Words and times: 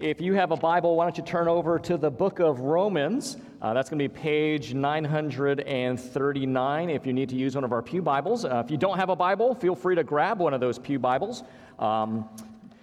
If 0.00 0.20
you 0.20 0.34
have 0.34 0.50
a 0.50 0.56
Bible, 0.56 0.96
why 0.96 1.04
don't 1.04 1.16
you 1.16 1.22
turn 1.22 1.46
over 1.46 1.78
to 1.78 1.96
the 1.96 2.10
book 2.10 2.40
of 2.40 2.58
Romans? 2.58 3.36
Uh, 3.62 3.72
that's 3.72 3.88
going 3.88 4.00
to 4.00 4.08
be 4.08 4.12
page 4.12 4.74
939 4.74 6.90
if 6.90 7.06
you 7.06 7.12
need 7.12 7.28
to 7.28 7.36
use 7.36 7.54
one 7.54 7.62
of 7.62 7.70
our 7.70 7.80
Pew 7.80 8.02
Bibles. 8.02 8.44
Uh, 8.44 8.60
if 8.64 8.72
you 8.72 8.76
don't 8.76 8.98
have 8.98 9.08
a 9.08 9.14
Bible, 9.14 9.54
feel 9.54 9.76
free 9.76 9.94
to 9.94 10.02
grab 10.02 10.40
one 10.40 10.52
of 10.52 10.58
those 10.58 10.80
Pew 10.80 10.98
Bibles. 10.98 11.44
Um, 11.78 12.28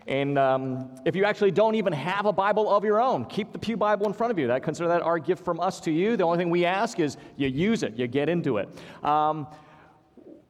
and 0.08 0.40
um, 0.40 0.90
if 1.04 1.14
you 1.14 1.26
actually 1.26 1.52
don't 1.52 1.76
even 1.76 1.92
have 1.92 2.26
a 2.26 2.32
Bible 2.32 2.74
of 2.74 2.86
your 2.86 3.02
own, 3.02 3.26
keep 3.26 3.52
the 3.52 3.60
Pew 3.60 3.76
Bible 3.76 4.06
in 4.06 4.14
front 4.14 4.32
of 4.32 4.40
you. 4.40 4.48
That 4.48 4.64
consider 4.64 4.88
that 4.88 5.02
our 5.02 5.20
gift 5.20 5.44
from 5.44 5.60
us 5.60 5.82
to 5.82 5.92
you. 5.92 6.16
The 6.16 6.24
only 6.24 6.38
thing 6.38 6.50
we 6.50 6.64
ask 6.64 7.02
is 7.02 7.18
you 7.36 7.50
use 7.50 7.84
it, 7.84 7.98
you 7.98 8.08
get 8.08 8.30
into 8.30 8.56
it. 8.56 8.70
Um, 9.04 9.48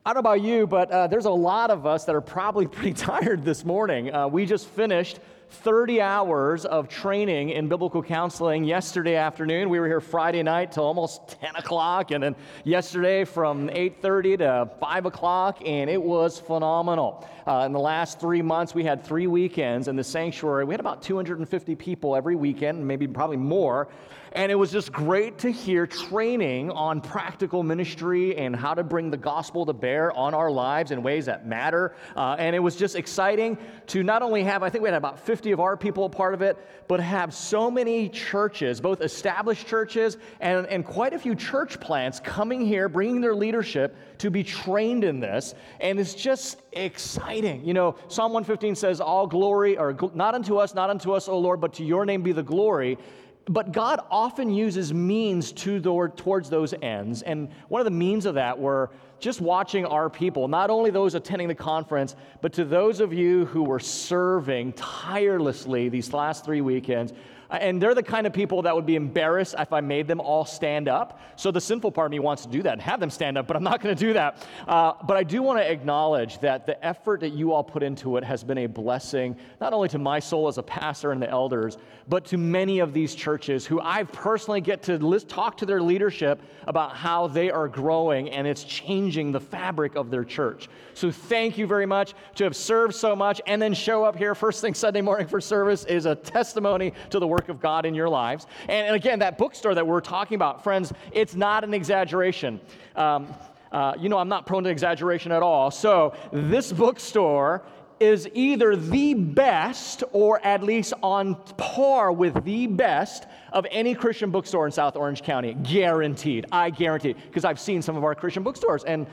I 0.05 0.13
don't 0.13 0.23
know 0.23 0.31
about 0.31 0.41
you, 0.41 0.67
but 0.67 0.91
uh, 0.91 1.07
there's 1.07 1.25
a 1.25 1.31
lot 1.31 1.71
of 1.71 1.87
us 1.87 2.05
that 2.05 2.13
are 2.13 2.21
probably 2.21 2.67
pretty 2.67 2.93
tired 2.93 3.43
this 3.43 3.65
morning. 3.65 4.13
Uh, 4.13 4.27
we 4.27 4.45
just 4.45 4.67
finished 4.67 5.19
30 5.51 5.99
hours 5.99 6.65
of 6.65 6.87
training 6.87 7.49
in 7.49 7.67
biblical 7.67 8.01
counseling 8.01 8.63
yesterday 8.63 9.15
afternoon. 9.15 9.69
We 9.69 9.79
were 9.79 9.87
here 9.87 9.99
Friday 9.99 10.43
night 10.43 10.71
till 10.71 10.83
almost 10.83 11.27
10 11.41 11.55
o'clock, 11.57 12.11
and 12.11 12.23
then 12.23 12.35
yesterday 12.63 13.25
from 13.25 13.69
8:30 13.69 14.37
to 14.37 14.69
5 14.79 15.05
o'clock, 15.05 15.59
and 15.65 15.89
it 15.89 16.01
was 16.01 16.39
phenomenal. 16.39 17.27
Uh, 17.45 17.63
in 17.65 17.73
the 17.73 17.79
last 17.79 18.19
three 18.19 18.41
months, 18.41 18.73
we 18.73 18.83
had 18.83 19.03
three 19.03 19.27
weekends 19.27 19.87
in 19.89 19.95
the 19.95 20.03
sanctuary. 20.03 20.63
We 20.63 20.73
had 20.73 20.79
about 20.79 21.01
250 21.01 21.75
people 21.75 22.15
every 22.15 22.35
weekend, 22.35 22.87
maybe 22.87 23.07
probably 23.07 23.37
more. 23.37 23.89
And 24.33 24.51
it 24.51 24.55
was 24.55 24.71
just 24.71 24.93
great 24.93 25.37
to 25.39 25.51
hear 25.51 25.85
training 25.85 26.71
on 26.71 27.01
practical 27.01 27.63
ministry 27.63 28.37
and 28.37 28.55
how 28.55 28.73
to 28.73 28.83
bring 28.83 29.11
the 29.11 29.17
gospel 29.17 29.65
to 29.65 29.73
bear 29.73 30.11
on 30.13 30.33
our 30.33 30.49
lives 30.49 30.91
in 30.91 31.03
ways 31.03 31.25
that 31.25 31.45
matter. 31.45 31.93
Uh, 32.15 32.35
and 32.39 32.55
it 32.55 32.59
was 32.59 32.77
just 32.77 32.95
exciting 32.95 33.57
to 33.87 34.03
not 34.03 34.21
only 34.21 34.43
have, 34.43 34.63
I 34.63 34.69
think 34.69 34.83
we 34.83 34.89
had 34.89 34.95
about 34.95 35.19
50 35.19 35.51
of 35.51 35.59
our 35.59 35.75
people 35.75 36.05
a 36.05 36.09
part 36.09 36.33
of 36.33 36.41
it, 36.41 36.57
but 36.87 37.01
have 37.01 37.33
so 37.33 37.69
many 37.69 38.07
churches, 38.07 38.79
both 38.79 39.01
established 39.01 39.67
churches 39.67 40.17
and, 40.39 40.65
and 40.67 40.85
quite 40.85 41.13
a 41.13 41.19
few 41.19 41.35
church 41.35 41.79
plants 41.81 42.21
coming 42.21 42.65
here, 42.65 42.87
bringing 42.87 43.19
their 43.19 43.35
leadership 43.35 43.97
to 44.19 44.31
be 44.31 44.43
trained 44.43 45.03
in 45.03 45.19
this. 45.19 45.55
And 45.81 45.99
it's 45.99 46.13
just 46.13 46.61
exciting. 46.71 47.65
You 47.65 47.73
know, 47.73 47.95
Psalm 48.07 48.31
115 48.31 48.75
says, 48.75 49.01
All 49.01 49.27
glory, 49.27 49.77
or 49.77 49.95
not 50.13 50.35
unto 50.35 50.55
us, 50.55 50.73
not 50.73 50.89
unto 50.89 51.11
us, 51.11 51.27
O 51.27 51.37
Lord, 51.37 51.59
but 51.59 51.73
to 51.73 51.83
your 51.83 52.05
name 52.05 52.21
be 52.21 52.31
the 52.31 52.43
glory 52.43 52.97
but 53.45 53.71
God 53.71 54.01
often 54.09 54.53
uses 54.53 54.93
means 54.93 55.51
to 55.53 55.79
the, 55.79 56.11
towards 56.15 56.49
those 56.49 56.73
ends. 56.81 57.21
And 57.23 57.49
one 57.69 57.81
of 57.81 57.85
the 57.85 57.91
means 57.91 58.25
of 58.25 58.35
that 58.35 58.57
were 58.57 58.91
just 59.19 59.41
watching 59.41 59.85
our 59.85 60.09
people, 60.09 60.47
not 60.47 60.69
only 60.69 60.89
those 60.89 61.15
attending 61.15 61.47
the 61.47 61.55
conference, 61.55 62.15
but 62.41 62.53
to 62.53 62.65
those 62.65 62.99
of 62.99 63.13
you 63.13 63.45
who 63.45 63.63
were 63.63 63.79
serving 63.79 64.73
tirelessly 64.73 65.89
these 65.89 66.11
last 66.13 66.43
three 66.43 66.61
weekends, 66.61 67.13
and 67.51 67.81
they're 67.81 67.93
the 67.93 68.03
kind 68.03 68.25
of 68.25 68.33
people 68.33 68.61
that 68.61 68.75
would 68.75 68.85
be 68.85 68.95
embarrassed 68.95 69.55
if 69.59 69.73
I 69.73 69.81
made 69.81 70.07
them 70.07 70.21
all 70.21 70.45
stand 70.45 70.87
up. 70.87 71.19
So 71.35 71.51
the 71.51 71.59
sinful 71.61 71.91
part 71.91 72.05
of 72.05 72.11
me 72.11 72.19
wants 72.19 72.43
to 72.43 72.49
do 72.49 72.61
that 72.63 72.73
and 72.73 72.81
have 72.81 72.99
them 72.99 73.09
stand 73.09 73.37
up, 73.37 73.47
but 73.47 73.57
I'm 73.57 73.63
not 73.63 73.81
going 73.81 73.95
to 73.95 73.99
do 73.99 74.13
that. 74.13 74.45
Uh, 74.67 74.93
but 75.03 75.17
I 75.17 75.23
do 75.23 75.41
want 75.41 75.59
to 75.59 75.69
acknowledge 75.69 76.39
that 76.39 76.65
the 76.65 76.83
effort 76.85 77.19
that 77.21 77.33
you 77.33 77.51
all 77.51 77.63
put 77.63 77.83
into 77.83 78.17
it 78.17 78.23
has 78.23 78.43
been 78.43 78.59
a 78.59 78.67
blessing, 78.67 79.35
not 79.59 79.73
only 79.73 79.89
to 79.89 79.97
my 79.97 80.19
soul 80.19 80.47
as 80.47 80.57
a 80.57 80.63
pastor 80.63 81.11
and 81.11 81.21
the 81.21 81.29
elders, 81.29 81.77
but 82.07 82.25
to 82.25 82.37
many 82.37 82.79
of 82.79 82.93
these 82.93 83.15
churches 83.15 83.65
who 83.65 83.79
I 83.81 84.03
personally 84.03 84.61
get 84.61 84.81
to 84.83 84.97
list, 84.97 85.29
talk 85.29 85.57
to 85.57 85.65
their 85.65 85.81
leadership 85.81 86.41
about 86.67 86.95
how 86.95 87.27
they 87.27 87.51
are 87.51 87.67
growing 87.67 88.29
and 88.29 88.47
it's 88.47 88.63
changing 88.63 89.31
the 89.31 89.39
fabric 89.39 89.95
of 89.95 90.09
their 90.09 90.23
church. 90.23 90.69
So 90.93 91.11
thank 91.11 91.57
you 91.57 91.67
very 91.67 91.85
much 91.85 92.13
to 92.35 92.43
have 92.43 92.55
served 92.55 92.95
so 92.95 93.15
much 93.15 93.41
and 93.45 93.61
then 93.61 93.73
show 93.73 94.03
up 94.03 94.15
here 94.15 94.35
first 94.35 94.61
thing 94.61 94.73
Sunday 94.73 95.01
morning 95.01 95.27
for 95.27 95.41
service 95.41 95.85
is 95.85 96.05
a 96.05 96.15
testimony 96.15 96.93
to 97.09 97.19
the 97.19 97.27
work 97.27 97.40
work 97.41 97.49
of 97.49 97.59
God 97.59 97.87
in 97.87 97.95
your 97.95 98.07
lives. 98.07 98.45
And, 98.69 98.85
and 98.87 98.95
again, 98.95 99.17
that 99.19 99.39
bookstore 99.39 99.73
that 99.73 99.87
we're 99.87 99.99
talking 99.99 100.35
about, 100.35 100.63
friends, 100.63 100.93
it's 101.11 101.33
not 101.33 101.63
an 101.63 101.73
exaggeration. 101.73 102.61
Um, 102.95 103.33
uh, 103.71 103.93
you 103.99 104.09
know, 104.09 104.19
I'm 104.19 104.29
not 104.29 104.45
prone 104.45 104.63
to 104.65 104.69
exaggeration 104.69 105.31
at 105.31 105.41
all. 105.41 105.71
So, 105.71 106.13
this 106.31 106.71
bookstore 106.71 107.63
is 107.99 108.29
either 108.33 108.75
the 108.75 109.15
best 109.15 110.03
or 110.11 110.43
at 110.45 110.61
least 110.61 110.93
on 111.01 111.35
par 111.57 112.11
with 112.11 112.43
the 112.43 112.67
best 112.67 113.25
of 113.53 113.65
any 113.71 113.95
Christian 113.95 114.29
bookstore 114.29 114.67
in 114.67 114.71
South 114.71 114.95
Orange 114.95 115.23
County. 115.23 115.55
Guaranteed. 115.63 116.45
I 116.51 116.69
guarantee. 116.69 117.13
Because 117.13 117.45
I've 117.45 117.59
seen 117.59 117.81
some 117.81 117.97
of 117.97 118.03
our 118.03 118.13
Christian 118.13 118.43
bookstores. 118.43 118.83
And, 118.83 119.07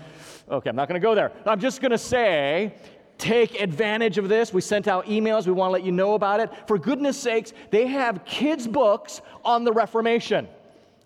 okay, 0.50 0.68
I'm 0.68 0.76
not 0.76 0.88
going 0.88 1.00
to 1.00 1.04
go 1.06 1.14
there. 1.14 1.32
I'm 1.46 1.60
just 1.60 1.80
going 1.80 1.92
to 1.92 1.98
say 1.98 2.74
take 3.18 3.60
advantage 3.60 4.16
of 4.16 4.28
this. 4.28 4.52
We 4.52 4.60
sent 4.60 4.88
out 4.88 5.06
emails. 5.06 5.46
We 5.46 5.52
want 5.52 5.68
to 5.68 5.72
let 5.72 5.84
you 5.84 5.92
know 5.92 6.14
about 6.14 6.40
it. 6.40 6.50
For 6.66 6.78
goodness 6.78 7.18
sakes, 7.18 7.52
they 7.70 7.86
have 7.86 8.24
kids' 8.24 8.66
books 8.66 9.20
on 9.44 9.64
the 9.64 9.72
Reformation. 9.72 10.48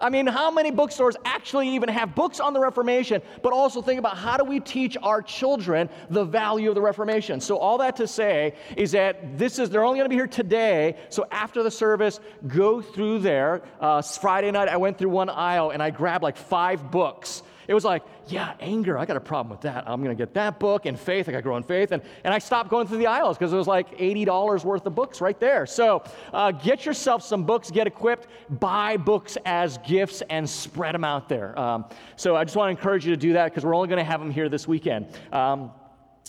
I 0.02 0.10
mean, 0.10 0.26
how 0.26 0.50
many 0.50 0.72
bookstores 0.72 1.16
actually 1.24 1.68
even 1.68 1.88
have 1.88 2.16
books 2.16 2.40
on 2.40 2.52
the 2.54 2.58
Reformation, 2.58 3.22
but 3.40 3.52
also 3.52 3.80
think 3.80 4.00
about 4.00 4.18
how 4.18 4.36
do 4.36 4.42
we 4.42 4.58
teach 4.58 4.96
our 5.00 5.22
children 5.22 5.88
the 6.10 6.24
value 6.24 6.68
of 6.68 6.74
the 6.74 6.80
Reformation? 6.80 7.40
So, 7.40 7.56
all 7.56 7.78
that 7.78 7.94
to 7.96 8.08
say 8.08 8.56
is 8.76 8.90
that 8.92 9.38
this 9.38 9.60
is, 9.60 9.70
they're 9.70 9.84
only 9.84 10.00
going 10.00 10.06
to 10.06 10.10
be 10.10 10.16
here 10.16 10.26
today. 10.26 10.96
So, 11.08 11.24
after 11.30 11.62
the 11.62 11.70
service, 11.70 12.18
go 12.48 12.82
through 12.82 13.20
there. 13.20 13.62
Uh, 13.80 14.02
Friday 14.02 14.50
night, 14.50 14.68
I 14.68 14.76
went 14.76 14.98
through 14.98 15.10
one 15.10 15.30
aisle 15.30 15.70
and 15.70 15.80
I 15.80 15.90
grabbed 15.90 16.24
like 16.24 16.36
five 16.36 16.90
books 16.90 17.44
it 17.68 17.74
was 17.74 17.84
like, 17.84 18.02
yeah, 18.28 18.54
anger, 18.60 18.98
I 18.98 19.04
got 19.04 19.16
a 19.16 19.20
problem 19.20 19.50
with 19.50 19.62
that. 19.62 19.84
I'm 19.88 20.02
going 20.02 20.16
to 20.16 20.20
get 20.20 20.34
that 20.34 20.58
book. 20.58 20.86
And 20.86 20.98
faith, 20.98 21.28
I 21.28 21.32
got 21.32 21.38
to 21.38 21.42
grow 21.42 21.56
in 21.56 21.62
faith. 21.62 21.92
And, 21.92 22.02
and 22.24 22.32
I 22.32 22.38
stopped 22.38 22.70
going 22.70 22.86
through 22.86 22.98
the 22.98 23.06
aisles 23.06 23.38
because 23.38 23.52
it 23.52 23.56
was 23.56 23.66
like 23.66 23.96
$80 23.98 24.64
worth 24.64 24.86
of 24.86 24.94
books 24.94 25.20
right 25.20 25.38
there. 25.38 25.66
So 25.66 26.02
uh, 26.32 26.52
get 26.52 26.86
yourself 26.86 27.22
some 27.22 27.44
books, 27.44 27.70
get 27.70 27.86
equipped, 27.86 28.28
buy 28.48 28.96
books 28.96 29.36
as 29.44 29.78
gifts, 29.78 30.22
and 30.30 30.48
spread 30.48 30.94
them 30.94 31.04
out 31.04 31.28
there. 31.28 31.58
Um, 31.58 31.84
so 32.16 32.36
I 32.36 32.44
just 32.44 32.56
want 32.56 32.68
to 32.68 32.78
encourage 32.78 33.04
you 33.04 33.12
to 33.12 33.20
do 33.20 33.34
that 33.34 33.46
because 33.46 33.64
we're 33.64 33.74
only 33.74 33.88
going 33.88 33.98
to 33.98 34.10
have 34.10 34.20
them 34.20 34.30
here 34.30 34.48
this 34.48 34.66
weekend. 34.66 35.06
Um, 35.32 35.72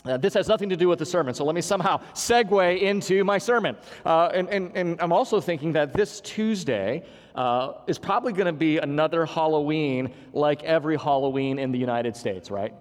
uh, 0.05 0.17
this 0.17 0.33
has 0.33 0.49
nothing 0.49 0.67
to 0.69 0.75
do 0.75 0.89
with 0.89 0.99
the 0.99 1.05
sermon, 1.05 1.33
so 1.33 1.45
let 1.45 1.55
me 1.55 1.61
somehow 1.61 1.97
segue 2.13 2.81
into 2.81 3.23
my 3.23 3.37
sermon. 3.37 3.77
Uh, 4.05 4.29
and, 4.33 4.49
and, 4.49 4.75
and 4.75 5.01
I'm 5.01 5.13
also 5.13 5.39
thinking 5.39 5.71
that 5.73 5.93
this 5.93 6.19
Tuesday, 6.19 7.03
uh, 7.35 7.73
is 7.87 7.97
probably 7.97 8.33
going 8.33 8.47
to 8.47 8.53
be 8.53 8.77
another 8.77 9.25
Halloween 9.25 10.13
like 10.33 10.63
every 10.63 10.97
Halloween 10.97 11.59
in 11.59 11.71
the 11.71 11.79
United 11.79 12.15
States, 12.15 12.51
right? 12.51 12.73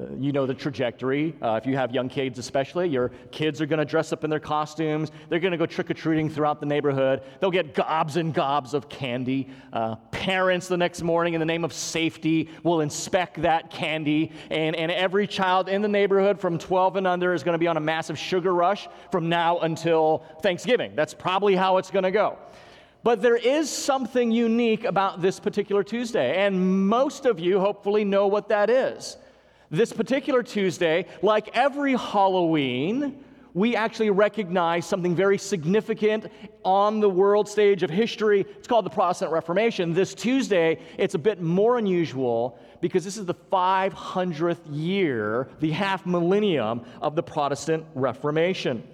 Uh, 0.00 0.04
you 0.18 0.30
know 0.30 0.46
the 0.46 0.54
trajectory. 0.54 1.34
Uh, 1.42 1.58
if 1.60 1.66
you 1.66 1.76
have 1.76 1.92
young 1.92 2.08
kids, 2.08 2.38
especially, 2.38 2.88
your 2.88 3.10
kids 3.32 3.60
are 3.60 3.66
going 3.66 3.80
to 3.80 3.84
dress 3.84 4.12
up 4.12 4.22
in 4.22 4.30
their 4.30 4.40
costumes. 4.40 5.10
They're 5.28 5.40
going 5.40 5.50
to 5.50 5.58
go 5.58 5.66
trick 5.66 5.90
or 5.90 5.94
treating 5.94 6.30
throughout 6.30 6.60
the 6.60 6.66
neighborhood. 6.66 7.22
They'll 7.40 7.50
get 7.50 7.74
gobs 7.74 8.16
and 8.16 8.32
gobs 8.32 8.72
of 8.72 8.88
candy. 8.88 9.48
Uh, 9.72 9.96
parents, 10.12 10.68
the 10.68 10.76
next 10.76 11.02
morning, 11.02 11.34
in 11.34 11.40
the 11.40 11.46
name 11.46 11.64
of 11.64 11.72
safety, 11.72 12.48
will 12.62 12.80
inspect 12.82 13.42
that 13.42 13.70
candy. 13.70 14.30
And, 14.48 14.76
and 14.76 14.92
every 14.92 15.26
child 15.26 15.68
in 15.68 15.82
the 15.82 15.88
neighborhood 15.88 16.40
from 16.40 16.56
12 16.56 16.96
and 16.96 17.06
under 17.06 17.34
is 17.34 17.42
going 17.42 17.54
to 17.54 17.58
be 17.58 17.66
on 17.66 17.76
a 17.76 17.80
massive 17.80 18.18
sugar 18.18 18.54
rush 18.54 18.88
from 19.10 19.28
now 19.28 19.58
until 19.58 20.24
Thanksgiving. 20.40 20.94
That's 20.94 21.14
probably 21.14 21.56
how 21.56 21.78
it's 21.78 21.90
going 21.90 22.04
to 22.04 22.12
go. 22.12 22.38
But 23.02 23.22
there 23.22 23.36
is 23.36 23.70
something 23.70 24.30
unique 24.30 24.84
about 24.84 25.22
this 25.22 25.40
particular 25.40 25.82
Tuesday, 25.82 26.44
and 26.44 26.88
most 26.88 27.24
of 27.24 27.40
you 27.40 27.58
hopefully 27.58 28.04
know 28.04 28.26
what 28.26 28.48
that 28.48 28.68
is. 28.68 29.16
This 29.70 29.92
particular 29.92 30.42
Tuesday, 30.42 31.06
like 31.22 31.56
every 31.56 31.96
Halloween, 31.96 33.24
we 33.54 33.74
actually 33.74 34.10
recognize 34.10 34.86
something 34.86 35.14
very 35.14 35.38
significant 35.38 36.26
on 36.64 37.00
the 37.00 37.08
world 37.08 37.48
stage 37.48 37.82
of 37.82 37.90
history. 37.90 38.42
It's 38.58 38.68
called 38.68 38.84
the 38.84 38.90
Protestant 38.90 39.32
Reformation. 39.32 39.92
This 39.92 40.14
Tuesday, 40.14 40.78
it's 40.98 41.14
a 41.14 41.18
bit 41.18 41.40
more 41.40 41.78
unusual 41.78 42.58
because 42.80 43.04
this 43.04 43.16
is 43.16 43.26
the 43.26 43.34
500th 43.34 44.60
year, 44.70 45.48
the 45.60 45.70
half 45.70 46.06
millennium 46.06 46.82
of 47.00 47.16
the 47.16 47.22
Protestant 47.22 47.84
Reformation. 47.94 48.86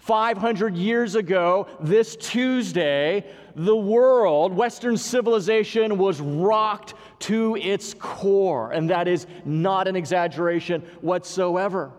500 0.00 0.76
years 0.76 1.14
ago, 1.14 1.68
this 1.78 2.16
Tuesday, 2.16 3.30
the 3.54 3.76
world, 3.76 4.54
Western 4.54 4.96
civilization, 4.96 5.98
was 5.98 6.20
rocked 6.20 6.94
to 7.20 7.56
its 7.56 7.94
core. 7.94 8.72
And 8.72 8.88
that 8.88 9.06
is 9.06 9.26
not 9.44 9.88
an 9.88 9.96
exaggeration 9.96 10.80
whatsoever. 11.02 11.92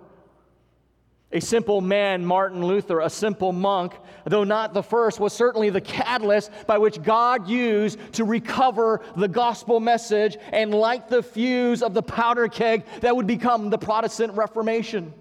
A 1.31 1.39
simple 1.39 1.79
man, 1.79 2.25
Martin 2.25 2.65
Luther, 2.65 2.99
a 3.01 3.09
simple 3.09 3.53
monk, 3.53 3.93
though 4.25 4.43
not 4.43 4.73
the 4.73 4.83
first, 4.83 5.19
was 5.19 5.31
certainly 5.31 5.69
the 5.69 5.79
catalyst 5.79 6.51
by 6.65 6.79
which 6.79 7.01
God 7.03 7.47
used 7.47 7.99
to 8.13 8.25
recover 8.25 9.01
the 9.15 9.27
gospel 9.27 9.79
message 9.79 10.37
and 10.51 10.73
light 10.73 11.07
the 11.07 11.23
fuse 11.23 11.83
of 11.83 11.93
the 11.93 12.03
powder 12.03 12.47
keg 12.47 12.83
that 13.01 13.15
would 13.15 13.27
become 13.27 13.69
the 13.69 13.77
Protestant 13.77 14.33
Reformation. 14.33 15.13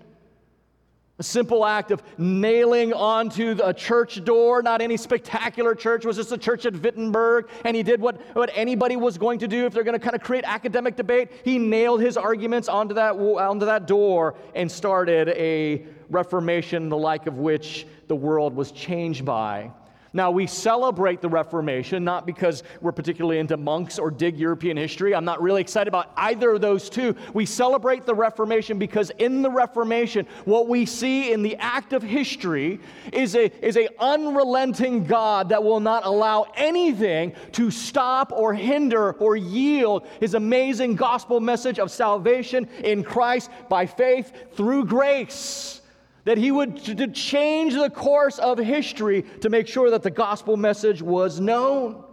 A 1.20 1.22
simple 1.22 1.66
act 1.66 1.90
of 1.90 2.02
nailing 2.16 2.94
onto 2.94 3.58
a 3.62 3.74
church 3.74 4.24
door, 4.24 4.62
not 4.62 4.80
any 4.80 4.96
spectacular 4.96 5.74
church, 5.74 6.06
was 6.06 6.16
just 6.16 6.32
a 6.32 6.38
church 6.38 6.64
at 6.64 6.74
Wittenberg. 6.74 7.50
And 7.66 7.76
he 7.76 7.82
did 7.82 8.00
what, 8.00 8.18
what 8.34 8.50
anybody 8.54 8.96
was 8.96 9.18
going 9.18 9.38
to 9.40 9.46
do 9.46 9.66
if 9.66 9.74
they're 9.74 9.84
going 9.84 9.98
to 9.98 10.02
kind 10.02 10.16
of 10.16 10.22
create 10.22 10.44
academic 10.46 10.96
debate. 10.96 11.28
He 11.44 11.58
nailed 11.58 12.00
his 12.00 12.16
arguments 12.16 12.68
onto 12.68 12.94
that, 12.94 13.16
onto 13.16 13.66
that 13.66 13.86
door 13.86 14.34
and 14.54 14.72
started 14.72 15.28
a 15.28 15.84
reformation, 16.08 16.88
the 16.88 16.96
like 16.96 17.26
of 17.26 17.36
which 17.36 17.86
the 18.08 18.16
world 18.16 18.56
was 18.56 18.72
changed 18.72 19.26
by. 19.26 19.70
Now, 20.12 20.32
we 20.32 20.46
celebrate 20.46 21.20
the 21.20 21.28
Reformation 21.28 22.02
not 22.02 22.26
because 22.26 22.64
we're 22.80 22.92
particularly 22.92 23.38
into 23.38 23.56
monks 23.56 23.98
or 23.98 24.10
dig 24.10 24.36
European 24.36 24.76
history. 24.76 25.14
I'm 25.14 25.24
not 25.24 25.40
really 25.40 25.60
excited 25.60 25.86
about 25.86 26.10
either 26.16 26.52
of 26.52 26.60
those 26.60 26.90
two. 26.90 27.14
We 27.32 27.46
celebrate 27.46 28.06
the 28.06 28.14
Reformation 28.14 28.78
because 28.78 29.10
in 29.18 29.42
the 29.42 29.50
Reformation, 29.50 30.26
what 30.46 30.68
we 30.68 30.84
see 30.84 31.32
in 31.32 31.42
the 31.42 31.56
act 31.56 31.92
of 31.92 32.02
history 32.02 32.80
is 33.12 33.36
a, 33.36 33.52
is 33.64 33.76
a 33.76 33.88
unrelenting 34.00 35.04
God 35.04 35.50
that 35.50 35.62
will 35.62 35.80
not 35.80 36.04
allow 36.04 36.46
anything 36.56 37.32
to 37.52 37.70
stop 37.70 38.32
or 38.32 38.52
hinder 38.52 39.12
or 39.12 39.36
yield 39.36 40.06
his 40.18 40.34
amazing 40.34 40.96
gospel 40.96 41.38
message 41.38 41.78
of 41.78 41.90
salvation 41.90 42.68
in 42.82 43.04
Christ 43.04 43.50
by 43.68 43.86
faith 43.86 44.32
through 44.54 44.86
grace 44.86 45.80
that 46.24 46.38
he 46.38 46.50
would 46.50 46.76
to 46.84 47.06
change 47.08 47.74
the 47.74 47.90
course 47.90 48.38
of 48.38 48.58
history 48.58 49.22
to 49.40 49.48
make 49.48 49.66
sure 49.66 49.90
that 49.90 50.02
the 50.02 50.10
gospel 50.10 50.56
message 50.56 51.02
was 51.02 51.40
known. 51.40 52.04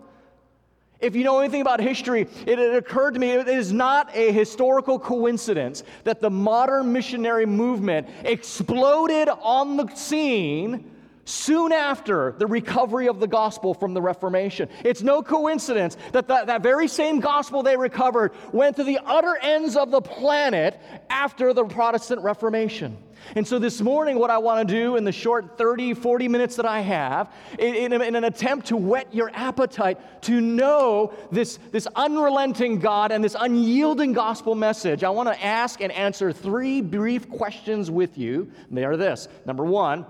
If 0.99 1.15
you 1.15 1.23
know 1.23 1.39
anything 1.39 1.61
about 1.61 1.79
history, 1.79 2.21
it, 2.21 2.57
it, 2.59 2.75
occurred 2.75 3.13
to 3.13 3.19
me 3.19 3.31
it 3.31 3.47
is 3.47 3.71
not 3.71 4.09
a 4.15 4.31
historical 4.31 4.97
coincidence 4.97 5.83
that 6.05 6.21
the 6.21 6.29
modern 6.29 6.91
missionary 6.91 7.45
movement 7.45 8.07
exploded 8.23 9.29
on 9.29 9.77
the 9.77 9.87
scene 9.95 10.91
soon 11.27 11.71
after 11.71 12.33
the 12.37 12.47
recovery 12.47 13.07
of 13.07 13.19
the 13.19 13.27
gospel 13.27 13.73
from 13.73 13.93
the 13.93 14.01
Reformation. 14.01 14.69
It's 14.83 15.01
no 15.01 15.21
coincidence 15.21 15.97
that 16.13 16.27
that, 16.29 16.47
that 16.47 16.63
very 16.63 16.87
same 16.87 17.19
gospel 17.19 17.63
they 17.63 17.75
recovered 17.77 18.31
went 18.53 18.77
to 18.77 18.83
the 18.83 18.99
utter 19.05 19.37
ends 19.41 19.75
of 19.75 19.91
the 19.91 20.01
planet 20.01 20.79
after 21.09 21.53
the 21.53 21.65
Protestant 21.65 22.21
Reformation. 22.21 22.97
And 23.35 23.47
so 23.47 23.59
this 23.59 23.81
morning, 23.81 24.19
what 24.19 24.29
I 24.29 24.37
want 24.37 24.67
to 24.67 24.73
do 24.73 24.95
in 24.95 25.03
the 25.03 25.11
short 25.11 25.57
30, 25.57 25.95
40 25.95 26.27
minutes 26.27 26.55
that 26.55 26.65
I 26.65 26.79
have, 26.81 27.33
in, 27.59 27.91
in, 27.91 28.01
in, 28.01 28.15
an 28.15 28.23
attempt 28.23 28.67
to 28.67 28.77
whet 28.77 29.13
your 29.13 29.31
appetite 29.33 30.21
to 30.23 30.39
know 30.39 31.13
this, 31.31 31.57
this 31.71 31.87
unrelenting 31.95 32.79
God 32.79 33.11
and 33.11 33.23
this 33.23 33.35
unyielding 33.37 34.13
gospel 34.13 34.55
message, 34.55 35.03
I 35.03 35.09
want 35.09 35.29
to 35.29 35.43
ask 35.43 35.81
and 35.81 35.91
answer 35.91 36.31
three 36.31 36.81
brief 36.81 37.29
questions 37.29 37.91
with 37.91 38.17
you. 38.17 38.51
They 38.71 38.85
are 38.85 38.95
this 38.95 39.27
Number 39.45 39.65
one, 39.65 40.05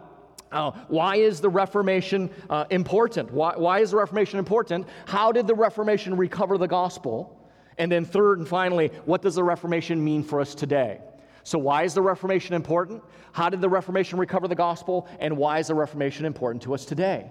uh, 0.52 0.72
why 0.88 1.18
is 1.18 1.42
the 1.42 1.50
Reformation 1.50 2.30
uh, 2.50 2.66
important? 2.70 3.32
Why, 3.32 3.54
why 3.56 3.80
is 3.80 3.92
the 3.92 3.98
Reformation 3.98 4.40
important? 4.40 4.88
How 5.06 5.32
did 5.32 5.48
the 5.48 5.56
Reformation 5.56 6.16
recover 6.16 6.58
the 6.58 6.68
gospel? 6.68 7.34
And 7.78 7.92
then, 7.92 8.06
third 8.06 8.40
and 8.40 8.48
finally, 8.48 8.88
what 9.06 9.22
does 9.22 9.36
the 9.36 9.44
Reformation 9.44 10.04
mean 10.04 10.24
for 10.24 10.40
us 10.40 10.56
today? 10.56 11.00
So, 11.44 11.58
why 11.58 11.84
is 11.84 11.94
the 11.94 12.02
Reformation 12.02 12.56
important? 12.56 13.04
How 13.32 13.50
did 13.50 13.62
the 13.62 13.70
Reformation 13.70 14.18
recover 14.18 14.48
the 14.48 14.56
gospel? 14.56 15.08
And 15.20 15.38
why 15.38 15.60
is 15.60 15.68
the 15.68 15.76
Reformation 15.76 16.26
important 16.26 16.64
to 16.64 16.74
us 16.74 16.86
today? 16.86 17.30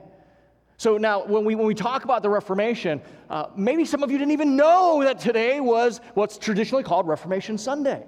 So, 0.79 0.99
now 0.99 1.25
when 1.25 1.45
we, 1.45 1.55
when 1.55 1.67
we 1.67 1.75
talk 1.75 2.05
about 2.05 2.23
the 2.23 2.31
Reformation, 2.31 3.01
uh, 3.29 3.47
maybe 3.57 3.85
some 3.85 4.03
of 4.03 4.11
you 4.11 4.19
didn't 4.19 4.33
even 4.33 4.57
know 4.57 5.03
that 5.03 5.19
today 5.19 5.59
was 5.61 6.01
what's 6.15 6.39
traditionally 6.39 6.85
called 6.85 7.09
Reformation 7.09 7.59
Sunday. 7.59 8.05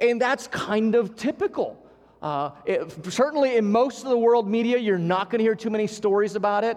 And 0.00 0.20
that's 0.20 0.48
kind 0.48 0.94
of 0.94 1.16
typical. 1.16 1.76
Uh, 2.22 2.50
it, 2.66 2.92
certainly, 3.12 3.56
in 3.56 3.70
most 3.70 4.02
of 4.02 4.10
the 4.10 4.18
world 4.18 4.48
media, 4.48 4.78
you're 4.78 4.98
not 4.98 5.30
going 5.30 5.38
to 5.38 5.44
hear 5.44 5.54
too 5.54 5.70
many 5.70 5.86
stories 5.86 6.34
about 6.34 6.64
it. 6.64 6.76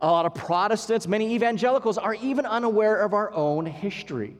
A 0.00 0.06
lot 0.06 0.26
of 0.26 0.34
Protestants, 0.34 1.08
many 1.08 1.34
evangelicals 1.34 1.98
are 1.98 2.14
even 2.14 2.46
unaware 2.46 3.02
of 3.02 3.14
our 3.14 3.32
own 3.32 3.66
history. 3.66 4.36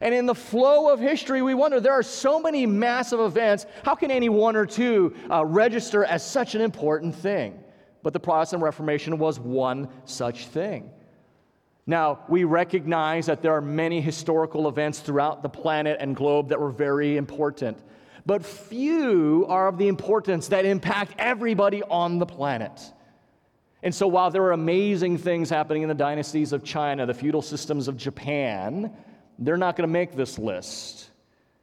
And 0.00 0.14
in 0.14 0.26
the 0.26 0.34
flow 0.34 0.92
of 0.92 0.98
history, 0.98 1.42
we 1.42 1.54
wonder 1.54 1.78
there 1.78 1.92
are 1.92 2.02
so 2.02 2.40
many 2.40 2.66
massive 2.66 3.20
events. 3.20 3.66
How 3.84 3.94
can 3.94 4.10
any 4.10 4.28
one 4.28 4.56
or 4.56 4.66
two 4.66 5.14
uh, 5.30 5.44
register 5.44 6.04
as 6.04 6.28
such 6.28 6.54
an 6.54 6.60
important 6.60 7.14
thing? 7.14 7.62
But 8.02 8.12
the 8.12 8.20
Protestant 8.20 8.62
Reformation 8.62 9.18
was 9.18 9.38
one 9.38 9.88
such 10.04 10.46
thing. 10.48 10.90
Now, 11.86 12.20
we 12.28 12.44
recognize 12.44 13.26
that 13.26 13.42
there 13.42 13.52
are 13.52 13.60
many 13.60 14.00
historical 14.00 14.68
events 14.68 15.00
throughout 15.00 15.42
the 15.42 15.48
planet 15.48 15.98
and 16.00 16.16
globe 16.16 16.48
that 16.48 16.60
were 16.60 16.70
very 16.70 17.16
important, 17.16 17.78
but 18.24 18.44
few 18.44 19.46
are 19.48 19.68
of 19.68 19.78
the 19.78 19.88
importance 19.88 20.48
that 20.48 20.64
impact 20.64 21.14
everybody 21.18 21.82
on 21.82 22.18
the 22.18 22.26
planet. 22.26 22.80
And 23.82 23.94
so, 23.94 24.06
while 24.06 24.30
there 24.30 24.42
are 24.44 24.52
amazing 24.52 25.18
things 25.18 25.50
happening 25.50 25.82
in 25.82 25.88
the 25.88 25.94
dynasties 25.94 26.52
of 26.52 26.62
China, 26.62 27.04
the 27.04 27.14
feudal 27.14 27.42
systems 27.42 27.88
of 27.88 27.96
Japan, 27.96 28.92
they're 29.38 29.56
not 29.56 29.76
going 29.76 29.88
to 29.88 29.92
make 29.92 30.14
this 30.14 30.38
list. 30.38 31.10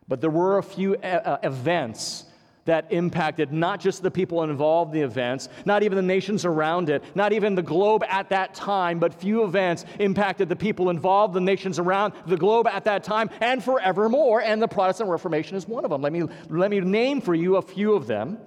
But 0.08 0.20
there 0.20 0.30
were 0.30 0.58
a 0.58 0.64
few 0.64 0.96
uh, 0.96 1.08
uh, 1.08 1.38
events 1.44 2.26
that 2.70 2.86
impacted 2.92 3.52
not 3.52 3.80
just 3.80 4.04
the 4.04 4.12
people 4.12 4.44
involved 4.44 4.94
in 4.94 5.02
the 5.02 5.06
events, 5.06 5.50
not 5.66 5.82
even 5.82 5.96
the 5.96 6.04
nations 6.04 6.46
around 6.46 6.88
it, 6.88 7.04
not 7.16 7.34
even 7.34 7.56
the 7.56 7.64
globe 7.64 8.04
at 8.08 8.30
that 8.30 8.54
time, 8.54 9.00
but 9.00 9.12
few 9.12 9.44
events 9.44 9.86
impacted 10.00 10.50
the 10.50 10.56
people 10.56 10.92
involved, 10.92 11.34
the 11.34 11.42
nations 11.42 11.80
around 11.80 12.14
the 12.28 12.38
globe 12.38 12.68
at 12.68 12.84
that 12.84 13.04
time, 13.04 13.28
and 13.42 13.64
forevermore. 13.64 14.40
And 14.44 14.62
the 14.62 14.68
Protestant 14.68 15.10
Reformation 15.10 15.58
is 15.58 15.68
one 15.68 15.84
of 15.84 15.90
them. 15.90 16.04
Let 16.04 16.14
me, 16.14 16.22
let 16.48 16.70
me 16.70 16.80
name 16.80 17.22
for 17.22 17.34
you 17.34 17.56
a 17.56 17.62
few 17.64 17.96
of 17.96 18.06
them. 18.06 18.38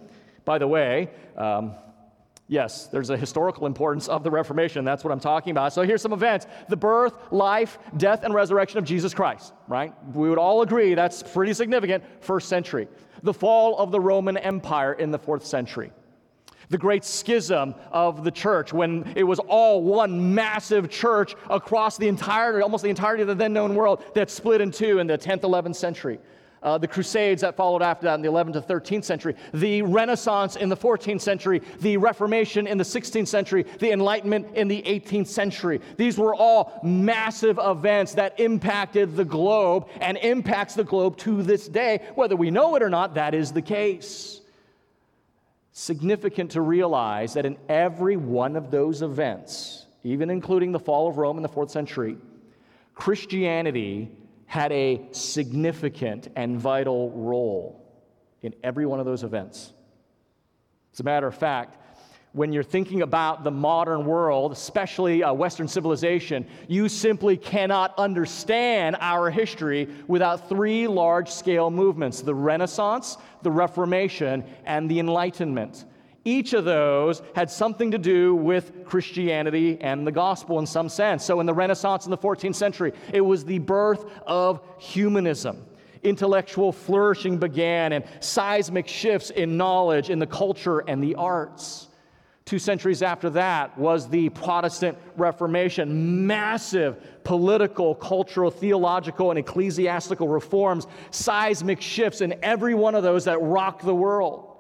By 0.45 0.59
the 0.59 0.69
way, 0.69 1.11
um, 1.37 1.75
Yes, 2.53 2.89
there's 2.89 3.09
a 3.09 3.17
historical 3.17 3.67
importance 3.67 4.09
of 4.09 4.25
the 4.25 4.31
Reformation. 4.31 4.85
That's 4.85 5.03
what 5.03 5.11
I'm 5.11 5.21
talking 5.21 5.53
about. 5.53 5.73
So 5.73 5.83
here's 5.83 6.03
some 6.03 6.13
events 6.13 6.47
the 6.69 6.77
birth, 6.77 7.15
life, 7.31 7.79
death, 7.97 8.25
and 8.25 8.35
resurrection 8.35 8.79
of 8.79 8.85
Jesus 8.85 9.15
Christ, 9.15 9.55
right? 9.69 9.95
We 10.15 10.29
would 10.29 10.37
all 10.37 10.61
agree 10.61 10.93
that's 10.93 11.23
pretty 11.23 11.55
significant, 11.55 12.05
first 12.21 12.51
century. 12.51 12.89
The 13.23 13.35
fall 13.35 13.79
of 13.79 13.91
the 13.91 14.01
Roman 14.01 14.37
Empire 14.37 14.93
in 14.95 15.11
the 15.11 15.19
fourth 15.19 15.47
century. 15.47 15.93
The 16.69 16.79
great 16.79 17.05
schism 17.05 17.75
of 17.91 18.25
the 18.25 18.31
church 18.31 18.73
when 18.73 19.13
it 19.15 19.25
was 19.25 19.39
all 19.41 19.83
one 19.83 20.35
massive 20.35 20.89
church 20.89 21.35
across 21.51 21.99
the 21.99 22.09
entire, 22.09 22.63
almost 22.63 22.83
the 22.83 22.91
entirety 22.91 23.23
of 23.23 23.29
the 23.29 23.35
then 23.35 23.53
known 23.53 23.75
world 23.75 24.03
that 24.15 24.31
split 24.31 24.61
in 24.61 24.71
two 24.71 24.99
in 24.99 25.07
the 25.07 25.19
10th, 25.19 25.41
11th 25.41 25.77
century 25.77 26.19
uh, 26.63 26.79
the 26.79 26.87
Crusades 26.87 27.43
that 27.43 27.57
followed 27.57 27.83
after 27.83 28.05
that 28.05 28.15
in 28.15 28.23
the 28.23 28.29
11th 28.29 28.53
to 28.55 28.61
13th 28.61 29.05
century, 29.05 29.35
the 29.53 29.83
Renaissance 29.83 30.57
in 30.57 30.69
the 30.69 30.77
14th 30.77 31.21
century, 31.21 31.61
the 31.81 31.97
Reformation 31.97 32.67
in 32.67 32.79
the 32.79 32.85
16th 32.85 33.29
century, 33.29 33.65
the 33.81 33.91
Enlightenment 33.91 34.47
in 34.55 34.69
the 34.69 34.83
18th 34.83 35.27
century. 35.27 35.81
These 35.97 36.19
were 36.19 36.35
all 36.35 36.81
massive 36.83 37.59
events 37.63 38.15
that 38.15 38.39
impacted 38.39 39.17
the 39.17 39.25
globe 39.25 39.89
and 40.01 40.17
impacts 40.19 40.75
the 40.75 40.85
globe 40.85 41.17
to 41.19 41.43
this 41.43 41.69
day. 41.69 42.01
Whether 42.15 42.37
we 42.37 42.51
know 42.51 42.77
it 42.77 42.83
or 42.83 42.91
not, 42.91 43.15
that 43.15 43.35
is 43.35 43.53
the 43.53 43.63
case. 43.63 44.41
Significant 45.73 46.53
to 46.53 46.61
realize 46.61 47.35
that 47.35 47.47
in 47.47 47.57
every 47.69 48.17
one 48.17 48.57
of 48.57 48.71
those 48.71 49.03
events, 49.03 49.87
even 50.05 50.31
including 50.31 50.71
the 50.71 50.79
fall 50.79 51.09
of 51.09 51.17
Rome 51.17 51.39
in 51.39 51.43
the 51.43 51.49
fourth 51.49 51.71
century, 51.71 52.17
Christianity 52.95 54.11
had 54.53 54.71
a 54.71 55.01
significant 55.13 56.29
and 56.37 56.61
vital 56.61 57.11
role 57.13 57.83
in 58.43 58.55
every 58.63 58.85
one 58.85 59.01
of 59.01 59.07
those 59.07 59.23
events. 59.25 59.73
As 60.93 61.01
a 61.01 61.05
matter 61.05 61.27
of 61.27 61.35
fact, 61.35 61.79
when 62.33 62.53
you're 62.53 62.63
thinking 62.63 63.01
about 63.01 63.45
the 63.45 63.51
modern 63.51 64.05
world, 64.05 64.53
especially 64.53 65.23
uh, 65.23 65.33
Western 65.33 65.67
civilization, 65.67 66.47
you 66.69 66.91
simply 66.91 67.39
cannot 67.39 67.99
understand 67.99 68.95
our 69.01 69.31
history 69.31 69.89
without 70.07 70.51
three 70.51 70.87
large 70.87 71.31
scale 71.31 71.71
movements 71.71 72.21
the 72.21 72.35
Renaissance, 72.35 73.17
the 73.41 73.51
Reformation, 73.51 74.45
and 74.67 74.91
the 74.91 74.99
Enlightenment. 74.99 75.87
Each 76.25 76.53
of 76.53 76.65
those 76.65 77.21
had 77.35 77.51
something 77.51 77.91
to 77.91 77.99
do 77.99 78.35
with 78.35 78.85
Christianity 78.85 79.79
and 79.81 80.07
the 80.07 80.13
gospel 80.13 80.61
in 80.61 80.67
some 80.67 80.89
sense. 80.89 81.25
So, 81.25 81.41
in 81.41 81.47
the 81.47 81.55
Renaissance 81.55 82.05
in 82.05 82.11
the 82.11 82.19
14th 82.19 82.55
century, 82.55 82.93
it 83.13 83.21
was 83.21 83.45
the 83.45 83.59
birth 83.59 84.05
of 84.27 84.61
humanism. 84.79 85.67
Intellectual 86.05 86.73
flourishing 86.73 87.39
began, 87.39 87.93
and 87.93 88.05
seismic 88.21 88.89
shifts 88.89 89.31
in 89.31 89.57
knowledge, 89.57 90.11
in 90.11 90.19
the 90.19 90.27
culture, 90.27 90.81
and 90.81 91.03
the 91.03 91.15
arts. 91.17 91.89
Two 92.45 92.59
centuries 92.59 93.03
after 93.03 93.31
that 93.31 93.79
was 93.79 94.09
the 94.09 94.29
Protestant 94.31 94.99
Reformation. 95.17 96.27
Massive 96.27 97.23
political, 97.23 97.95
cultural, 97.95 98.51
theological, 98.51 99.31
and 99.31 99.39
ecclesiastical 99.39 100.29
reforms, 100.29 100.87
seismic 101.13 101.81
shifts 101.81 102.21
in 102.21 102.35
every 102.43 102.75
one 102.75 102.97
of 102.97 103.05
those 103.05 103.25
that 103.25 103.41
rocked 103.41 103.85
the 103.85 103.95
world. 103.95 104.52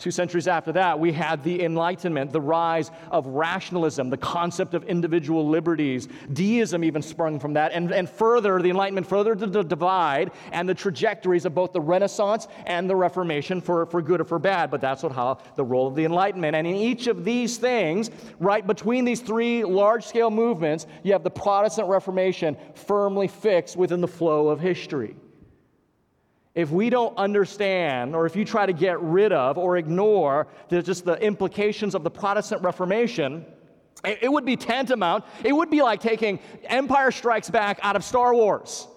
Two 0.00 0.10
centuries 0.10 0.48
after 0.48 0.72
that, 0.72 0.98
we 0.98 1.12
had 1.12 1.44
the 1.44 1.62
Enlightenment, 1.62 2.32
the 2.32 2.40
rise 2.40 2.90
of 3.10 3.26
rationalism, 3.26 4.08
the 4.08 4.16
concept 4.16 4.72
of 4.72 4.82
individual 4.84 5.46
liberties. 5.46 6.08
Deism 6.32 6.82
even 6.84 7.02
sprung 7.02 7.38
from 7.38 7.52
that. 7.52 7.72
And, 7.72 7.92
and 7.92 8.08
further, 8.08 8.62
the 8.62 8.70
Enlightenment 8.70 9.06
further 9.06 9.34
the 9.34 9.62
divide 9.62 10.30
and 10.52 10.66
the 10.66 10.74
trajectories 10.74 11.44
of 11.44 11.54
both 11.54 11.74
the 11.74 11.82
Renaissance 11.82 12.48
and 12.64 12.88
the 12.88 12.96
Reformation 12.96 13.60
for, 13.60 13.84
for 13.84 14.00
good 14.00 14.22
or 14.22 14.24
for 14.24 14.38
bad. 14.38 14.70
But 14.70 14.80
that's 14.80 15.02
what 15.02 15.12
how 15.12 15.36
the 15.56 15.64
role 15.64 15.86
of 15.86 15.94
the 15.94 16.06
Enlightenment. 16.06 16.56
And 16.56 16.66
in 16.66 16.76
each 16.76 17.06
of 17.06 17.22
these 17.22 17.58
things, 17.58 18.10
right 18.38 18.66
between 18.66 19.04
these 19.04 19.20
three 19.20 19.64
large 19.64 20.06
scale 20.06 20.30
movements, 20.30 20.86
you 21.02 21.12
have 21.12 21.24
the 21.24 21.30
Protestant 21.30 21.88
Reformation 21.88 22.56
firmly 22.74 23.28
fixed 23.28 23.76
within 23.76 24.00
the 24.00 24.08
flow 24.08 24.48
of 24.48 24.60
history 24.60 25.14
if 26.54 26.70
we 26.70 26.90
don't 26.90 27.16
understand, 27.16 28.14
or 28.14 28.26
if 28.26 28.34
you 28.34 28.44
try 28.44 28.66
to 28.66 28.72
get 28.72 29.00
rid 29.00 29.32
of 29.32 29.56
or 29.56 29.76
ignore 29.76 30.48
the, 30.68 30.82
just 30.82 31.04
the 31.04 31.20
implications 31.22 31.94
of 31.94 32.02
the 32.02 32.10
Protestant 32.10 32.62
Reformation, 32.62 33.44
It 34.04 34.32
would 34.32 34.46
be 34.46 34.56
tantamount, 34.56 35.24
it 35.44 35.52
would 35.52 35.70
be 35.70 35.82
like 35.82 36.00
taking 36.00 36.40
Empire 36.64 37.10
Strikes 37.10 37.50
Back 37.50 37.78
out 37.82 37.96
of 37.96 38.04
Star 38.04 38.34
Wars, 38.34 38.88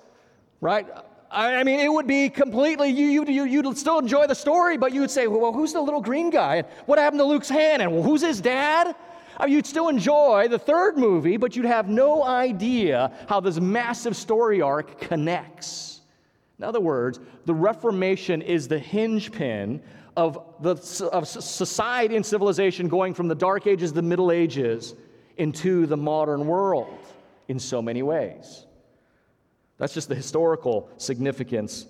right? 0.61 0.87
I 1.29 1.63
mean, 1.63 1.79
it 1.79 1.91
would 1.91 2.07
be 2.07 2.29
completely, 2.29 2.89
you, 2.89 3.25
you, 3.25 3.43
you, 3.43 3.61
would 3.63 3.77
still 3.77 3.99
enjoy 3.99 4.27
the 4.27 4.35
story, 4.35 4.77
but 4.77 4.93
you 4.93 5.01
would 5.01 5.11
say, 5.11 5.27
well, 5.27 5.51
who's 5.51 5.73
the 5.73 5.81
little 5.81 5.99
green 5.99 6.29
guy? 6.29 6.57
And 6.57 6.67
what 6.85 6.99
happened 6.99 7.19
to 7.19 7.25
Luke's 7.25 7.49
hand? 7.49 7.81
And 7.81 7.91
well, 7.91 8.03
who's 8.03 8.21
his 8.21 8.39
dad? 8.39 8.95
I 9.37 9.45
mean, 9.45 9.55
you'd 9.55 9.65
still 9.65 9.89
enjoy 9.89 10.47
the 10.47 10.59
third 10.59 10.97
movie, 10.97 11.37
but 11.37 11.55
you'd 11.55 11.65
have 11.65 11.89
no 11.89 12.23
idea 12.23 13.11
how 13.27 13.39
this 13.39 13.59
massive 13.59 14.15
story 14.15 14.61
arc 14.61 14.99
connects. 15.01 15.92
In 16.63 16.69
other 16.69 16.79
words, 16.79 17.19
the 17.43 17.53
Reformation 17.53 18.41
is 18.41 18.69
the 18.69 18.79
hinge 18.79 19.33
pin 19.33 19.81
of, 20.15 20.39
the, 20.61 21.09
of 21.11 21.27
society 21.27 22.15
and 22.15 22.25
civilization 22.25 22.87
going 22.87 23.13
from 23.13 23.27
the 23.27 23.35
Dark 23.35 23.67
Ages, 23.67 23.91
the 23.91 24.01
Middle 24.01 24.31
Ages, 24.31 24.95
into 25.35 25.85
the 25.85 25.97
modern 25.97 26.47
world 26.47 26.97
in 27.49 27.59
so 27.59 27.81
many 27.81 28.01
ways. 28.01 28.65
That's 29.77 29.93
just 29.93 30.07
the 30.07 30.15
historical 30.15 30.89
significance 30.95 31.87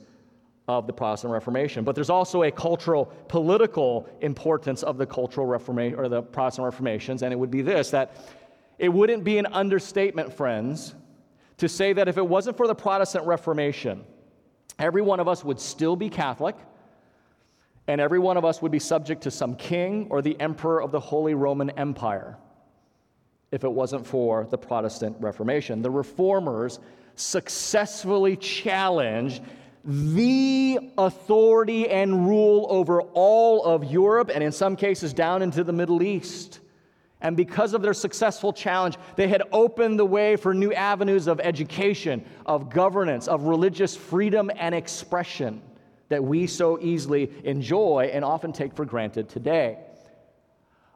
of 0.68 0.88
the 0.88 0.94
Protestant 0.94 1.32
Reformation. 1.32 1.84
But 1.84 1.94
there's 1.94 2.10
also 2.10 2.42
a 2.42 2.50
cultural, 2.50 3.06
political 3.28 4.10
importance 4.22 4.82
of 4.82 4.98
the 4.98 5.06
cultural 5.06 5.46
Reformation 5.46 6.00
or 6.00 6.10
the 6.10 6.24
Protestant 6.24 6.66
Reformations, 6.66 7.22
and 7.22 7.32
it 7.32 7.36
would 7.36 7.52
be 7.52 7.62
this 7.62 7.92
that 7.92 8.16
it 8.80 8.90
wouldn't 8.90 9.24
be 9.24 9.38
an 9.38 9.46
understatement, 9.46 10.34
friends, 10.34 10.96
to 11.58 11.70
say 11.70 11.94
that 11.94 12.08
if 12.08 12.18
it 12.18 12.28
wasn't 12.28 12.58
for 12.58 12.66
the 12.66 12.74
Protestant 12.74 13.28
Reformation, 13.28 14.04
every 14.80 15.02
one 15.02 15.20
of 15.20 15.28
us 15.28 15.44
would 15.44 15.60
still 15.60 15.96
be 15.96 16.10
Catholic, 16.10 16.56
and 17.88 18.00
every 18.00 18.20
one 18.20 18.38
of 18.38 18.46
us 18.46 18.62
would 18.62 18.72
be 18.72 18.80
subject 18.80 19.24
to 19.24 19.32
some 19.32 19.56
king 19.56 20.08
or 20.10 20.22
the 20.22 20.40
emperor 20.40 20.82
of 20.82 20.92
the 20.92 21.00
Holy 21.00 21.34
Roman 21.34 21.70
Empire 21.72 22.38
if 23.52 23.64
it 23.64 23.72
wasn't 23.72 24.06
for 24.06 24.48
the 24.50 24.58
Protestant 24.58 25.16
Reformation. 25.20 25.84
The 25.84 25.92
reformers 25.92 26.80
successfully 27.16 28.36
challenged 28.36 29.44
the 29.86 30.80
authority 30.98 31.88
and 31.88 32.26
rule 32.26 32.66
over 32.70 33.02
all 33.02 33.64
of 33.64 33.84
Europe 33.84 34.32
and 34.34 34.44
in 34.44 34.52
some 34.52 34.76
cases 34.76 35.14
down 35.14 35.42
into 35.44 35.64
the 35.64 35.74
Middle 35.74 36.02
East. 36.02 36.62
And 37.24 37.38
because 37.38 37.74
of 37.74 37.82
their 37.82 37.94
successful 37.94 38.52
challenge, 38.52 38.98
they 39.16 39.30
had 39.30 39.44
opened 39.54 39.98
the 39.98 40.06
way 40.06 40.36
for 40.36 40.54
new 40.54 40.74
avenues 40.74 41.28
of 41.28 41.40
education, 41.40 42.26
of 42.46 42.70
governance, 42.70 43.30
of 43.30 43.44
religious 43.44 43.96
freedom 43.96 44.52
and 44.58 44.76
expression 44.76 45.62
that 46.10 46.22
we 46.22 46.46
so 46.46 46.78
easily 46.82 47.32
enjoy 47.46 48.12
and 48.14 48.26
often 48.26 48.52
take 48.52 48.76
for 48.76 48.84
granted 48.84 49.30
today. 49.30 49.78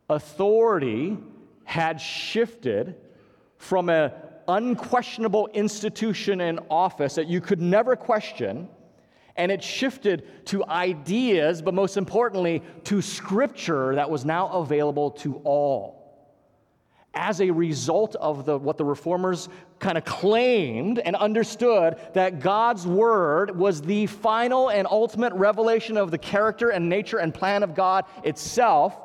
Authority 0.10 1.17
had 1.63 2.00
shifted 2.00 2.96
from 3.57 3.88
an 3.89 4.12
unquestionable 4.50 5.48
institution 5.53 6.41
and 6.41 6.60
office 6.69 7.15
that 7.15 7.27
you 7.27 7.39
could 7.39 7.62
never 7.62 7.96
question, 7.96 8.67
and 9.38 9.50
it 9.50 9.63
shifted 9.63 10.46
to 10.46 10.65
ideas, 10.65 11.62
but 11.62 11.74
most 11.74 11.96
importantly, 11.96 12.62
to 12.84 13.01
scripture 13.01 13.96
that 13.96 14.10
was 14.10 14.25
now 14.25 14.50
available 14.50 15.12
to 15.12 15.36
all 15.46 15.97
as 17.17 17.41
a 17.41 17.50
result 17.50 18.15
of 18.15 18.45
the, 18.45 18.57
what 18.57 18.77
the 18.77 18.86
reformers 18.86 19.50
kind 19.79 19.97
of 19.97 20.05
claimed 20.05 21.00
and 21.00 21.15
understood 21.15 21.97
that 22.13 22.39
God's 22.39 22.86
word 22.86 23.57
was 23.57 23.81
the 23.81 24.05
final 24.05 24.69
and 24.69 24.88
ultimate 24.89 25.33
revelation 25.33 25.97
of 25.97 26.12
the 26.12 26.17
character 26.17 26.69
and 26.69 26.88
nature 26.88 27.17
and 27.17 27.33
plan 27.33 27.63
of 27.63 27.74
God 27.74 28.05
itself, 28.24 28.95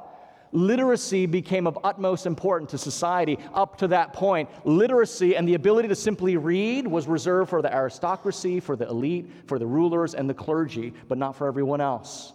literacy 0.53 1.25
became 1.25 1.67
of 1.67 1.79
utmost 1.83 2.27
importance 2.27 2.73
to 2.73 2.79
society 2.79 3.39
up 3.55 3.79
to 3.79 3.89
that 3.89 4.13
point. 4.13 4.49
Literacy 4.65 5.35
and 5.35 5.49
the 5.49 5.55
ability 5.55 5.89
to 5.89 5.97
simply 5.97 6.37
read 6.37 6.87
was 6.87 7.09
reserved 7.09 7.49
for 7.49 7.63
the 7.63 7.75
aristocracy, 7.75 8.61
for 8.61 8.77
the 8.77 8.87
elite, 8.89 9.31
for 9.47 9.59
the 9.59 9.67
rulers, 9.67 10.15
and 10.15 10.29
the 10.29 10.35
clergy, 10.35 10.93
but 11.09 11.17
not 11.17 11.35
for 11.35 11.47
everyone 11.47 11.81
else. 11.81 12.35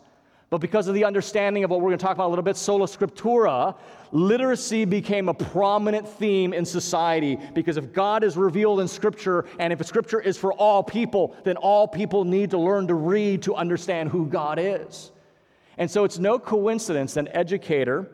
But 0.49 0.59
because 0.59 0.87
of 0.87 0.93
the 0.93 1.03
understanding 1.03 1.65
of 1.65 1.69
what 1.69 1.81
we're 1.81 1.89
going 1.89 1.99
to 1.99 2.05
talk 2.05 2.15
about 2.15 2.27
a 2.27 2.29
little 2.29 2.43
bit, 2.43 2.55
sola 2.55 2.85
scriptura, 2.85 3.75
literacy 4.13 4.85
became 4.85 5.27
a 5.27 5.33
prominent 5.33 6.07
theme 6.07 6.53
in 6.53 6.65
society. 6.65 7.37
Because 7.53 7.75
if 7.75 7.91
God 7.91 8.23
is 8.23 8.37
revealed 8.37 8.79
in 8.79 8.87
Scripture, 8.87 9.45
and 9.59 9.73
if 9.73 9.85
Scripture 9.85 10.21
is 10.21 10.37
for 10.37 10.53
all 10.53 10.83
people, 10.83 11.35
then 11.43 11.57
all 11.57 11.85
people 11.85 12.23
need 12.23 12.51
to 12.51 12.57
learn 12.57 12.87
to 12.87 12.93
read 12.93 13.41
to 13.43 13.55
understand 13.55 14.09
who 14.09 14.25
God 14.25 14.57
is. 14.57 15.11
And 15.77 15.91
so 15.91 16.05
it's 16.05 16.17
no 16.17 16.39
coincidence 16.39 17.15
that 17.15 17.27
educator, 17.35 18.09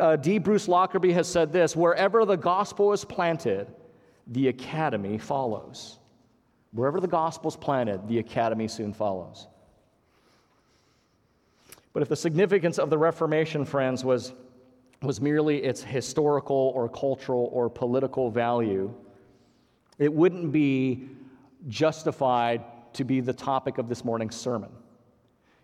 uh, 0.00 0.16
D. 0.16 0.38
Bruce 0.38 0.66
Lockerbie, 0.66 1.12
has 1.12 1.28
said 1.28 1.52
this 1.52 1.76
wherever 1.76 2.24
the 2.24 2.36
gospel 2.36 2.92
is 2.92 3.04
planted, 3.04 3.68
the 4.26 4.48
academy 4.48 5.16
follows. 5.16 5.98
Wherever 6.72 7.00
the 7.00 7.08
gospel 7.08 7.48
is 7.48 7.56
planted, 7.56 8.06
the 8.08 8.18
academy 8.18 8.68
soon 8.68 8.92
follows. 8.92 9.46
But 11.98 12.02
if 12.02 12.10
the 12.10 12.14
significance 12.14 12.78
of 12.78 12.90
the 12.90 12.98
Reformation, 12.98 13.64
friends, 13.64 14.04
was, 14.04 14.32
was 15.02 15.20
merely 15.20 15.64
its 15.64 15.82
historical 15.82 16.70
or 16.76 16.88
cultural 16.88 17.50
or 17.52 17.68
political 17.68 18.30
value, 18.30 18.94
it 19.98 20.14
wouldn't 20.14 20.52
be 20.52 21.08
justified 21.66 22.62
to 22.92 23.02
be 23.02 23.20
the 23.20 23.32
topic 23.32 23.78
of 23.78 23.88
this 23.88 24.04
morning's 24.04 24.36
sermon. 24.36 24.70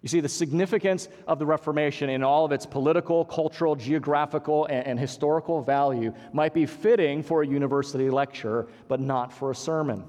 You 0.03 0.09
see, 0.09 0.19
the 0.19 0.29
significance 0.29 1.07
of 1.29 1.39
the 1.39 1.47
Reformation 1.47 2.11
in 2.11 2.25
all 2.25 2.45
of 2.45 2.51
its 2.51 2.67
political, 2.67 3.25
cultural, 3.25 3.77
geographical, 3.77 4.67
and, 4.67 4.85
and, 4.89 4.99
historical 4.99 5.63
value 5.63 6.13
might 6.33 6.53
be 6.53 6.67
fitting 6.67 7.23
for 7.23 7.43
a 7.43 7.47
university 7.47 8.11
lecture, 8.11 8.67
but 8.89 8.99
not 8.99 9.33
for 9.33 9.53
a 9.53 9.55
sermon. 9.55 10.03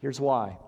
Here's 0.00 0.20
why 0.20 0.58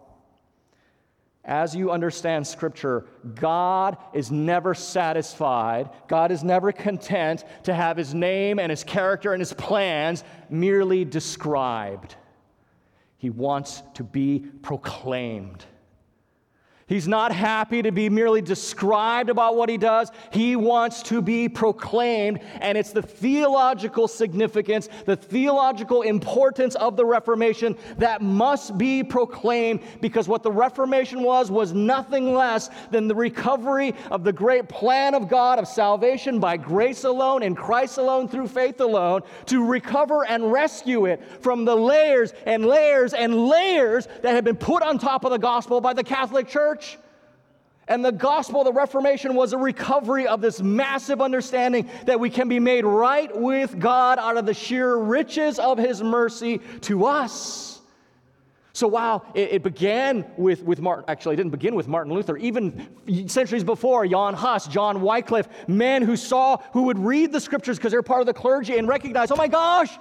as 1.45 1.75
you 1.75 1.91
understand 1.91 2.47
Scripture, 2.47 3.07
God 3.35 3.97
is 4.13 4.31
never 4.31 4.75
satisfied. 4.75 5.89
God 6.07 6.31
is 6.31 6.45
never 6.45 6.71
content 6.71 7.45
to 7.65 7.75
have 7.75 7.97
His 7.97 8.15
name 8.15 8.59
and 8.59 8.71
His 8.71 8.85
character 8.85 9.33
and 9.33 9.41
His 9.41 9.53
plans 9.55 10.23
merely 10.51 11.05
described. 11.05 12.17
He 13.17 13.31
wants 13.31 13.83
to 13.95 14.05
be 14.05 14.41
proclaimed. 14.63 15.65
He's 16.91 17.07
not 17.07 17.31
happy 17.31 17.83
to 17.83 17.93
be 17.93 18.11
merely 18.11 18.43
described 18.43 19.31
about 19.31 19.55
what 19.55 19.69
he 19.69 19.79
does. 19.79 20.11
He 20.33 20.57
wants 20.57 21.05
to 21.05 21.23
be 21.23 21.49
proclaimed. 21.49 22.41
And 22.61 22.77
it's 22.77 22.91
the 22.91 23.01
theological 23.01 24.09
significance, 24.09 24.89
the 25.07 25.15
theological 25.15 26.03
importance 26.03 26.75
of 26.75 26.97
the 26.97 27.07
Reformation 27.07 27.79
that 27.99 28.23
must 28.23 28.77
be 28.77 29.05
proclaimed 29.05 29.83
because 30.01 30.27
what 30.27 30.43
the 30.43 30.51
Reformation 30.51 31.23
was 31.23 31.49
was 31.49 31.73
nothing 31.73 32.35
less 32.35 32.71
than 32.91 33.07
the 33.07 33.15
recovery 33.15 33.95
of 34.11 34.25
the 34.25 34.33
great 34.33 34.69
plan 34.69 35.15
of 35.15 35.29
God 35.29 35.61
of 35.61 35.69
salvation 35.69 36.41
by 36.41 36.57
grace 36.57 37.05
alone, 37.05 37.45
in 37.45 37.55
Christ 37.55 37.99
alone, 37.99 38.27
through 38.27 38.49
faith 38.49 38.81
alone, 38.81 39.23
to 39.47 39.65
recover 39.65 40.27
and 40.27 40.51
rescue 40.51 41.07
it 41.07 41.23
from 41.41 41.65
the 41.65 41.77
layers 41.77 42.33
and 42.47 42.67
layers 42.67 43.15
and 43.15 43.47
layers 43.47 44.09
that 44.23 44.35
had 44.35 44.43
been 44.43 44.57
put 44.57 44.83
on 44.83 44.99
top 44.99 45.25
of 45.25 45.31
the 45.31 45.39
gospel 45.39 45.81
by 45.81 45.93
the 45.93 46.03
Catholic 46.03 46.49
Church 46.49 46.80
church. 46.81 46.99
And 47.89 48.05
the 48.05 48.13
gospel 48.13 48.61
of 48.61 48.67
the 48.67 48.73
Reformation 48.73 49.35
was 49.35 49.53
a 49.53 49.59
recovery 49.59 50.29
of 50.29 50.41
this 50.41 50.63
massive 50.63 51.21
understanding 51.21 51.91
that 52.07 52.21
we 52.21 52.31
can 52.31 52.49
be 52.49 52.61
made 52.61 52.85
right 52.85 53.35
with 53.37 53.81
God 53.81 54.19
out 54.19 54.37
of 54.37 54.47
the 54.47 54.55
sheer 54.55 54.97
riches 54.97 55.59
of 55.59 55.77
His 55.77 56.01
mercy 56.01 56.59
to 56.83 57.07
us. 57.07 57.81
So, 58.73 58.87
wow, 58.87 59.25
it, 59.35 59.55
it 59.55 59.63
began 59.65 60.25
with, 60.37 60.63
with 60.63 60.81
Martin, 60.81 61.05
actually, 61.09 61.35
it 61.35 61.39
didn't 61.39 61.51
begin 61.51 61.75
with 61.75 61.89
Martin 61.89 62.13
Luther. 62.13 62.37
Even 62.37 62.89
centuries 63.29 63.65
before, 63.65 64.07
Jan 64.07 64.35
Hus, 64.35 64.69
John 64.69 65.01
Wycliffe, 65.01 65.49
men 65.67 66.03
who 66.03 66.17
saw, 66.17 66.59
who 66.73 66.83
would 66.85 66.99
read 66.99 67.33
the 67.33 67.41
scriptures 67.41 67.77
because 67.77 67.91
they're 67.91 68.03
part 68.05 68.21
of 68.21 68.27
the 68.27 68.33
clergy 68.33 68.79
and 68.79 68.87
recognize, 68.87 69.33
oh 69.33 69.37
my 69.37 69.49
gosh, 69.49 69.99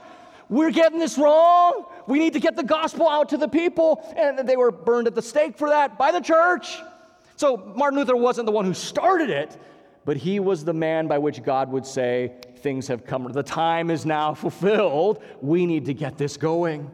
we're 0.50 0.72
getting 0.72 0.98
this 0.98 1.18
wrong. 1.18 1.86
We 2.08 2.18
need 2.18 2.34
to 2.34 2.40
get 2.40 2.56
the 2.56 2.64
gospel 2.64 3.08
out 3.08 3.30
to 3.30 3.38
the 3.38 3.48
people. 3.48 4.04
And 4.18 4.48
they 4.50 4.58
were 4.58 4.72
burned 4.72 5.08
at 5.08 5.16
the 5.16 5.22
stake 5.22 5.58
for 5.58 5.70
that 5.70 5.98
by 5.98 6.12
the 6.12 6.20
church. 6.20 6.78
So 7.36 7.72
Martin 7.76 8.00
Luther 8.00 8.16
wasn't 8.16 8.48
the 8.48 8.52
one 8.52 8.66
who 8.66 8.74
started 8.74 9.30
it, 9.30 9.58
but 10.06 10.18
he 10.18 10.40
was 10.40 10.66
the 10.66 10.74
man 10.74 11.08
by 11.08 11.20
which 11.20 11.44
God 11.44 11.72
would 11.72 11.86
say, 11.86 12.34
Things 12.58 12.88
have 12.88 13.06
come, 13.06 13.32
the 13.32 13.42
time 13.42 13.90
is 13.90 14.06
now 14.06 14.34
fulfilled. 14.34 15.24
We 15.40 15.66
need 15.66 15.86
to 15.86 15.94
get 15.94 16.18
this 16.18 16.36
going. 16.36 16.92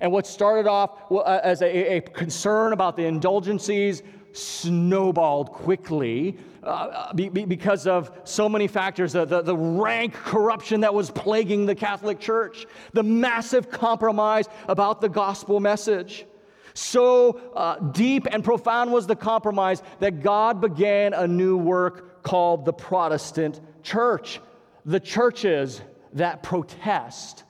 And 0.00 0.10
what 0.10 0.26
started 0.26 0.66
off 0.66 1.12
uh, 1.12 1.40
as 1.42 1.60
a, 1.60 1.96
a 1.96 2.00
concern 2.00 2.72
about 2.72 2.96
the 2.96 3.04
indulgencies 3.04 4.02
snowballed 4.32 5.50
quickly 5.50 6.38
uh, 6.68 7.12
be, 7.14 7.28
be 7.28 7.44
because 7.44 7.86
of 7.86 8.10
so 8.24 8.48
many 8.48 8.66
factors 8.66 9.12
the, 9.12 9.24
the, 9.24 9.42
the, 9.42 9.56
rank 9.56 10.12
corruption 10.12 10.80
that 10.80 10.92
was 10.92 11.10
plaguing 11.10 11.66
the 11.66 11.74
Catholic 11.74 12.20
Church, 12.20 12.66
the 12.92 13.02
massive 13.02 13.70
compromise 13.70 14.46
about 14.68 15.00
the 15.00 15.08
gospel 15.08 15.60
message. 15.60 16.26
So 16.74 17.40
uh, 17.56 17.78
deep 17.78 18.26
and 18.30 18.44
profound 18.44 18.92
was 18.92 19.06
the 19.06 19.16
compromise 19.16 19.82
that 20.00 20.22
God 20.22 20.60
began 20.60 21.14
a 21.14 21.26
new 21.26 21.56
work 21.56 22.22
called 22.22 22.64
the 22.64 22.72
Protestant 22.72 23.60
church. 23.82 24.40
The 24.84 25.00
churches, 25.00 25.80
that 26.12 26.42
protest 26.42 27.44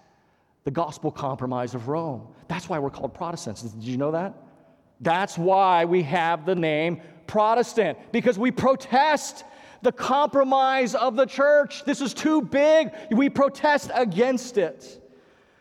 the 0.64 0.70
gospel 0.70 1.10
compromise 1.10 1.74
of 1.74 1.88
Rome. 1.88 2.28
That's 2.48 2.68
why 2.68 2.78
we're 2.78 2.90
called 2.90 3.14
Protestants. 3.14 3.62
Did 3.62 3.84
you 3.84 3.96
know 3.96 4.12
that? 4.12 4.34
That's 5.00 5.38
why 5.38 5.84
we 5.84 6.02
have 6.02 6.44
the 6.44 6.54
name 6.54 7.00
Protestant, 7.28 7.98
because 8.10 8.36
we 8.38 8.50
protest 8.50 9.44
the 9.82 9.92
compromise 9.92 10.96
of 10.96 11.14
the 11.14 11.26
church. 11.26 11.84
This 11.84 12.00
is 12.00 12.12
too 12.12 12.42
big. 12.42 12.90
We 13.12 13.28
protest 13.28 13.92
against 13.94 14.58
it. 14.58 15.00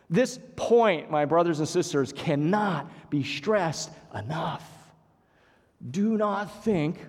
This 0.10 0.40
point, 0.56 1.12
my 1.12 1.26
brothers 1.26 1.60
and 1.60 1.68
sisters, 1.68 2.12
cannot 2.14 2.90
be 3.12 3.24
stressed 3.24 3.92
enough. 4.16 4.68
Do 5.92 6.18
not 6.18 6.64
think 6.64 7.06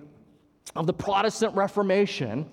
of 0.75 0.85
the 0.85 0.93
Protestant 0.93 1.55
Reformation 1.55 2.47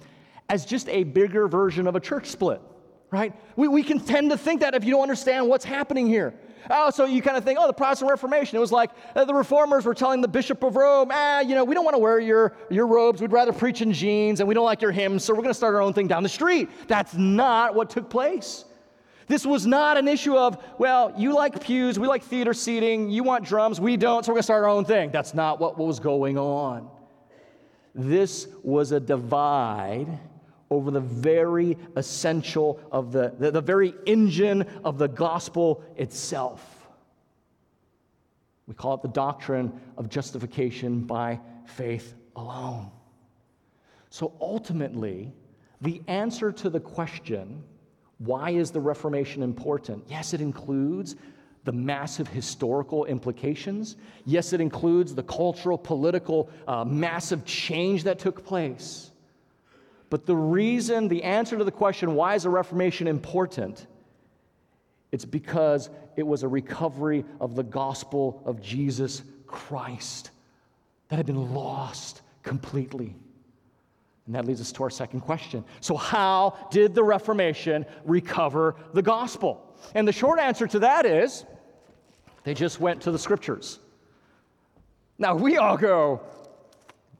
as 0.49 0.65
just 0.65 0.89
a 0.89 1.03
bigger 1.05 1.49
version 1.49 1.87
of 1.87 1.97
a 1.97 2.01
church 2.01 2.27
split, 2.29 2.63
right? 3.11 3.35
We, 3.57 3.69
we 3.69 3.83
can 3.83 3.99
tend 4.01 4.31
to 4.31 4.39
think 4.39 4.61
that 4.61 4.75
if 4.75 4.85
you 4.85 4.93
don't 4.93 5.03
understand 5.03 5.49
what's 5.49 5.65
happening 5.65 6.07
here. 6.07 6.35
Oh, 6.70 6.90
so 6.90 7.04
you 7.04 7.23
kind 7.23 7.37
of 7.37 7.44
think, 7.44 7.58
oh, 7.61 7.66
the 7.66 7.73
Protestant 7.73 8.11
Reformation. 8.11 8.56
It 8.56 8.61
was 8.61 8.73
like 8.73 8.90
uh, 9.14 9.25
the 9.25 9.35
reformers 9.35 9.85
were 9.85 9.94
telling 9.94 10.20
the 10.20 10.28
Bishop 10.28 10.62
of 10.62 10.76
Rome, 10.76 11.11
ah, 11.12 11.40
you 11.40 11.54
know, 11.54 11.64
we 11.64 11.75
don't 11.75 11.85
want 11.85 11.94
to 11.94 11.99
wear 11.99 12.18
your, 12.18 12.54
your 12.70 12.87
robes. 12.87 13.20
We'd 13.20 13.32
rather 13.32 13.52
preach 13.52 13.82
in 13.82 13.92
jeans 13.92 14.40
and 14.40 14.49
we 14.49 14.54
don't 14.54 14.64
like 14.64 14.82
your 14.82 14.92
hymns, 14.92 15.25
so 15.25 15.32
we're 15.32 15.42
going 15.42 15.49
to 15.49 15.54
start 15.54 15.75
our 15.75 15.80
own 15.80 15.92
thing 15.92 16.06
down 16.06 16.23
the 16.23 16.28
street. 16.28 16.68
That's 16.88 17.14
not 17.14 17.75
what 17.75 17.90
took 17.90 18.11
place. 18.11 18.64
This 19.28 19.44
was 19.44 19.66
not 19.66 19.96
an 19.96 20.06
issue 20.06 20.37
of, 20.37 20.62
well, 20.78 21.12
you 21.16 21.35
like 21.35 21.61
pews, 21.61 21.99
we 21.99 22.06
like 22.06 22.23
theater 22.23 22.54
seating, 22.54 23.11
you 23.11 23.25
want 23.25 23.44
drums, 23.44 23.80
we 23.80 23.96
don't, 23.96 24.25
so 24.25 24.30
we're 24.30 24.37
going 24.37 24.40
to 24.40 24.44
start 24.44 24.62
our 24.62 24.70
own 24.70 24.85
thing. 24.85 25.11
That's 25.11 25.35
not 25.35 25.58
what 25.58 25.76
was 25.76 25.99
going 25.99 26.38
on. 26.38 26.88
This 27.94 28.46
was 28.62 28.92
a 28.92 29.00
divide 29.00 30.06
over 30.70 30.90
the 30.90 31.00
very 31.00 31.76
essential 31.96 32.80
of 32.90 33.12
the, 33.12 33.35
the, 33.38 33.50
the 33.50 33.61
very 33.61 33.94
engine 34.04 34.62
of 34.85 34.99
the 34.99 35.08
gospel 35.08 35.85
itself. 35.96 36.88
We 38.66 38.75
call 38.75 38.94
it 38.94 39.02
the 39.02 39.08
doctrine 39.08 39.80
of 39.96 40.08
justification 40.08 41.00
by 41.00 41.40
faith 41.66 42.14
alone. 42.35 42.90
So 44.11 44.32
ultimately, 44.40 45.32
the 45.80 46.02
answer 46.08 46.50
to 46.52 46.70
the 46.70 46.80
question, 46.80 47.62
why 48.18 48.50
is 48.50 48.70
the 48.70 48.80
Reformation 48.80 49.42
important? 49.42 50.04
Yes, 50.08 50.35
it 50.35 50.40
includes 50.40 51.16
the 51.64 51.73
massive 51.73 52.28
historical 52.28 53.04
implications. 53.04 53.96
Yes, 54.25 54.52
it 54.52 54.61
includes 54.61 55.14
the 55.14 55.23
cultural, 55.23 55.76
political, 55.76 56.49
uh, 56.66 56.85
massive 56.85 57.44
change 57.44 58.04
that 58.04 58.18
took 58.18 58.44
place. 58.44 59.11
But 60.09 60.27
the 60.27 60.37
reason, 60.37 61.09
the 61.09 61.25
answer 61.25 61.57
to 61.59 61.65
the 61.65 61.73
question, 61.73 62.15
why 62.15 62.35
is 62.35 62.45
the 62.45 62.51
Reformation 62.51 63.09
important? 63.09 63.87
It's 65.13 65.25
because 65.25 65.91
it 66.17 66.27
was 66.27 66.43
a 66.43 66.49
recovery 66.49 67.25
of 67.41 67.55
the 67.55 67.63
gospel 67.63 68.43
of 68.45 68.61
Jesus 68.61 69.23
Christ 69.47 70.31
that 71.09 71.17
had 71.17 71.27
been 71.27 71.55
lost 71.55 72.23
completely. 72.43 73.15
And 74.27 74.35
that 74.35 74.45
leads 74.45 74.61
us 74.61 74.73
to 74.73 74.83
our 74.83 74.91
second 74.91 75.21
question. 75.21 75.65
So, 75.81 75.97
how 75.97 76.57
did 76.71 76.95
the 76.95 77.05
Reformation 77.05 77.87
recover 78.05 78.75
the 78.93 79.03
gospel? 79.03 79.63
And 79.95 80.07
the 80.07 80.13
short 80.13 80.41
answer 80.41 80.67
to 80.67 80.81
that 80.81 81.07
is 81.07 81.45
they 82.43 82.55
just 82.55 82.81
went 82.81 83.03
to 83.03 83.11
the 83.13 83.19
scriptures. 83.19 83.79
Now, 85.19 85.35
we 85.35 85.57
all 85.57 85.77
go, 85.77 86.21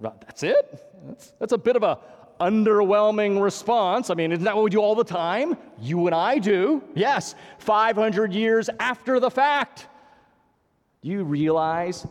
that's 0.01 0.43
it? 0.43 0.85
That's, 1.07 1.33
that's 1.39 1.53
a 1.53 1.59
bit 1.59 1.77
of 1.77 1.83
a 1.83 1.99
underwhelming 2.41 3.41
response. 3.41 4.11
I 4.11 4.15
mean, 4.15 4.33
isn't 4.33 4.45
that 4.45 4.55
what 4.55 4.65
we 4.65 4.71
do 4.71 4.81
all 4.81 4.95
the 4.95 5.05
time? 5.05 5.57
You 5.81 6.07
and 6.07 6.15
I 6.15 6.39
do. 6.39 6.83
Yes, 6.95 7.35
500 7.59 8.33
years 8.33 8.71
after 8.79 9.21
the 9.21 9.31
fact. 9.31 9.87
Do 11.03 11.09
you 11.09 11.25
realize 11.25 12.07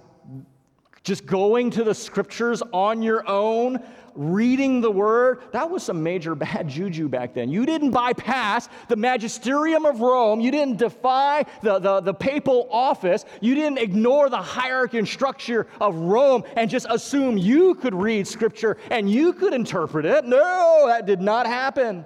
just 1.04 1.26
going 1.26 1.70
to 1.72 1.84
the 1.84 1.94
scriptures 1.94 2.64
on 2.74 3.02
your 3.02 3.28
own 3.30 3.80
reading 4.15 4.82
the 4.82 4.89
word, 4.89 5.41
that 5.51 5.69
was 5.69 5.84
some 5.84 6.01
major 6.01 6.36
bad 6.45 6.67
juju 6.67 7.08
back 7.08 7.34
then. 7.34 7.49
You 7.49 7.65
didn't 7.65 7.91
bypass 7.91 8.69
the 8.88 8.95
magisterium 8.95 9.86
of 9.86 10.01
Rome. 10.01 10.39
You 10.39 10.51
didn't 10.51 10.78
defy 10.78 11.45
the, 11.62 11.80
the, 11.80 12.01
the 12.01 12.13
papal 12.13 12.67
office. 12.71 13.25
You 13.41 13.56
didn't 13.56 13.80
ignore 13.80 14.30
the 14.30 14.41
hierarchy 14.41 14.97
and 14.97 15.08
structure 15.08 15.67
of 15.80 15.95
Rome 15.95 16.43
and 16.56 16.69
just 16.69 16.88
assume 16.89 17.38
you 17.38 17.75
could 17.75 17.93
read 17.93 18.28
scripture 18.28 18.78
and 18.89 19.10
you 19.10 19.34
could 19.34 19.54
interpret 19.54 20.06
it. 20.06 20.25
No, 20.25 20.86
that 20.88 21.06
did 21.06 21.21
not 21.21 21.45
happen. 21.45 22.06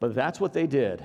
But 0.00 0.14
that's 0.14 0.40
what 0.40 0.52
they 0.52 0.66
did. 0.66 1.04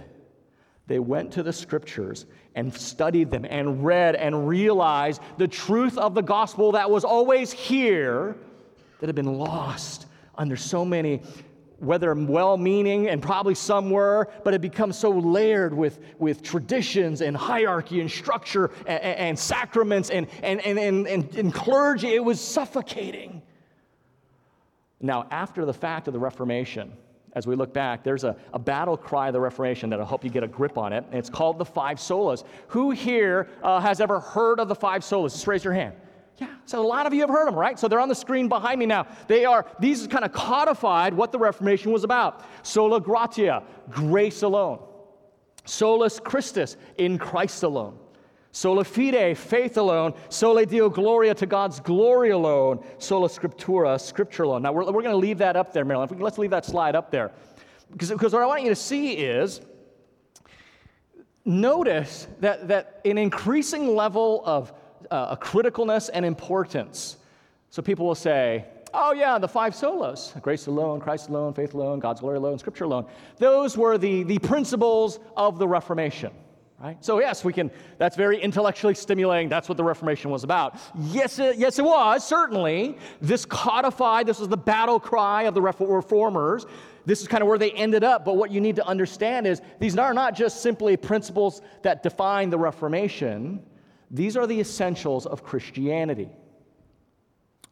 They 0.87 0.99
went 0.99 1.31
to 1.33 1.43
the 1.43 1.51
scriptures 1.51 2.25
and 2.53 2.73
studied 2.73 3.31
them 3.31 3.45
and 3.45 3.83
read 3.83 4.15
and 4.15 4.47
realized 4.47 5.21
the 5.37 5.47
truth 5.47 5.97
of 5.97 6.13
the 6.13 6.21
gospel 6.21 6.73
that 6.73 6.89
was 6.89 7.03
always 7.03 7.51
here 7.51 8.37
that 8.99 9.07
had 9.07 9.15
been 9.15 9.37
lost 9.37 10.05
under 10.37 10.55
so 10.55 10.85
many, 10.85 11.21
whether 11.79 12.13
well 12.13 12.57
meaning, 12.57 13.09
and 13.09 13.21
probably 13.21 13.55
some 13.55 13.89
were, 13.89 14.29
but 14.43 14.53
it 14.53 14.61
becomes 14.61 14.97
so 14.97 15.09
layered 15.09 15.73
with, 15.73 15.99
with 16.19 16.41
traditions 16.41 17.21
and 17.21 17.35
hierarchy 17.35 18.01
and 18.01 18.09
structure 18.09 18.71
and, 18.87 19.01
and 19.01 19.39
sacraments 19.39 20.09
and, 20.09 20.27
and, 20.41 20.61
and, 20.61 20.79
and, 20.79 21.07
and, 21.07 21.35
and 21.35 21.53
clergy. 21.53 22.07
It 22.07 22.23
was 22.23 22.39
suffocating. 22.39 23.41
Now, 25.01 25.27
after 25.31 25.65
the 25.65 25.73
fact 25.73 26.07
of 26.07 26.13
the 26.13 26.19
Reformation, 26.19 26.93
as 27.33 27.45
we 27.45 27.55
look 27.55 27.73
back, 27.73 28.03
there's 28.03 28.23
a, 28.23 28.37
a 28.53 28.59
battle 28.59 28.95
cry 28.95 29.27
of 29.27 29.33
the 29.33 29.41
Reformation 29.41 29.89
that'll 29.89 30.05
help 30.05 30.23
you 30.23 30.29
get 30.29 30.43
a 30.43 30.47
grip 30.47 30.77
on 30.77 30.93
it. 30.93 31.03
And 31.09 31.19
it's 31.19 31.29
called 31.29 31.57
the 31.57 31.65
Five 31.65 31.97
Solas. 31.97 32.45
Who 32.69 32.91
here 32.91 33.49
uh, 33.61 33.81
has 33.81 33.99
ever 33.99 34.21
heard 34.21 34.61
of 34.61 34.69
the 34.69 34.75
Five 34.75 35.01
Solas? 35.01 35.33
Just 35.33 35.45
raise 35.45 35.63
your 35.63 35.73
hand. 35.73 35.95
Yeah, 36.37 36.47
so 36.65 36.81
a 36.81 36.85
lot 36.85 37.05
of 37.05 37.13
you 37.13 37.21
have 37.21 37.29
heard 37.29 37.47
them, 37.47 37.55
right? 37.55 37.79
So 37.79 37.87
they're 37.87 37.99
on 37.99 38.09
the 38.09 38.15
screen 38.15 38.49
behind 38.49 38.79
me 38.79 38.85
now. 38.85 39.07
They 39.27 39.45
are, 39.45 39.65
these 39.79 40.05
kind 40.07 40.25
of 40.25 40.33
codified 40.33 41.13
what 41.13 41.31
the 41.31 41.39
Reformation 41.39 41.91
was 41.91 42.03
about. 42.03 42.43
Sola 42.63 42.99
gratia, 42.99 43.63
grace 43.89 44.41
alone. 44.41 44.79
Solus 45.63 46.19
Christus, 46.19 46.75
in 46.97 47.17
Christ 47.17 47.63
alone. 47.63 47.97
Sola 48.51 48.83
fide, 48.83 49.37
faith 49.37 49.77
alone. 49.77 50.13
Soli 50.29 50.65
Deo 50.65 50.89
gloria, 50.89 51.33
to 51.35 51.45
God's 51.45 51.79
glory 51.79 52.29
alone. 52.29 52.83
Sola 52.99 53.27
scriptura, 53.27 53.99
scripture 53.99 54.43
alone. 54.43 54.61
Now, 54.61 54.71
we're, 54.71 54.85
we're 54.85 55.01
going 55.01 55.05
to 55.05 55.17
leave 55.17 55.39
that 55.39 55.55
up 55.55 55.73
there, 55.73 55.83
Marilyn. 55.83 56.19
Let's 56.19 56.37
leave 56.37 56.51
that 56.51 56.65
slide 56.65 56.95
up 56.95 57.11
there. 57.11 57.31
Because, 57.91 58.11
because 58.11 58.33
what 58.33 58.41
I 58.41 58.45
want 58.45 58.63
you 58.63 58.69
to 58.69 58.75
see 58.75 59.13
is 59.13 59.61
notice 61.43 62.27
that, 62.39 62.67
that 62.69 63.01
an 63.05 63.17
increasing 63.17 63.95
level 63.95 64.41
of 64.45 64.73
uh, 65.11 65.27
a 65.31 65.37
criticalness 65.37 66.09
and 66.13 66.25
importance. 66.25 67.17
So 67.69 67.81
people 67.81 68.05
will 68.05 68.15
say, 68.15 68.65
oh, 68.93 69.13
yeah, 69.13 69.37
the 69.37 69.47
five 69.47 69.73
solas 69.73 70.39
grace 70.41 70.67
alone, 70.67 70.99
Christ 70.99 71.29
alone, 71.29 71.53
faith 71.53 71.73
alone, 71.73 71.99
God's 71.99 72.21
glory 72.21 72.37
alone, 72.37 72.57
scripture 72.59 72.85
alone. 72.85 73.05
Those 73.37 73.77
were 73.77 73.97
the, 73.97 74.23
the 74.23 74.39
principles 74.39 75.19
of 75.35 75.59
the 75.59 75.67
Reformation. 75.67 76.31
Right? 76.77 77.03
So 77.03 77.19
yes, 77.19 77.43
we 77.45 77.53
can. 77.53 77.71
That's 77.97 78.17
very 78.17 78.39
intellectually 78.41 78.95
stimulating. 78.95 79.47
That's 79.47 79.69
what 79.69 79.77
the 79.77 79.83
Reformation 79.83 80.29
was 80.29 80.43
about. 80.43 80.77
Yes, 80.99 81.39
it, 81.39 81.57
yes, 81.57 81.79
it 81.79 81.85
was 81.85 82.27
certainly. 82.27 82.97
This 83.21 83.45
codified. 83.45 84.27
This 84.27 84.39
was 84.39 84.49
the 84.49 84.57
battle 84.57 84.99
cry 84.99 85.43
of 85.43 85.53
the 85.53 85.61
reformers. 85.61 86.65
This 87.05 87.21
is 87.21 87.29
kind 87.29 87.41
of 87.41 87.47
where 87.47 87.57
they 87.57 87.71
ended 87.71 88.03
up. 88.03 88.25
But 88.25 88.35
what 88.35 88.51
you 88.51 88.59
need 88.59 88.75
to 88.75 88.85
understand 88.85 89.47
is 89.47 89.61
these 89.79 89.97
are 89.97 90.13
not 90.13 90.35
just 90.35 90.61
simply 90.61 90.97
principles 90.97 91.61
that 91.81 92.03
define 92.03 92.49
the 92.49 92.57
Reformation. 92.57 93.63
These 94.15 94.37
are 94.37 94.47
the 94.47 94.59
essentials 94.59 95.25
of 95.25 95.43
Christianity. 95.43 96.29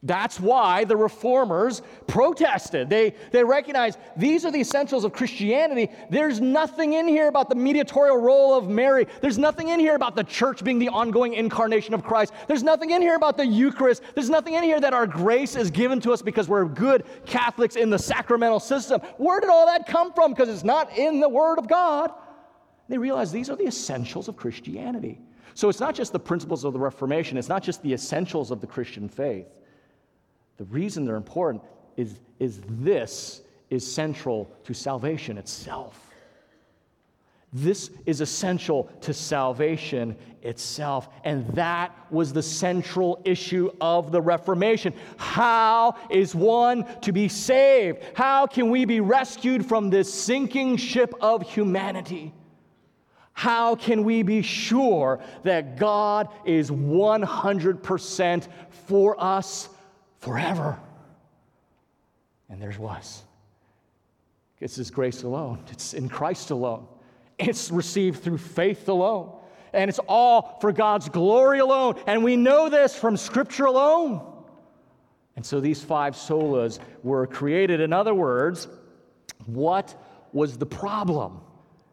That's 0.06 0.38
why 0.38 0.84
the 0.84 0.98
reformers 0.98 1.82
protested. 2.08 2.90
They, 2.90 3.16
they 3.32 3.42
recognized 3.42 3.98
these 4.18 4.44
are 4.44 4.52
the 4.52 4.60
essentials 4.60 5.06
of 5.06 5.14
Christianity. 5.14 5.90
There's 6.10 6.42
nothing 6.42 6.94
in 6.94 7.08
here 7.08 7.30
about 7.30 7.48
the 7.48 7.56
mediatorial 7.56 8.18
role 8.18 8.54
of 8.54 8.68
Mary. 8.68 9.08
There's 9.22 9.38
nothing 9.38 9.70
in 9.70 9.80
here 9.80 9.96
about 9.96 10.18
the 10.18 10.26
church 10.26 10.62
being 10.62 10.78
the 10.78 10.90
ongoing 10.90 11.36
incarnation 11.36 11.94
of 11.94 12.04
Christ. 12.04 12.34
There's 12.50 12.64
nothing 12.64 12.90
in 12.90 13.02
here 13.02 13.16
about 13.16 13.38
the 13.38 13.46
Eucharist. 13.46 14.04
There's 14.14 14.30
nothing 14.30 14.56
in 14.56 14.64
here 14.64 14.82
that 14.82 14.94
our 14.94 15.08
grace 15.08 15.56
is 15.56 15.72
given 15.72 16.02
to 16.02 16.12
us 16.12 16.22
because 16.22 16.50
we're 16.50 16.66
good 16.66 17.06
Catholics 17.26 17.78
in 17.78 17.90
the 17.90 18.00
sacramental 18.00 18.60
system. 18.60 19.00
Where 19.16 19.40
did 19.40 19.50
all 19.50 19.68
that 19.68 19.88
come 19.88 20.12
from? 20.12 20.34
Because 20.34 20.50
it's 20.50 20.66
not 20.66 20.98
in 20.98 21.22
the 21.22 21.30
Word 21.30 21.60
of 21.60 21.70
God. 21.70 22.12
They 22.90 22.98
realized 22.98 23.32
these 23.32 23.50
are 23.50 23.56
the 23.56 23.68
essentials 23.68 24.28
of 24.28 24.36
Christianity. 24.36 25.22
So 25.56 25.70
it's 25.70 25.80
not 25.80 25.96
just 25.96 26.12
the 26.12 26.20
principles 26.20 26.64
of 26.64 26.74
the 26.74 26.80
Reformation, 26.80 27.38
it's 27.38 27.50
not 27.50 27.64
just 27.64 27.82
the 27.84 27.94
essentials 27.94 28.52
of 28.52 28.62
the 28.62 28.68
Christian 28.68 29.08
faith. 29.08 29.60
The 30.58 30.66
reason 30.66 31.06
they're 31.06 31.16
important 31.16 31.64
is, 31.98 32.20
is 32.40 32.62
this 32.68 33.42
is 33.70 33.90
central 33.90 34.50
to 34.66 34.74
salvation 34.74 35.38
itself. 35.38 36.14
This 37.54 37.92
is 38.08 38.22
essential 38.22 38.90
to 39.02 39.14
salvation 39.14 40.16
itself. 40.42 41.10
And 41.24 41.48
that 41.50 41.96
was 42.10 42.34
the 42.34 42.42
central 42.42 43.22
issue 43.26 43.70
of 43.80 44.12
the 44.12 44.22
Reformation. 44.22 44.94
How 45.18 45.96
is 46.10 46.34
one 46.34 46.86
to 47.02 47.12
be 47.12 47.28
saved? 47.28 48.00
How 48.16 48.48
can 48.48 48.72
we 48.72 48.86
be 48.86 49.02
rescued 49.02 49.68
from 49.68 49.92
this 49.92 50.12
sinking 50.12 50.78
ship 50.78 51.14
of 51.22 51.44
humanity? 51.44 52.34
How 53.34 53.76
can 53.76 54.04
we 54.04 54.24
be 54.24 54.42
sure 54.42 55.20
that 55.44 55.78
God 55.78 56.30
is 56.46 56.70
100% 56.70 58.48
for 58.88 59.22
us 59.22 59.70
forever? 60.20 60.80
And 62.50 62.62
there's 62.62 62.78
was. 62.78 63.24
It's 64.60 64.76
His 64.76 64.92
grace 64.92 65.24
alone, 65.24 65.64
it's 65.72 65.94
in 65.94 66.08
Christ 66.08 66.52
alone. 66.52 66.88
It's 67.40 67.72
received 67.72 68.24
through 68.24 68.38
faith 68.38 68.88
alone. 68.88 69.32
And 69.74 69.90
it's 69.90 70.00
all 70.08 70.60
for 70.62 70.72
God's 70.72 71.10
glory 71.10 71.60
alone. 71.60 71.96
And 72.06 72.24
we 72.24 72.38
know 72.38 72.70
this 72.70 72.96
from 72.96 73.18
Scripture 73.18 73.66
alone. 73.66 74.22
And 75.36 75.44
so 75.44 75.60
these 75.60 75.84
five 75.84 76.14
solas 76.14 76.80
were 77.02 77.26
created. 77.26 77.82
In 77.82 77.92
other 77.92 78.14
words, 78.14 78.68
what 79.48 80.00
was 80.32 80.58
the 80.58 80.66
problem 80.66 81.42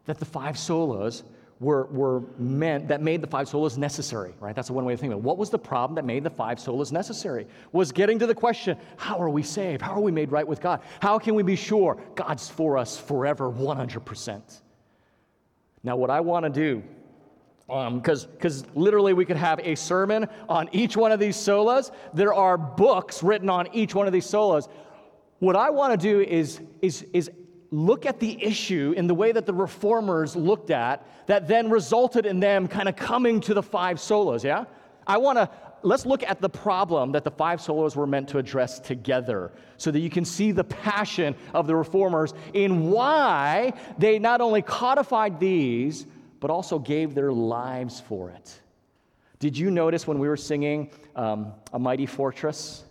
that 0.05 0.19
the 0.19 0.25
five 0.25 0.55
solas 0.55 1.23
were, 1.61 1.85
were 1.85 2.23
meant, 2.39 2.87
that 2.87 3.01
made 3.01 3.21
the 3.21 3.27
five 3.27 3.47
solas 3.47 3.77
necessary, 3.77 4.33
right? 4.39 4.55
That's 4.55 4.71
one 4.71 4.83
way 4.83 4.93
to 4.93 4.97
think 4.97 5.13
about 5.13 5.19
it. 5.19 5.23
What 5.23 5.37
was 5.37 5.51
the 5.51 5.59
problem 5.59 5.95
that 5.95 6.05
made 6.05 6.23
the 6.23 6.29
five 6.29 6.57
solas 6.57 6.91
necessary? 6.91 7.45
Was 7.71 7.91
getting 7.91 8.17
to 8.19 8.25
the 8.25 8.33
question 8.33 8.77
how 8.97 9.19
are 9.21 9.29
we 9.29 9.43
saved? 9.43 9.81
How 9.81 9.93
are 9.93 10.01
we 10.01 10.11
made 10.11 10.31
right 10.31 10.47
with 10.47 10.59
God? 10.59 10.81
How 10.99 11.19
can 11.19 11.35
we 11.35 11.43
be 11.43 11.55
sure 11.55 12.01
God's 12.15 12.49
for 12.49 12.79
us 12.79 12.97
forever, 12.97 13.49
100%? 13.49 14.41
Now, 15.83 15.95
what 15.95 16.09
I 16.09 16.19
want 16.19 16.45
to 16.45 16.49
do, 16.49 16.83
because 17.67 18.25
um, 18.25 18.31
because 18.31 18.65
literally 18.75 19.13
we 19.13 19.23
could 19.23 19.37
have 19.37 19.59
a 19.59 19.75
sermon 19.75 20.27
on 20.49 20.67
each 20.71 20.97
one 20.97 21.11
of 21.11 21.19
these 21.19 21.37
solas. 21.37 21.91
There 22.13 22.33
are 22.33 22.57
books 22.57 23.21
written 23.21 23.49
on 23.49 23.67
each 23.73 23.93
one 23.93 24.07
of 24.07 24.13
these 24.13 24.25
solas. 24.25 24.67
What 25.39 25.55
I 25.55 25.69
want 25.69 25.91
to 25.91 25.97
do 25.97 26.21
is, 26.21 26.59
is, 26.81 27.05
is 27.13 27.31
look 27.71 28.05
at 28.05 28.19
the 28.19 28.43
issue 28.43 28.93
in 28.97 29.07
the 29.07 29.15
way 29.15 29.31
that 29.31 29.45
the 29.45 29.53
reformers 29.53 30.35
looked 30.35 30.71
at 30.71 31.07
that 31.27 31.47
then 31.47 31.69
resulted 31.69 32.25
in 32.25 32.39
them 32.39 32.67
kind 32.67 32.89
of 32.89 32.95
coming 32.97 33.39
to 33.39 33.53
the 33.53 33.63
five 33.63 33.97
solas, 33.97 34.43
yeah? 34.43 34.65
I 35.07 35.17
want 35.17 35.37
to 35.37 35.49
let's 35.83 36.05
look 36.05 36.23
at 36.23 36.41
the 36.41 36.49
problem 36.49 37.13
that 37.13 37.23
the 37.23 37.31
five 37.31 37.59
solas 37.59 37.95
were 37.95 38.05
meant 38.05 38.27
to 38.29 38.37
address 38.37 38.79
together 38.79 39.51
so 39.77 39.89
that 39.89 39.99
you 39.99 40.09
can 40.09 40.25
see 40.25 40.51
the 40.51 40.63
passion 40.63 41.35
of 41.53 41.65
the 41.65 41.75
reformers 41.75 42.33
in 42.53 42.91
why 42.91 43.73
they 43.97 44.19
not 44.19 44.41
only 44.41 44.61
codified 44.61 45.39
these, 45.39 46.05
but 46.39 46.51
also 46.51 46.77
gave 46.77 47.15
their 47.15 47.31
lives 47.31 47.99
for 47.99 48.29
it. 48.29 48.59
Did 49.39 49.57
you 49.57 49.71
notice 49.71 50.05
when 50.05 50.19
we 50.19 50.27
were 50.27 50.37
singing 50.37 50.91
um, 51.15 51.53
A 51.73 51.79
Mighty 51.79 52.05
Fortress, 52.05 52.83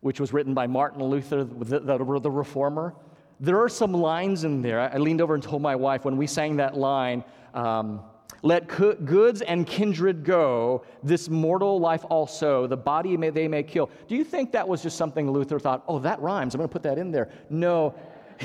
which 0.00 0.20
was 0.20 0.32
written 0.32 0.54
by 0.54 0.66
Martin 0.66 1.02
Luther, 1.02 1.42
the, 1.42 1.80
the, 1.80 2.20
the 2.20 2.30
reformer? 2.30 2.94
There 3.40 3.58
are 3.60 3.68
some 3.68 3.92
lines 3.92 4.44
in 4.44 4.60
there. 4.60 4.80
I 4.80 4.98
leaned 4.98 5.22
over 5.22 5.34
and 5.34 5.42
told 5.42 5.62
my 5.62 5.74
wife 5.74 6.04
when 6.04 6.18
we 6.18 6.26
sang 6.26 6.56
that 6.56 6.76
line, 6.76 7.24
um, 7.54 8.02
let 8.42 8.68
goods 8.68 9.42
and 9.42 9.66
kindred 9.66 10.24
go, 10.24 10.84
this 11.02 11.28
mortal 11.28 11.80
life 11.80 12.04
also, 12.08 12.66
the 12.66 12.76
body 12.76 13.16
may, 13.16 13.30
they 13.30 13.48
may 13.48 13.62
kill. 13.62 13.90
Do 14.08 14.14
you 14.14 14.24
think 14.24 14.52
that 14.52 14.66
was 14.66 14.82
just 14.82 14.96
something 14.96 15.30
Luther 15.30 15.58
thought, 15.58 15.84
oh, 15.88 15.98
that 16.00 16.20
rhymes, 16.20 16.54
I'm 16.54 16.58
going 16.58 16.68
to 16.68 16.72
put 16.72 16.82
that 16.84 16.98
in 16.98 17.10
there? 17.10 17.30
No. 17.48 17.94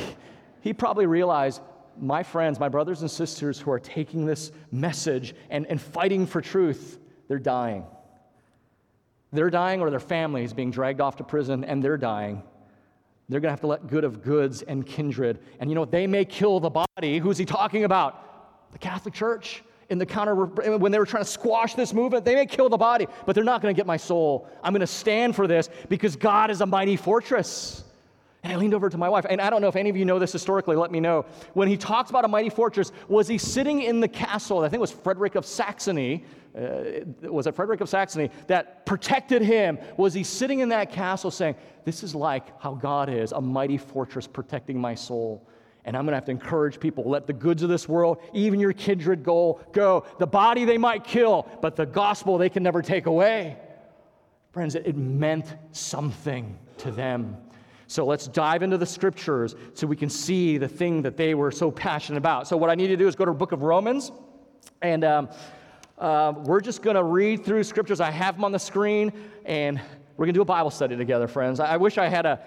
He 0.62 0.74
probably 0.74 1.06
realized 1.06 1.62
my 1.96 2.24
friends, 2.24 2.60
my 2.60 2.70
brothers 2.70 3.02
and 3.02 3.12
sisters 3.12 3.60
who 3.60 3.70
are 3.70 3.80
taking 3.80 4.26
this 4.26 4.52
message 4.72 5.36
and, 5.52 5.68
and 5.68 5.80
fighting 5.80 6.26
for 6.26 6.42
truth, 6.42 6.98
they're 7.28 7.38
dying. 7.38 7.86
They're 9.32 9.52
dying, 9.52 9.82
or 9.82 9.92
their 9.92 10.00
family 10.00 10.44
is 10.44 10.54
being 10.54 10.72
dragged 10.72 11.02
off 11.02 11.18
to 11.18 11.24
prison 11.24 11.64
and 11.64 11.84
they're 11.84 11.98
dying. 11.98 12.42
They're 13.30 13.40
going 13.40 13.50
to 13.50 13.54
have 13.54 13.62
to 13.62 13.68
let 13.68 13.88
good 13.88 14.04
of 14.04 14.22
goods 14.22 14.62
and 14.62 14.86
kindred. 14.86 15.40
And 15.60 15.70
you 15.70 15.76
know, 15.76 15.86
they 15.86 16.06
may 16.06 16.26
kill 16.26 16.60
the 16.60 16.70
body. 16.70 17.18
Who's 17.18 17.38
he 17.38 17.46
talking 17.46 17.84
about? 17.84 18.72
The 18.72 18.78
Catholic 18.78 19.14
Church 19.14 19.64
in 19.90 19.98
the 19.98 20.06
counter 20.06 20.36
when 20.36 20.92
they 20.92 21.00
were 21.00 21.06
trying 21.06 21.24
to 21.24 21.30
squash 21.30 21.76
this 21.76 21.94
movement 21.94 22.26
they 22.26 22.34
may 22.34 22.48
kill 22.48 22.70
the 22.70 22.78
body 22.78 23.08
but 23.26 23.36
they're 23.36 23.44
not 23.44 23.62
going 23.62 23.74
to 23.74 23.78
get 23.78 23.86
my 23.86 23.98
soul 23.98 24.50
i'm 24.64 24.74
going 24.74 24.80
to 24.80 24.88
stand 24.88 25.36
for 25.36 25.46
this 25.46 25.70
because 25.90 26.16
god 26.16 26.50
is 26.50 26.62
a 26.62 26.66
mighty 26.66 26.96
fortress 26.96 27.84
and 28.46 28.54
i 28.54 28.56
leaned 28.56 28.74
over 28.74 28.90
to 28.90 28.98
my 28.98 29.10
wife 29.10 29.26
and 29.30 29.42
i 29.42 29.50
don't 29.50 29.62
know 29.62 29.68
if 29.68 29.76
any 29.76 29.90
of 29.90 29.98
you 29.98 30.06
know 30.06 30.20
this 30.20 30.32
historically 30.32 30.76
let 30.76 30.92
me 30.92 31.00
know 31.00 31.26
when 31.54 31.68
he 31.68 31.76
talks 31.76 32.10
about 32.10 32.24
a 32.24 32.28
mighty 32.28 32.50
fortress 32.50 32.92
was 33.08 33.28
he 33.28 33.38
sitting 33.38 33.82
in 33.82 34.00
the 34.00 34.08
castle 34.08 34.60
i 34.60 34.70
think 34.70 34.76
it 34.76 34.80
was 34.80 34.92
frederick 34.92 35.36
of 35.36 35.46
saxony 35.46 36.24
uh, 36.58 37.02
was 37.24 37.48
it 37.48 37.56
frederick 37.56 37.82
of 37.82 37.90
saxony 37.90 38.30
that 38.48 38.86
protected 38.86 39.42
him 39.42 39.78
was 39.98 40.14
he 40.14 40.24
sitting 40.24 40.60
in 40.60 40.70
that 40.70 40.92
castle 40.92 41.32
saying 41.32 41.56
this 41.84 42.04
is 42.04 42.14
like 42.16 42.60
how 42.62 42.74
god 42.74 43.10
is 43.10 43.32
a 43.32 43.42
mighty 43.42 43.78
fortress 43.78 44.28
protecting 44.28 44.80
my 44.80 44.96
soul 44.96 45.46
and 45.88 45.96
I'm 45.96 46.04
going 46.04 46.14
to 46.14 46.16
have 46.16 46.26
to 46.26 46.32
encourage 46.32 46.80
people 46.80 47.04
let 47.08 47.28
the 47.28 47.34
goods 47.34 47.62
of 47.62 47.70
this 47.70 47.88
world, 47.88 48.18
even 48.34 48.60
your 48.60 48.74
kindred 48.74 49.22
goal, 49.24 49.62
go. 49.72 50.04
The 50.18 50.26
body 50.26 50.66
they 50.66 50.80
might 50.80 51.04
kill, 51.04 51.48
but 51.62 51.76
the 51.76 51.86
gospel 51.86 52.40
they 52.40 52.50
can 52.50 52.64
never 52.64 52.82
take 52.82 53.06
away. 53.06 53.58
Friends, 54.52 54.74
it 54.74 54.98
meant 54.98 55.54
something 55.74 56.58
to 56.78 56.90
them. 56.90 57.38
So 57.88 58.06
let's 58.06 58.28
dive 58.28 58.64
into 58.64 58.78
the 58.78 58.86
scriptures 58.86 59.56
so 59.74 59.86
we 59.86 59.96
can 59.96 60.10
see 60.10 60.58
the 60.58 60.68
thing 60.68 61.02
that 61.04 61.18
they 61.18 61.36
were 61.36 61.52
so 61.52 61.70
passionate 61.72 62.18
about. 62.18 62.48
So, 62.48 62.58
what 62.58 62.70
I 62.70 62.76
need 62.76 62.88
to 62.88 62.98
do 62.98 63.08
is 63.08 63.16
go 63.16 63.26
to 63.26 63.32
the 63.32 63.38
book 63.38 63.52
of 63.52 63.64
Romans, 63.64 64.12
and 64.82 65.04
um, 65.04 65.30
uh, 65.98 66.34
we're 66.38 66.62
just 66.62 66.82
going 66.82 66.96
to 66.96 67.04
read 67.04 67.46
through 67.46 67.64
scriptures. 67.64 68.00
I 68.00 68.12
have 68.12 68.36
them 68.36 68.44
on 68.44 68.52
the 68.52 68.60
screen, 68.60 69.14
and 69.46 69.80
we're 70.18 70.26
going 70.26 70.34
to 70.34 70.38
do 70.38 70.42
a 70.42 70.46
Bible 70.46 70.72
study 70.72 70.96
together, 70.96 71.28
friends. 71.28 71.60
I 71.60 71.78
wish 71.78 71.98
I 71.98 72.08
had 72.08 72.26
an 72.26 72.40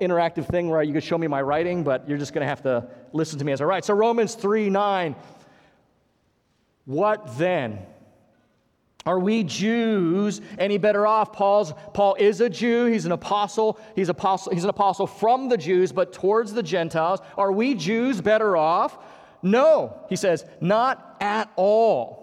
interactive 0.00 0.46
thing 0.46 0.68
where 0.68 0.82
you 0.82 0.92
could 0.92 1.04
show 1.04 1.16
me 1.16 1.26
my 1.26 1.40
writing, 1.40 1.84
but 1.84 2.08
you're 2.08 2.18
just 2.18 2.34
going 2.34 2.42
to 2.42 2.48
have 2.48 2.62
to 2.62 2.88
listen 3.12 3.38
to 3.38 3.44
me 3.44 3.52
as 3.52 3.60
I 3.60 3.64
write. 3.64 3.84
So, 3.84 3.94
Romans 3.94 4.34
3 4.34 4.70
9. 4.70 5.16
What 6.84 7.38
then? 7.38 7.78
Are 9.04 9.18
we 9.18 9.42
Jews 9.42 10.40
any 10.58 10.78
better 10.78 11.06
off? 11.06 11.32
Paul's, 11.32 11.72
Paul 11.92 12.14
is 12.18 12.40
a 12.40 12.48
Jew. 12.48 12.86
He's 12.86 13.06
an 13.06 13.12
apostle. 13.12 13.78
He's, 13.96 14.08
apostle. 14.08 14.52
he's 14.52 14.64
an 14.64 14.70
apostle 14.70 15.06
from 15.06 15.48
the 15.48 15.56
Jews, 15.56 15.92
but 15.92 16.12
towards 16.12 16.52
the 16.52 16.62
Gentiles. 16.62 17.20
Are 17.36 17.50
we 17.50 17.74
Jews 17.74 18.20
better 18.20 18.56
off? 18.56 18.98
No, 19.42 20.04
he 20.08 20.16
says, 20.16 20.44
not 20.60 21.16
at 21.20 21.50
all. 21.56 22.22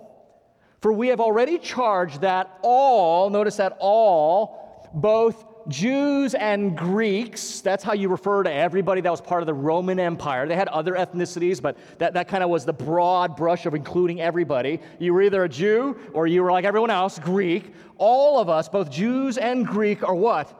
For 0.81 0.93
we 0.93 1.09
have 1.09 1.19
already 1.19 1.57
charged 1.57 2.21
that 2.21 2.59
all, 2.61 3.29
notice 3.29 3.57
that 3.57 3.75
all, 3.79 4.89
both 4.93 5.45
Jews 5.69 6.33
and 6.33 6.77
Greeks, 6.77 7.61
that's 7.61 7.83
how 7.83 7.93
you 7.93 8.09
refer 8.09 8.43
to 8.43 8.51
everybody 8.51 9.01
that 9.01 9.09
was 9.09 9.21
part 9.21 9.41
of 9.41 9.47
the 9.47 9.53
Roman 9.53 9.99
Empire. 9.99 10.47
They 10.47 10.55
had 10.55 10.67
other 10.67 10.93
ethnicities, 10.93 11.61
but 11.61 11.77
that, 11.99 12.13
that 12.15 12.27
kind 12.27 12.43
of 12.43 12.49
was 12.49 12.65
the 12.65 12.73
broad 12.73 13.35
brush 13.35 13.65
of 13.65 13.75
including 13.75 14.19
everybody. 14.19 14.79
You 14.99 15.13
were 15.13 15.21
either 15.21 15.43
a 15.43 15.49
Jew 15.49 15.97
or 16.13 16.27
you 16.27 16.43
were 16.43 16.51
like 16.51 16.65
everyone 16.65 16.89
else, 16.89 17.19
Greek. 17.19 17.73
All 17.97 18.39
of 18.39 18.49
us, 18.49 18.67
both 18.67 18.89
Jews 18.89 19.37
and 19.37 19.65
Greek, 19.65 20.03
are 20.03 20.15
what? 20.15 20.51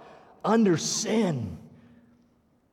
Under 0.46 0.78
sin. 0.78 1.58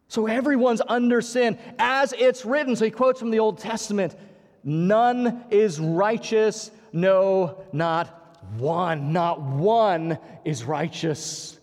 So 0.08 0.26
everyone's 0.26 0.82
under 0.86 1.20
sin 1.20 1.58
as 1.78 2.14
it's 2.16 2.44
written. 2.44 2.76
So 2.76 2.84
he 2.84 2.90
quotes 2.90 3.18
from 3.18 3.30
the 3.30 3.40
Old 3.40 3.58
Testament 3.58 4.14
None 4.62 5.44
is 5.50 5.78
righteous, 5.78 6.72
no, 6.92 7.64
not 7.72 8.44
one, 8.58 9.12
not 9.12 9.40
one 9.40 10.18
is 10.44 10.64
righteous. 10.64 11.58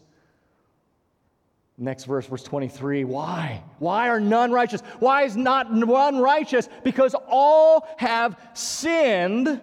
Next 1.84 2.06
verse, 2.06 2.26
verse 2.26 2.44
23. 2.44 3.04
Why? 3.04 3.62
Why 3.80 4.08
are 4.08 4.20
none 4.20 4.52
righteous? 4.52 4.82
Why 5.00 5.24
is 5.24 5.36
not 5.36 5.70
one 5.70 6.20
righteous? 6.20 6.70
Because 6.84 7.14
all 7.28 7.86
have 7.98 8.40
sinned. 8.54 9.62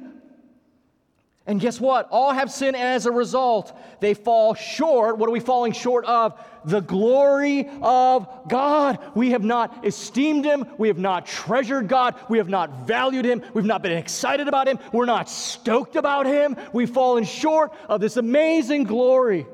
And 1.46 1.58
guess 1.58 1.80
what? 1.80 2.08
All 2.10 2.32
have 2.32 2.52
sinned, 2.52 2.76
and 2.76 2.84
as 2.84 3.06
a 3.06 3.10
result, 3.10 3.76
they 4.00 4.12
fall 4.12 4.54
short. 4.54 5.16
What 5.16 5.28
are 5.28 5.32
we 5.32 5.40
falling 5.40 5.72
short 5.72 6.04
of? 6.04 6.38
the 6.62 6.80
glory 6.80 7.70
of 7.80 8.28
God. 8.46 8.98
We 9.14 9.30
have 9.30 9.42
not 9.42 9.86
esteemed 9.86 10.44
Him. 10.44 10.66
We 10.76 10.88
have 10.88 10.98
not 10.98 11.24
treasured 11.24 11.88
God. 11.88 12.16
We 12.28 12.36
have 12.36 12.50
not 12.50 12.86
valued 12.86 13.24
Him. 13.24 13.42
We've 13.54 13.64
not 13.64 13.82
been 13.82 13.96
excited 13.96 14.46
about 14.46 14.68
Him. 14.68 14.78
We're 14.92 15.06
not 15.06 15.30
stoked 15.30 15.96
about 15.96 16.26
Him. 16.26 16.54
We've 16.74 16.90
fallen 16.90 17.24
short 17.24 17.72
of 17.88 18.02
this 18.02 18.18
amazing 18.18 18.84
glory. 18.84 19.46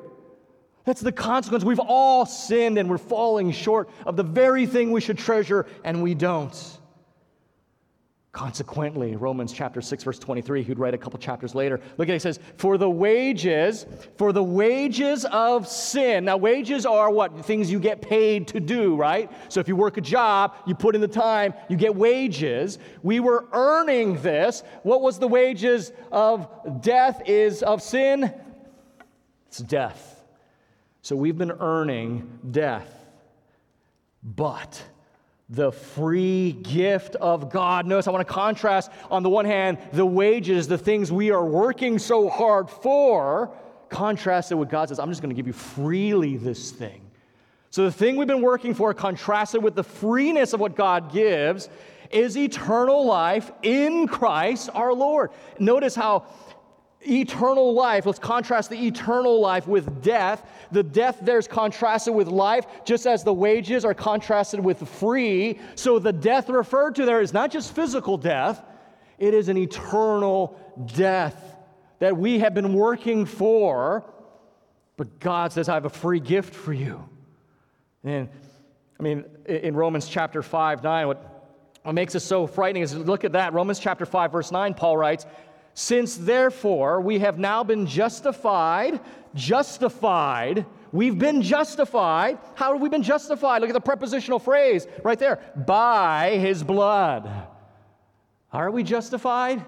That's 0.86 1.00
the 1.00 1.12
consequence. 1.12 1.64
We've 1.64 1.80
all 1.80 2.24
sinned 2.24 2.78
and 2.78 2.88
we're 2.88 2.96
falling 2.96 3.50
short 3.50 3.90
of 4.06 4.16
the 4.16 4.22
very 4.22 4.66
thing 4.66 4.92
we 4.92 5.00
should 5.00 5.18
treasure, 5.18 5.66
and 5.84 6.02
we 6.02 6.14
don't. 6.14 6.78
Consequently, 8.30 9.16
Romans 9.16 9.52
chapter 9.52 9.80
6, 9.80 10.04
verse 10.04 10.18
23, 10.18 10.62
who'd 10.62 10.78
write 10.78 10.92
a 10.92 10.98
couple 10.98 11.18
chapters 11.18 11.54
later, 11.54 11.80
look 11.96 12.08
at 12.08 12.12
it, 12.12 12.16
it 12.16 12.22
says, 12.22 12.38
For 12.58 12.78
the 12.78 12.88
wages, 12.88 13.86
for 14.16 14.30
the 14.30 14.42
wages 14.42 15.24
of 15.24 15.66
sin. 15.66 16.26
Now, 16.26 16.36
wages 16.36 16.86
are 16.86 17.10
what? 17.10 17.46
Things 17.46 17.70
you 17.72 17.80
get 17.80 18.02
paid 18.02 18.46
to 18.48 18.60
do, 18.60 18.94
right? 18.94 19.32
So 19.48 19.58
if 19.58 19.68
you 19.68 19.74
work 19.74 19.96
a 19.96 20.02
job, 20.02 20.54
you 20.66 20.74
put 20.74 20.94
in 20.94 21.00
the 21.00 21.08
time, 21.08 21.54
you 21.68 21.76
get 21.76 21.96
wages. 21.96 22.78
We 23.02 23.20
were 23.20 23.46
earning 23.52 24.20
this. 24.20 24.62
What 24.82 25.00
was 25.00 25.18
the 25.18 25.28
wages 25.28 25.90
of 26.12 26.82
death 26.82 27.22
is 27.26 27.62
of 27.62 27.82
sin? 27.82 28.32
It's 29.48 29.58
death. 29.58 30.15
So 31.06 31.14
we've 31.14 31.38
been 31.38 31.52
earning 31.52 32.40
death. 32.50 32.92
But 34.24 34.82
the 35.48 35.70
free 35.70 36.50
gift 36.50 37.14
of 37.14 37.48
God. 37.48 37.86
Notice 37.86 38.08
I 38.08 38.10
want 38.10 38.26
to 38.26 38.34
contrast, 38.34 38.90
on 39.08 39.22
the 39.22 39.30
one 39.30 39.44
hand, 39.44 39.78
the 39.92 40.04
wages, 40.04 40.66
the 40.66 40.76
things 40.76 41.12
we 41.12 41.30
are 41.30 41.44
working 41.44 42.00
so 42.00 42.28
hard 42.28 42.68
for, 42.68 43.52
contrasted 43.88 44.58
with 44.58 44.68
God 44.68 44.88
says, 44.88 44.98
I'm 44.98 45.08
just 45.08 45.22
going 45.22 45.30
to 45.30 45.36
give 45.36 45.46
you 45.46 45.52
freely 45.52 46.38
this 46.38 46.72
thing. 46.72 47.02
So 47.70 47.84
the 47.84 47.92
thing 47.92 48.16
we've 48.16 48.26
been 48.26 48.42
working 48.42 48.74
for, 48.74 48.92
contrasted 48.92 49.62
with 49.62 49.76
the 49.76 49.84
freeness 49.84 50.54
of 50.54 50.58
what 50.58 50.74
God 50.74 51.12
gives, 51.12 51.68
is 52.10 52.36
eternal 52.36 53.06
life 53.06 53.52
in 53.62 54.08
Christ 54.08 54.70
our 54.74 54.92
Lord. 54.92 55.30
Notice 55.60 55.94
how 55.94 56.26
eternal 57.08 57.74
life, 57.74 58.06
let's 58.06 58.18
contrast 58.18 58.70
the 58.70 58.86
eternal 58.86 59.40
life 59.40 59.66
with 59.66 60.02
death. 60.02 60.48
The 60.72 60.82
death 60.82 61.18
there's 61.22 61.48
contrasted 61.48 62.14
with 62.14 62.28
life, 62.28 62.66
just 62.84 63.06
as 63.06 63.24
the 63.24 63.32
wages 63.32 63.84
are 63.84 63.94
contrasted 63.94 64.60
with 64.60 64.86
free. 64.88 65.60
So 65.74 65.98
the 65.98 66.12
death 66.12 66.48
referred 66.48 66.96
to 66.96 67.06
there 67.06 67.20
is 67.20 67.32
not 67.32 67.50
just 67.50 67.74
physical 67.74 68.16
death, 68.18 68.62
it 69.18 69.34
is 69.34 69.48
an 69.48 69.56
eternal 69.56 70.58
death 70.94 71.56
that 71.98 72.16
we 72.16 72.40
have 72.40 72.54
been 72.54 72.74
working 72.74 73.24
for. 73.24 74.04
But 74.96 75.20
God 75.20 75.52
says, 75.52 75.68
I 75.68 75.74
have 75.74 75.84
a 75.84 75.90
free 75.90 76.20
gift 76.20 76.54
for 76.54 76.72
you. 76.72 77.06
And 78.04 78.28
I 78.98 79.02
mean, 79.02 79.24
in 79.46 79.76
Romans 79.76 80.08
chapter 80.08 80.42
5, 80.42 80.82
9, 80.82 81.06
what, 81.06 81.52
what 81.82 81.94
makes 81.94 82.14
us 82.14 82.24
so 82.24 82.46
frightening 82.46 82.82
is 82.82 82.94
look 82.94 83.24
at 83.24 83.32
that. 83.32 83.52
Romans 83.52 83.78
chapter 83.78 84.06
5, 84.06 84.32
verse 84.32 84.50
9, 84.50 84.74
Paul 84.74 84.96
writes, 84.96 85.26
since 85.78 86.16
therefore 86.16 87.02
we 87.02 87.18
have 87.18 87.38
now 87.38 87.62
been 87.62 87.86
justified, 87.86 88.98
justified, 89.34 90.64
we've 90.90 91.18
been 91.18 91.42
justified. 91.42 92.38
How 92.54 92.72
have 92.72 92.80
we 92.80 92.88
been 92.88 93.02
justified? 93.02 93.60
Look 93.60 93.68
at 93.68 93.74
the 93.74 93.80
prepositional 93.80 94.38
phrase 94.38 94.86
right 95.04 95.18
there 95.18 95.38
by 95.54 96.38
his 96.38 96.62
blood. 96.62 97.30
Are 98.54 98.70
we 98.70 98.84
justified? 98.84 99.62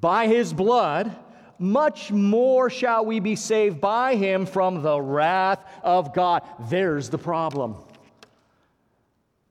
By 0.00 0.26
his 0.26 0.52
blood. 0.52 1.14
Much 1.60 2.10
more 2.10 2.68
shall 2.68 3.06
we 3.06 3.20
be 3.20 3.36
saved 3.36 3.80
by 3.80 4.16
him 4.16 4.44
from 4.44 4.82
the 4.82 5.00
wrath 5.00 5.64
of 5.84 6.12
God. 6.12 6.42
There's 6.68 7.08
the 7.08 7.18
problem 7.18 7.76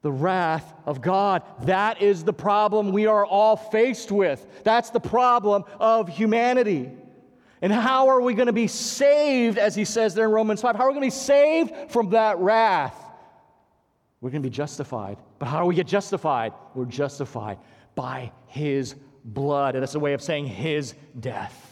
the 0.01 0.11
wrath 0.11 0.73
of 0.85 1.01
God. 1.01 1.43
That 1.63 2.01
is 2.01 2.23
the 2.23 2.33
problem 2.33 2.91
we 2.91 3.05
are 3.05 3.25
all 3.25 3.55
faced 3.55 4.11
with. 4.11 4.45
That's 4.63 4.89
the 4.89 4.99
problem 4.99 5.63
of 5.79 6.09
humanity. 6.09 6.91
And 7.61 7.71
how 7.71 8.07
are 8.09 8.21
we 8.21 8.33
going 8.33 8.47
to 8.47 8.53
be 8.53 8.67
saved, 8.67 9.59
as 9.59 9.75
he 9.75 9.85
says 9.85 10.15
there 10.15 10.25
in 10.25 10.31
Romans 10.31 10.61
5? 10.61 10.75
How 10.75 10.85
are 10.85 10.87
we 10.87 10.95
going 10.95 11.09
to 11.09 11.15
be 11.15 11.19
saved 11.21 11.91
from 11.91 12.09
that 12.11 12.39
wrath? 12.39 12.95
We're 14.19 14.31
going 14.31 14.41
to 14.41 14.49
be 14.49 14.55
justified. 14.55 15.17
But 15.37 15.47
how 15.47 15.59
do 15.59 15.65
we 15.67 15.75
get 15.75 15.87
justified? 15.87 16.53
We're 16.73 16.85
justified 16.85 17.59
by 17.93 18.31
his 18.47 18.95
blood. 19.23 19.75
And 19.75 19.83
that's 19.83 19.95
a 19.95 19.99
way 19.99 20.13
of 20.13 20.21
saying 20.21 20.47
his 20.47 20.95
death. 21.19 21.67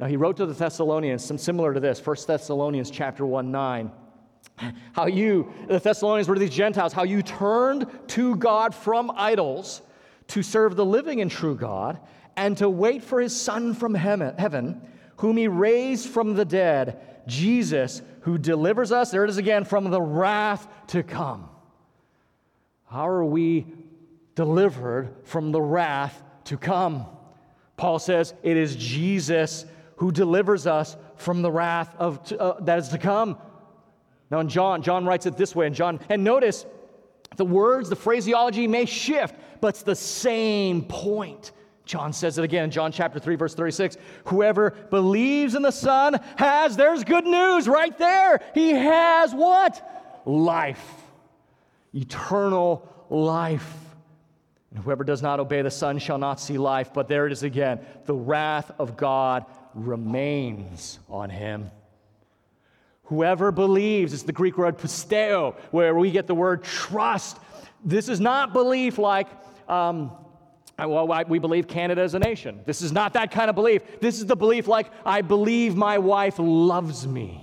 Now, 0.00 0.06
he 0.06 0.16
wrote 0.16 0.36
to 0.38 0.46
the 0.46 0.54
Thessalonians, 0.54 1.24
some 1.24 1.38
similar 1.38 1.72
to 1.72 1.78
this, 1.78 2.04
1 2.04 2.16
Thessalonians 2.26 2.90
chapter 2.90 3.24
1 3.24 3.52
9 3.52 3.92
how 4.92 5.06
you, 5.06 5.52
the 5.68 5.78
Thessalonians 5.78 6.28
were 6.28 6.38
these 6.38 6.50
Gentiles, 6.50 6.92
how 6.92 7.02
you 7.02 7.22
turned 7.22 7.86
to 8.08 8.36
God 8.36 8.74
from 8.74 9.10
idols 9.14 9.82
to 10.28 10.42
serve 10.42 10.76
the 10.76 10.84
living 10.84 11.20
and 11.20 11.30
true 11.30 11.56
God 11.56 11.98
and 12.36 12.56
to 12.58 12.68
wait 12.68 13.02
for 13.02 13.20
his 13.20 13.38
Son 13.38 13.74
from 13.74 13.94
heaven, 13.94 14.80
whom 15.16 15.36
he 15.36 15.48
raised 15.48 16.08
from 16.08 16.34
the 16.34 16.44
dead, 16.44 17.00
Jesus, 17.26 18.02
who 18.20 18.38
delivers 18.38 18.92
us, 18.92 19.10
there 19.10 19.24
it 19.24 19.30
is 19.30 19.38
again, 19.38 19.64
from 19.64 19.90
the 19.90 20.00
wrath 20.00 20.66
to 20.88 21.02
come. 21.02 21.48
How 22.86 23.08
are 23.08 23.24
we 23.24 23.66
delivered 24.34 25.14
from 25.24 25.52
the 25.52 25.60
wrath 25.60 26.22
to 26.44 26.56
come? 26.56 27.06
Paul 27.76 27.98
says 27.98 28.34
it 28.42 28.56
is 28.56 28.76
Jesus 28.76 29.66
who 29.96 30.12
delivers 30.12 30.66
us 30.66 30.96
from 31.16 31.42
the 31.42 31.50
wrath 31.50 31.94
of, 31.98 32.32
uh, 32.32 32.54
that 32.60 32.78
is 32.78 32.88
to 32.88 32.98
come. 32.98 33.38
Now, 34.30 34.40
in 34.40 34.48
John, 34.48 34.82
John 34.82 35.04
writes 35.04 35.26
it 35.26 35.36
this 35.36 35.54
way, 35.54 35.66
and 35.66 35.74
John, 35.74 36.00
and 36.08 36.24
notice 36.24 36.66
the 37.36 37.44
words, 37.44 37.88
the 37.88 37.96
phraseology 37.96 38.66
may 38.66 38.84
shift, 38.84 39.34
but 39.60 39.68
it's 39.68 39.82
the 39.82 39.94
same 39.94 40.82
point. 40.82 41.52
John 41.84 42.12
says 42.12 42.38
it 42.38 42.44
again 42.44 42.70
John 42.70 42.92
chapter 42.92 43.18
3, 43.18 43.36
verse 43.36 43.54
36. 43.54 43.96
Whoever 44.26 44.70
believes 44.90 45.54
in 45.54 45.62
the 45.62 45.70
Son 45.70 46.18
has, 46.36 46.76
there's 46.76 47.04
good 47.04 47.24
news 47.24 47.68
right 47.68 47.96
there. 47.98 48.40
He 48.54 48.70
has 48.70 49.34
what? 49.34 50.22
Life, 50.24 51.02
eternal 51.92 52.88
life. 53.10 53.70
And 54.70 54.82
whoever 54.82 55.04
does 55.04 55.22
not 55.22 55.38
obey 55.40 55.62
the 55.62 55.70
Son 55.70 55.98
shall 55.98 56.18
not 56.18 56.40
see 56.40 56.58
life. 56.58 56.92
But 56.92 57.06
there 57.06 57.26
it 57.26 57.32
is 57.32 57.42
again 57.42 57.80
the 58.06 58.14
wrath 58.14 58.72
of 58.78 58.96
God 58.96 59.44
remains 59.74 60.98
on 61.08 61.30
him. 61.30 61.70
Whoever 63.04 63.52
believes, 63.52 64.12
it's 64.12 64.22
the 64.22 64.32
Greek 64.32 64.56
word 64.56 64.78
pisteo, 64.78 65.54
where 65.70 65.94
we 65.94 66.10
get 66.10 66.26
the 66.26 66.34
word 66.34 66.64
trust. 66.64 67.38
This 67.84 68.08
is 68.08 68.18
not 68.18 68.52
belief 68.52 68.98
like, 68.98 69.28
um, 69.68 70.10
well, 70.78 71.06
we 71.28 71.38
believe 71.38 71.68
Canada 71.68 72.02
is 72.02 72.14
a 72.14 72.18
nation. 72.18 72.60
This 72.64 72.82
is 72.82 72.92
not 72.92 73.12
that 73.12 73.30
kind 73.30 73.48
of 73.48 73.54
belief. 73.54 73.82
This 74.00 74.18
is 74.18 74.26
the 74.26 74.36
belief 74.36 74.66
like, 74.66 74.90
I 75.04 75.20
believe 75.20 75.76
my 75.76 75.98
wife 75.98 76.36
loves 76.38 77.06
me. 77.06 77.42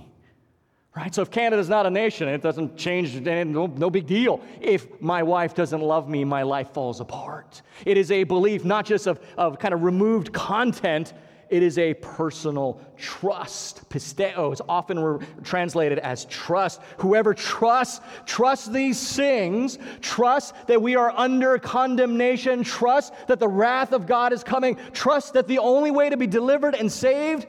Right? 0.94 1.14
So 1.14 1.22
if 1.22 1.30
Canada's 1.30 1.70
not 1.70 1.86
a 1.86 1.90
nation, 1.90 2.28
it 2.28 2.42
doesn't 2.42 2.76
change, 2.76 3.18
no, 3.18 3.66
no 3.66 3.88
big 3.88 4.06
deal. 4.06 4.42
If 4.60 5.00
my 5.00 5.22
wife 5.22 5.54
doesn't 5.54 5.80
love 5.80 6.06
me, 6.06 6.22
my 6.24 6.42
life 6.42 6.74
falls 6.74 7.00
apart. 7.00 7.62
It 7.86 7.96
is 7.96 8.10
a 8.10 8.24
belief 8.24 8.64
not 8.66 8.84
just 8.84 9.06
of, 9.06 9.18
of 9.38 9.58
kind 9.58 9.72
of 9.72 9.84
removed 9.84 10.34
content, 10.34 11.14
it 11.52 11.62
is 11.62 11.76
a 11.76 11.92
personal 11.92 12.80
trust. 12.96 13.86
Pisteo 13.90 14.54
is 14.54 14.62
often 14.70 14.98
re- 14.98 15.26
translated 15.44 15.98
as 15.98 16.24
trust. 16.24 16.80
Whoever 16.96 17.34
trusts, 17.34 18.00
trusts 18.24 18.68
these 18.68 19.14
things, 19.14 19.78
trust 20.00 20.54
that 20.66 20.80
we 20.80 20.96
are 20.96 21.12
under 21.14 21.58
condemnation, 21.58 22.64
trust 22.64 23.12
that 23.26 23.38
the 23.38 23.48
wrath 23.48 23.92
of 23.92 24.06
God 24.06 24.32
is 24.32 24.42
coming, 24.42 24.78
trust 24.94 25.34
that 25.34 25.46
the 25.46 25.58
only 25.58 25.90
way 25.90 26.08
to 26.08 26.16
be 26.16 26.26
delivered 26.26 26.74
and 26.74 26.90
saved 26.90 27.46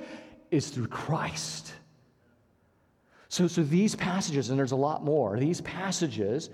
is 0.51 0.67
through 0.67 0.87
Christ. 0.87 1.71
So, 3.29 3.47
so 3.47 3.63
these 3.63 3.95
passages, 3.95 4.49
and 4.49 4.59
there's 4.59 4.73
a 4.73 4.75
lot 4.75 5.05
more, 5.05 5.39
these 5.39 5.61
passages 5.61 6.49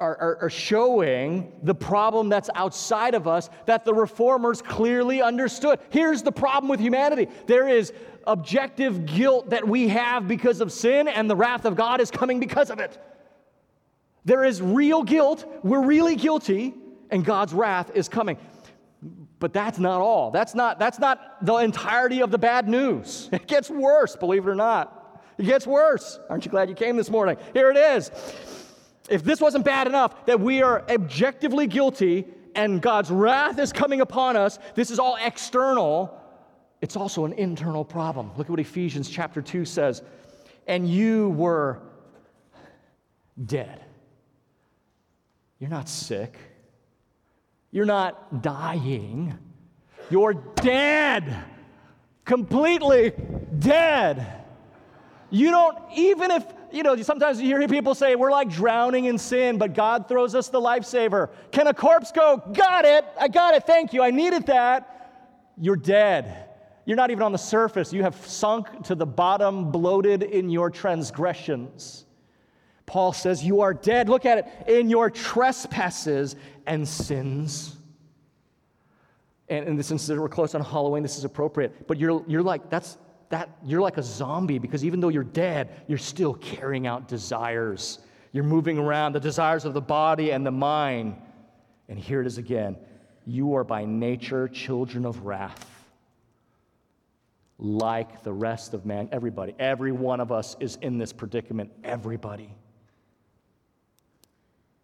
are, 0.00 0.16
are, 0.16 0.38
are, 0.42 0.50
showing 0.50 1.52
the 1.64 1.74
problem 1.74 2.28
that's 2.28 2.48
outside 2.54 3.14
of 3.14 3.26
us 3.26 3.50
that 3.66 3.84
the 3.84 3.92
reformers 3.92 4.62
clearly 4.62 5.20
understood. 5.20 5.80
Here's 5.90 6.22
the 6.22 6.30
problem 6.30 6.68
with 6.68 6.78
humanity 6.78 7.28
there 7.46 7.68
is 7.68 7.92
objective 8.24 9.06
guilt 9.06 9.50
that 9.50 9.66
we 9.66 9.88
have 9.88 10.28
because 10.28 10.60
of 10.60 10.70
sin, 10.70 11.08
and 11.08 11.28
the 11.28 11.34
wrath 11.34 11.64
of 11.64 11.74
God 11.74 12.00
is 12.00 12.10
coming 12.12 12.38
because 12.38 12.70
of 12.70 12.78
it. 12.78 12.96
There 14.24 14.44
is 14.44 14.62
real 14.62 15.02
guilt, 15.02 15.44
we're 15.64 15.84
really 15.84 16.14
guilty, 16.14 16.74
and 17.10 17.24
God's 17.24 17.52
wrath 17.52 17.90
is 17.94 18.08
coming. 18.08 18.36
But 19.40 19.52
that's 19.52 19.78
not 19.78 20.00
all. 20.00 20.30
That's 20.30 20.54
not, 20.54 20.78
that's 20.78 20.98
not 20.98 21.44
the 21.44 21.54
entirety 21.56 22.22
of 22.22 22.30
the 22.30 22.38
bad 22.38 22.68
news. 22.68 23.28
It 23.32 23.46
gets 23.48 23.70
worse, 23.70 24.14
believe 24.14 24.46
it 24.46 24.50
or 24.50 24.54
not. 24.54 25.22
It 25.38 25.44
gets 25.44 25.66
worse. 25.66 26.20
Aren't 26.28 26.44
you 26.44 26.50
glad 26.50 26.68
you 26.68 26.74
came 26.74 26.96
this 26.96 27.10
morning? 27.10 27.36
Here 27.52 27.70
it 27.70 27.76
is 27.76 28.10
if 29.08 29.24
this 29.24 29.40
wasn't 29.40 29.64
bad 29.64 29.86
enough 29.86 30.26
that 30.26 30.40
we 30.40 30.62
are 30.62 30.84
objectively 30.90 31.66
guilty 31.66 32.26
and 32.54 32.80
God's 32.82 33.10
wrath 33.10 33.58
is 33.58 33.72
coming 33.72 34.00
upon 34.00 34.36
us, 34.36 34.58
this 34.74 34.90
is 34.90 34.98
all 34.98 35.16
external, 35.16 36.18
it's 36.80 36.96
also 36.96 37.24
an 37.24 37.32
internal 37.34 37.84
problem. 37.84 38.30
Look 38.36 38.46
at 38.46 38.50
what 38.50 38.60
Ephesians 38.60 39.08
chapter 39.08 39.42
2 39.42 39.64
says. 39.64 40.02
And 40.66 40.88
you 40.88 41.30
were 41.30 41.80
dead. 43.46 43.84
You're 45.58 45.70
not 45.70 45.88
sick. 45.88 46.36
You're 47.70 47.86
not 47.86 48.42
dying. 48.42 49.36
You're 50.10 50.34
dead. 50.34 51.44
Completely 52.24 53.12
dead. 53.58 54.44
You 55.30 55.50
don't, 55.50 55.78
even 55.96 56.30
if 56.30 56.44
you 56.72 56.82
know, 56.82 56.96
sometimes 56.96 57.40
you 57.40 57.56
hear 57.56 57.68
people 57.68 57.94
say 57.94 58.16
we're 58.16 58.30
like 58.30 58.48
drowning 58.48 59.06
in 59.06 59.18
sin, 59.18 59.58
but 59.58 59.74
God 59.74 60.08
throws 60.08 60.34
us 60.34 60.48
the 60.48 60.60
lifesaver. 60.60 61.30
Can 61.50 61.66
a 61.66 61.74
corpse 61.74 62.12
go, 62.12 62.42
got 62.52 62.84
it, 62.84 63.04
I 63.18 63.28
got 63.28 63.54
it, 63.54 63.64
thank 63.64 63.92
you, 63.92 64.02
I 64.02 64.10
needed 64.10 64.46
that? 64.46 65.52
You're 65.56 65.76
dead. 65.76 66.48
You're 66.84 66.96
not 66.96 67.10
even 67.10 67.22
on 67.22 67.32
the 67.32 67.38
surface. 67.38 67.92
You 67.92 68.02
have 68.02 68.16
sunk 68.26 68.84
to 68.84 68.94
the 68.94 69.04
bottom, 69.04 69.70
bloated 69.70 70.22
in 70.22 70.48
your 70.48 70.70
transgressions. 70.70 72.06
Paul 72.86 73.12
says, 73.12 73.44
You 73.44 73.60
are 73.60 73.74
dead. 73.74 74.08
Look 74.08 74.24
at 74.24 74.38
it 74.38 74.68
in 74.68 74.88
your 74.88 75.10
trespasses 75.10 76.34
and 76.66 76.88
sins. 76.88 77.76
And 79.50 79.66
in 79.66 79.76
this 79.76 79.90
instance, 79.90 80.18
we're 80.18 80.28
close 80.28 80.54
on 80.54 80.62
Halloween, 80.62 81.02
this 81.02 81.18
is 81.18 81.24
appropriate. 81.24 81.86
But 81.86 81.98
you're, 81.98 82.24
you're 82.26 82.42
like, 82.42 82.70
that's 82.70 82.96
that 83.28 83.50
you're 83.64 83.80
like 83.80 83.98
a 83.98 84.02
zombie 84.02 84.58
because 84.58 84.84
even 84.84 85.00
though 85.00 85.08
you're 85.08 85.24
dead, 85.24 85.82
you're 85.86 85.98
still 85.98 86.34
carrying 86.34 86.86
out 86.86 87.08
desires. 87.08 87.98
You're 88.32 88.44
moving 88.44 88.78
around 88.78 89.12
the 89.12 89.20
desires 89.20 89.64
of 89.64 89.74
the 89.74 89.80
body 89.80 90.30
and 90.30 90.46
the 90.46 90.50
mind. 90.50 91.16
And 91.88 91.98
here 91.98 92.20
it 92.20 92.26
is 92.26 92.38
again. 92.38 92.76
You 93.26 93.54
are 93.54 93.64
by 93.64 93.84
nature 93.84 94.48
children 94.48 95.04
of 95.04 95.24
wrath. 95.24 95.66
Like 97.58 98.22
the 98.22 98.32
rest 98.32 98.72
of 98.72 98.86
man, 98.86 99.08
everybody, 99.10 99.54
every 99.58 99.92
one 99.92 100.20
of 100.20 100.30
us 100.30 100.56
is 100.60 100.76
in 100.76 100.96
this 100.96 101.12
predicament. 101.12 101.70
Everybody. 101.82 102.54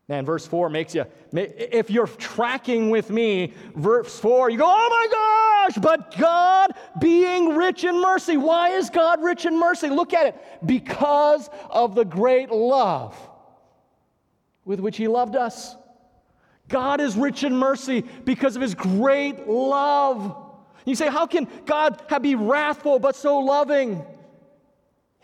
Man, 0.06 0.26
verse 0.26 0.46
4 0.46 0.68
makes 0.68 0.94
you, 0.94 1.06
if 1.32 1.90
you're 1.90 2.06
tracking 2.06 2.90
with 2.90 3.08
me, 3.10 3.54
verse 3.74 4.20
4, 4.20 4.50
you 4.50 4.58
go, 4.58 4.66
oh 4.66 4.88
my 4.90 5.70
gosh, 5.72 5.82
but 5.82 6.14
God 6.18 6.72
being 7.00 7.56
rich 7.56 7.84
in 7.84 8.00
mercy. 8.02 8.36
Why 8.36 8.70
is 8.70 8.90
God 8.90 9.22
rich 9.22 9.46
in 9.46 9.58
mercy? 9.58 9.88
Look 9.88 10.12
at 10.12 10.26
it. 10.26 10.36
Because 10.66 11.48
of 11.70 11.94
the 11.94 12.04
great 12.04 12.50
love 12.50 13.16
with 14.66 14.78
which 14.78 14.98
He 14.98 15.08
loved 15.08 15.36
us. 15.36 15.74
God 16.68 17.00
is 17.00 17.16
rich 17.16 17.42
in 17.42 17.56
mercy 17.56 18.02
because 18.24 18.56
of 18.56 18.62
His 18.62 18.74
great 18.74 19.48
love. 19.48 20.36
You 20.84 20.94
say, 20.94 21.08
how 21.08 21.26
can 21.26 21.48
God 21.64 22.02
be 22.20 22.34
wrathful 22.34 22.98
but 22.98 23.16
so 23.16 23.38
loving? 23.38 24.04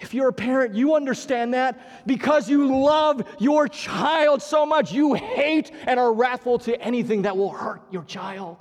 If 0.01 0.15
you're 0.15 0.29
a 0.29 0.33
parent, 0.33 0.75
you 0.75 0.95
understand 0.95 1.53
that 1.55 2.07
because 2.07 2.49
you 2.49 2.83
love 2.83 3.23
your 3.39 3.69
child 3.69 4.41
so 4.41 4.65
much, 4.65 4.93
you 4.93 5.13
hate 5.13 5.71
and 5.87 6.01
are 6.01 6.13
wrathful 6.13 6.59
to 6.61 6.81
anything 6.81 7.23
that 7.23 7.37
will 7.37 7.51
hurt 7.51 7.83
your 7.91 8.05
child. 8.05 8.57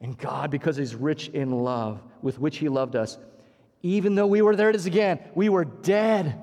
And 0.00 0.18
God, 0.18 0.50
because 0.50 0.76
He's 0.76 0.94
rich 0.94 1.28
in 1.28 1.52
love 1.52 2.02
with 2.22 2.40
which 2.40 2.58
He 2.58 2.68
loved 2.68 2.96
us, 2.96 3.18
even 3.82 4.16
though 4.16 4.26
we 4.26 4.42
were, 4.42 4.56
there 4.56 4.68
it 4.68 4.76
is 4.76 4.86
again, 4.86 5.20
we 5.36 5.48
were 5.48 5.64
dead 5.64 6.42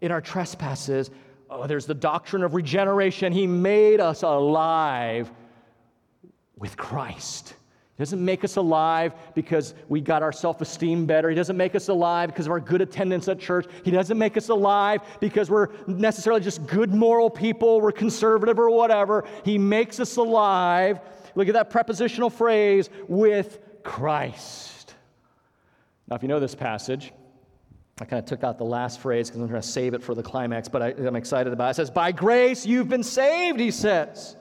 in 0.00 0.10
our 0.10 0.20
trespasses. 0.20 1.10
Oh, 1.48 1.68
there's 1.68 1.86
the 1.86 1.94
doctrine 1.94 2.42
of 2.42 2.54
regeneration. 2.54 3.32
He 3.32 3.46
made 3.46 4.00
us 4.00 4.22
alive 4.22 5.30
with 6.56 6.76
Christ. 6.76 7.54
Doesn't 8.00 8.24
make 8.24 8.44
us 8.44 8.56
alive 8.56 9.12
because 9.34 9.74
we 9.90 10.00
got 10.00 10.22
our 10.22 10.32
self 10.32 10.62
esteem 10.62 11.04
better. 11.04 11.28
He 11.28 11.34
doesn't 11.34 11.58
make 11.58 11.74
us 11.74 11.88
alive 11.88 12.30
because 12.30 12.46
of 12.46 12.52
our 12.52 12.58
good 12.58 12.80
attendance 12.80 13.28
at 13.28 13.38
church. 13.38 13.66
He 13.84 13.90
doesn't 13.90 14.16
make 14.16 14.38
us 14.38 14.48
alive 14.48 15.02
because 15.20 15.50
we're 15.50 15.68
necessarily 15.86 16.40
just 16.40 16.66
good 16.66 16.94
moral 16.94 17.28
people, 17.28 17.78
we're 17.78 17.92
conservative 17.92 18.58
or 18.58 18.70
whatever. 18.70 19.26
He 19.44 19.58
makes 19.58 20.00
us 20.00 20.16
alive. 20.16 20.98
Look 21.34 21.48
at 21.48 21.52
that 21.52 21.68
prepositional 21.68 22.30
phrase 22.30 22.88
with 23.06 23.58
Christ. 23.82 24.94
Now, 26.08 26.16
if 26.16 26.22
you 26.22 26.28
know 26.28 26.40
this 26.40 26.54
passage, 26.54 27.12
I 28.00 28.06
kind 28.06 28.18
of 28.18 28.24
took 28.24 28.44
out 28.44 28.56
the 28.56 28.64
last 28.64 29.00
phrase 29.00 29.28
because 29.28 29.42
I'm 29.42 29.48
going 29.48 29.60
to 29.60 29.68
save 29.68 29.92
it 29.92 30.02
for 30.02 30.14
the 30.14 30.22
climax, 30.22 30.68
but 30.68 30.80
I, 30.80 30.90
am 30.92 31.16
excited 31.16 31.52
about 31.52 31.66
it. 31.66 31.70
It 31.72 31.74
says, 31.74 31.90
By 31.90 32.12
grace 32.12 32.64
you've 32.64 32.88
been 32.88 33.02
saved, 33.02 33.60
he 33.60 33.70
says. 33.70 34.36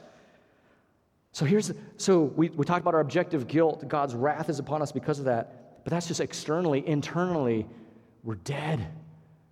So 1.32 1.46
here's 1.46 1.72
so 1.98 2.22
we, 2.22 2.50
we 2.50 2.66
talked 2.66 2.82
about 2.82 2.96
our 2.96 3.02
objective 3.02 3.48
guilt. 3.48 3.88
God's 3.88 4.16
wrath 4.16 4.50
is 4.50 4.60
upon 4.60 4.82
us 4.82 4.92
because 4.92 5.20
of 5.20 5.26
that. 5.26 5.84
But 5.84 5.92
that's 5.92 6.08
just 6.08 6.20
externally. 6.20 6.86
Internally, 6.88 7.66
we're 8.24 8.36
dead. 8.36 8.88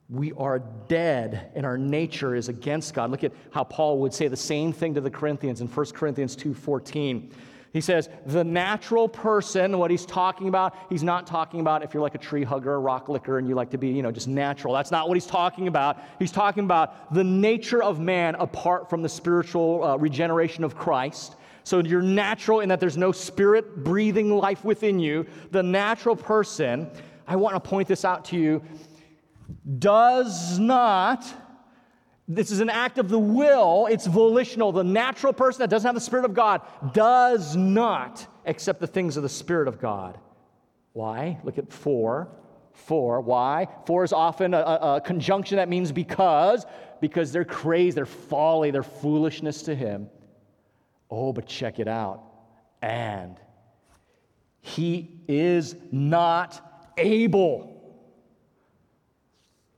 We 0.09 0.31
are 0.33 0.59
dead, 0.87 1.51
and 1.53 1.65
our 1.65 1.77
nature 1.77 2.33
is 2.33 2.47
against 2.47 2.93
God. 2.93 3.11
Look 3.11 3.25
at 3.25 3.33
how 3.51 3.65
Paul 3.65 3.99
would 3.99 4.13
say 4.13 4.29
the 4.29 4.37
same 4.37 4.71
thing 4.71 4.93
to 4.93 5.01
the 5.01 5.09
Corinthians 5.09 5.59
in 5.59 5.67
1 5.67 5.85
Corinthians 5.93 6.35
2:14. 6.35 7.31
He 7.73 7.81
says, 7.81 8.09
the 8.25 8.43
natural 8.43 9.07
person, 9.07 9.77
what 9.77 9.91
he's 9.91 10.05
talking 10.05 10.47
about, 10.47 10.75
he's 10.89 11.03
not 11.03 11.27
talking 11.27 11.59
about 11.59 11.83
if 11.83 11.93
you're 11.93 12.01
like 12.01 12.15
a 12.15 12.19
tree 12.19 12.43
hugger, 12.43 12.73
a 12.73 12.79
rock 12.79 13.09
licker, 13.09 13.37
and 13.37 13.47
you 13.47 13.55
like 13.55 13.69
to 13.71 13.77
be, 13.77 13.89
you 13.89 14.01
know, 14.01 14.11
just 14.11 14.27
natural. 14.27 14.73
That's 14.73 14.89
not 14.89 15.07
what 15.07 15.15
he's 15.15 15.27
talking 15.27 15.67
about. 15.67 16.01
He's 16.17 16.31
talking 16.31 16.63
about 16.63 17.13
the 17.13 17.23
nature 17.23 17.83
of 17.83 17.99
man 17.99 18.35
apart 18.35 18.89
from 18.89 19.01
the 19.01 19.09
spiritual 19.09 19.83
uh, 19.83 19.97
regeneration 19.97 20.63
of 20.63 20.75
Christ. 20.75 21.35
So 21.67 21.79
you're 21.79 22.01
natural 22.01 22.61
in 22.61 22.69
that 22.69 22.79
there's 22.79 22.95
no 22.95 23.11
spirit 23.11 23.83
breathing 23.83 24.29
life 24.37 24.63
within 24.63 24.99
you. 24.99 25.25
The 25.51 25.61
natural 25.61 26.15
person, 26.15 26.89
I 27.27 27.35
want 27.35 27.55
to 27.55 27.59
point 27.59 27.89
this 27.89 28.05
out 28.05 28.23
to 28.25 28.37
you, 28.37 28.63
does 29.77 30.59
not, 30.59 31.25
this 32.25 32.51
is 32.51 32.61
an 32.61 32.69
act 32.69 32.99
of 32.99 33.09
the 33.09 33.19
will, 33.19 33.85
it's 33.87 34.07
volitional. 34.07 34.71
The 34.71 34.85
natural 34.85 35.33
person 35.33 35.59
that 35.59 35.69
doesn't 35.69 35.85
have 35.85 35.93
the 35.93 35.99
Spirit 35.99 36.23
of 36.23 36.33
God 36.33 36.61
does 36.93 37.57
not 37.57 38.25
accept 38.45 38.79
the 38.79 38.87
things 38.87 39.17
of 39.17 39.23
the 39.23 39.29
Spirit 39.29 39.67
of 39.67 39.77
God. 39.77 40.17
Why? 40.93 41.37
Look 41.43 41.57
at 41.57 41.73
for. 41.73 42.29
For. 42.71 43.19
Why? 43.19 43.67
For 43.85 44.05
is 44.05 44.13
often 44.13 44.53
a, 44.53 44.59
a, 44.59 45.01
conjunction 45.03 45.57
that 45.57 45.67
means 45.67 45.91
because, 45.91 46.65
because 47.01 47.33
they're 47.33 47.43
crazy, 47.43 47.95
they're 47.95 48.05
folly, 48.05 48.71
they're 48.71 48.83
foolishness 48.83 49.63
to 49.63 49.75
him. 49.75 50.09
Oh, 51.09 51.33
but 51.33 51.47
check 51.47 51.79
it 51.79 51.87
out. 51.87 52.23
And 52.81 53.37
he 54.61 55.21
is 55.27 55.75
not 55.91 56.91
able. 56.97 57.73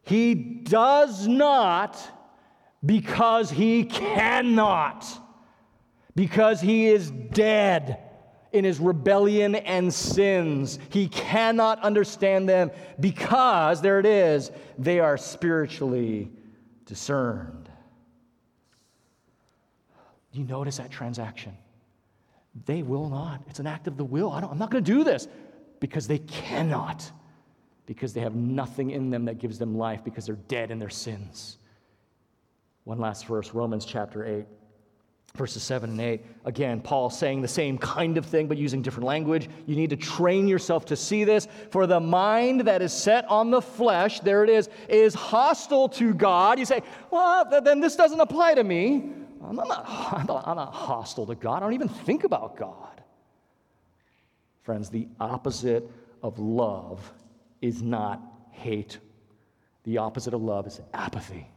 He 0.04 0.34
does 0.34 1.28
not 1.28 1.98
because 2.84 3.52
he 3.52 3.84
cannot, 3.84 5.06
because 6.16 6.62
he 6.62 6.88
is 6.88 7.12
dead 7.12 8.00
in 8.52 8.64
his 8.64 8.80
rebellion 8.80 9.54
and 9.54 9.94
sins. 9.94 10.80
He 10.90 11.08
cannot 11.08 11.84
understand 11.84 12.50
them 12.50 12.72
because, 13.00 13.82
there 13.82 14.00
it 14.00 14.06
is, 14.06 14.50
they 14.78 15.00
are 15.00 15.18
spiritually 15.18 16.32
discerned. 16.86 17.59
Do 20.32 20.40
you 20.40 20.46
notice 20.46 20.78
that 20.78 20.92
transaction? 20.92 21.58
They 22.66 22.84
will 22.84 23.10
not. 23.10 23.42
It's 23.48 23.60
an 23.60 23.68
act 23.68 23.88
of 23.88 23.98
the 23.98 24.04
will. 24.04 24.32
I 24.32 24.40
am 24.40 24.58
not 24.58 24.72
going 24.72 24.84
to 24.84 24.92
do 24.92 25.04
this 25.04 25.28
because 25.80 26.08
they 26.08 26.20
cannot, 26.20 27.10
because 27.86 28.14
they 28.14 28.22
have 28.22 28.36
nothing 28.36 28.92
in 28.92 29.10
them 29.10 29.26
that 29.26 29.40
gives 29.40 29.58
them 29.58 29.78
life, 29.78 30.04
because 30.04 30.26
they're 30.26 30.36
dead 30.36 30.72
in 30.72 30.80
their 30.80 30.90
sins. 30.90 31.58
One 32.84 33.00
last 33.00 33.28
verse, 33.28 33.54
Romans 33.54 33.86
chapter 33.86 34.26
8, 34.26 34.46
verses 35.36 35.62
7 35.64 35.92
and 35.92 36.02
8. 36.02 36.26
Again, 36.46 36.82
Paul 36.82 37.10
saying 37.10 37.42
the 37.42 37.48
same 37.48 37.78
kind 37.78 38.18
of 38.18 38.26
thing, 38.26 38.48
but 38.48 38.58
using 38.58 38.82
different 38.82 39.06
language. 39.06 39.48
You 39.68 39.76
need 39.76 39.92
to 39.92 39.96
train 39.96 40.48
yourself 40.48 40.86
to 40.86 40.96
see 40.96 41.24
this. 41.24 41.48
For 41.70 41.86
the 41.86 42.00
mind 42.00 42.62
that 42.62 42.82
is 42.82 42.92
set 42.92 43.30
on 43.30 43.52
the 43.52 43.62
flesh, 43.62 44.20
there 44.22 44.44
it 44.44 44.50
is, 44.50 44.70
is 44.88 45.14
hostile 45.14 45.88
to 45.90 46.14
God. 46.14 46.58
You 46.58 46.66
say, 46.66 46.82
well, 47.12 47.62
then 47.64 47.80
this 47.80 47.96
doesn't 47.96 48.20
apply 48.20 48.56
to 48.56 48.64
me. 48.64 49.12
I'm 49.44 49.56
not, 49.56 49.70
I'm 49.70 50.56
not, 50.56 50.74
hostile 50.74 51.26
to 51.28 51.36
God. 51.36 51.58
I 51.58 51.60
don't 51.62 51.74
even 51.74 51.90
think 51.90 52.24
about 52.24 52.58
God. 52.58 53.02
Friends, 54.64 54.90
the 54.90 55.08
opposite 55.20 55.90
of 56.22 56.38
love 56.40 57.12
is 57.62 57.82
not 57.82 58.22
hate. 58.52 59.00
The 59.84 59.98
opposite 59.98 60.34
of 60.34 60.42
love 60.42 60.68
is 60.68 60.82
apathy. 60.94 61.50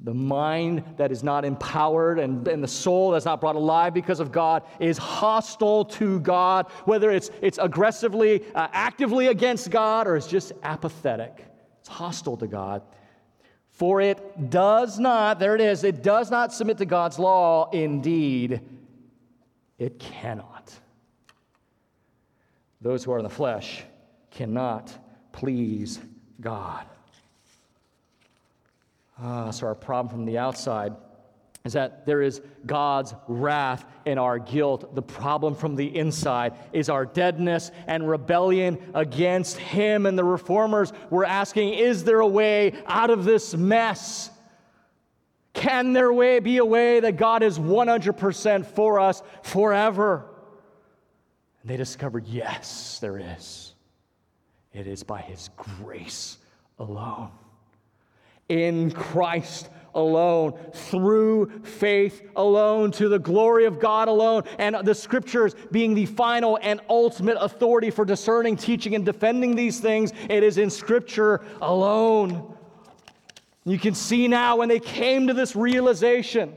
The 0.00 0.12
mind 0.12 0.84
that 0.98 1.10
is 1.10 1.22
not 1.22 1.46
empowered 1.46 2.18
and, 2.18 2.46
and, 2.46 2.62
the 2.62 2.68
soul 2.68 3.12
that's 3.12 3.24
not 3.24 3.40
brought 3.40 3.56
alive 3.56 3.94
because 3.94 4.20
of 4.20 4.30
God 4.32 4.62
is 4.78 4.98
hostile 4.98 5.84
to 5.86 6.20
God, 6.20 6.66
whether 6.84 7.10
it's, 7.10 7.30
it's 7.40 7.58
aggressively, 7.58 8.44
uh, 8.54 8.68
actively 8.72 9.28
against 9.28 9.70
God, 9.70 10.06
or 10.06 10.16
it's 10.16 10.26
just 10.26 10.52
apathetic. 10.62 11.46
It's 11.80 11.88
hostile 11.88 12.36
to 12.36 12.46
God. 12.46 12.82
For 13.74 14.00
it 14.00 14.50
does 14.50 14.98
not, 15.00 15.40
there 15.40 15.54
it 15.56 15.60
is, 15.60 15.82
it 15.82 16.02
does 16.02 16.30
not 16.30 16.52
submit 16.52 16.78
to 16.78 16.86
God's 16.86 17.18
law. 17.18 17.68
Indeed, 17.70 18.60
it 19.78 19.98
cannot. 19.98 20.72
Those 22.80 23.02
who 23.02 23.12
are 23.12 23.18
in 23.18 23.24
the 23.24 23.30
flesh 23.30 23.82
cannot 24.30 24.96
please 25.32 25.98
God. 26.40 26.84
Ah, 29.20 29.50
so 29.50 29.66
our 29.66 29.74
problem 29.74 30.12
from 30.14 30.24
the 30.24 30.38
outside 30.38 30.92
is 31.64 31.72
that 31.72 32.04
there 32.04 32.20
is 32.20 32.42
God's 32.66 33.14
wrath 33.26 33.86
and 34.04 34.18
our 34.18 34.38
guilt. 34.38 34.94
The 34.94 35.00
problem 35.00 35.54
from 35.54 35.76
the 35.76 35.96
inside 35.96 36.52
is 36.74 36.90
our 36.90 37.06
deadness 37.06 37.70
and 37.86 38.06
rebellion 38.06 38.78
against 38.92 39.56
Him. 39.56 40.04
And 40.04 40.18
the 40.18 40.24
reformers 40.24 40.92
were 41.08 41.24
asking, 41.24 41.72
Is 41.72 42.04
there 42.04 42.20
a 42.20 42.26
way 42.26 42.74
out 42.86 43.08
of 43.08 43.24
this 43.24 43.54
mess? 43.54 44.30
Can 45.54 45.94
there 45.94 46.12
way 46.12 46.40
be 46.40 46.58
a 46.58 46.64
way 46.64 47.00
that 47.00 47.16
God 47.16 47.42
is 47.42 47.58
100% 47.58 48.66
for 48.66 49.00
us 49.00 49.22
forever? 49.42 50.26
And 51.62 51.70
they 51.70 51.78
discovered, 51.78 52.26
yes, 52.26 52.98
there 53.00 53.18
is. 53.18 53.72
It 54.74 54.86
is 54.86 55.02
by 55.02 55.22
His 55.22 55.48
grace 55.56 56.36
alone. 56.78 57.30
In 58.50 58.90
Christ 58.90 59.70
alone, 59.94 60.52
through 60.72 61.60
faith 61.62 62.22
alone, 62.36 62.90
to 62.92 63.08
the 63.08 63.18
glory 63.18 63.64
of 63.64 63.78
God 63.78 64.08
alone, 64.08 64.42
and 64.58 64.76
the 64.84 64.94
scriptures 64.94 65.54
being 65.70 65.94
the 65.94 66.06
final 66.06 66.58
and 66.62 66.80
ultimate 66.88 67.36
authority 67.40 67.90
for 67.90 68.04
discerning, 68.04 68.56
teaching, 68.56 68.94
and 68.94 69.04
defending 69.04 69.54
these 69.54 69.80
things. 69.80 70.12
It 70.28 70.42
is 70.42 70.58
in 70.58 70.70
scripture 70.70 71.44
alone. 71.60 72.54
You 73.64 73.78
can 73.78 73.94
see 73.94 74.28
now 74.28 74.56
when 74.56 74.68
they 74.68 74.80
came 74.80 75.28
to 75.28 75.34
this 75.34 75.56
realization 75.56 76.54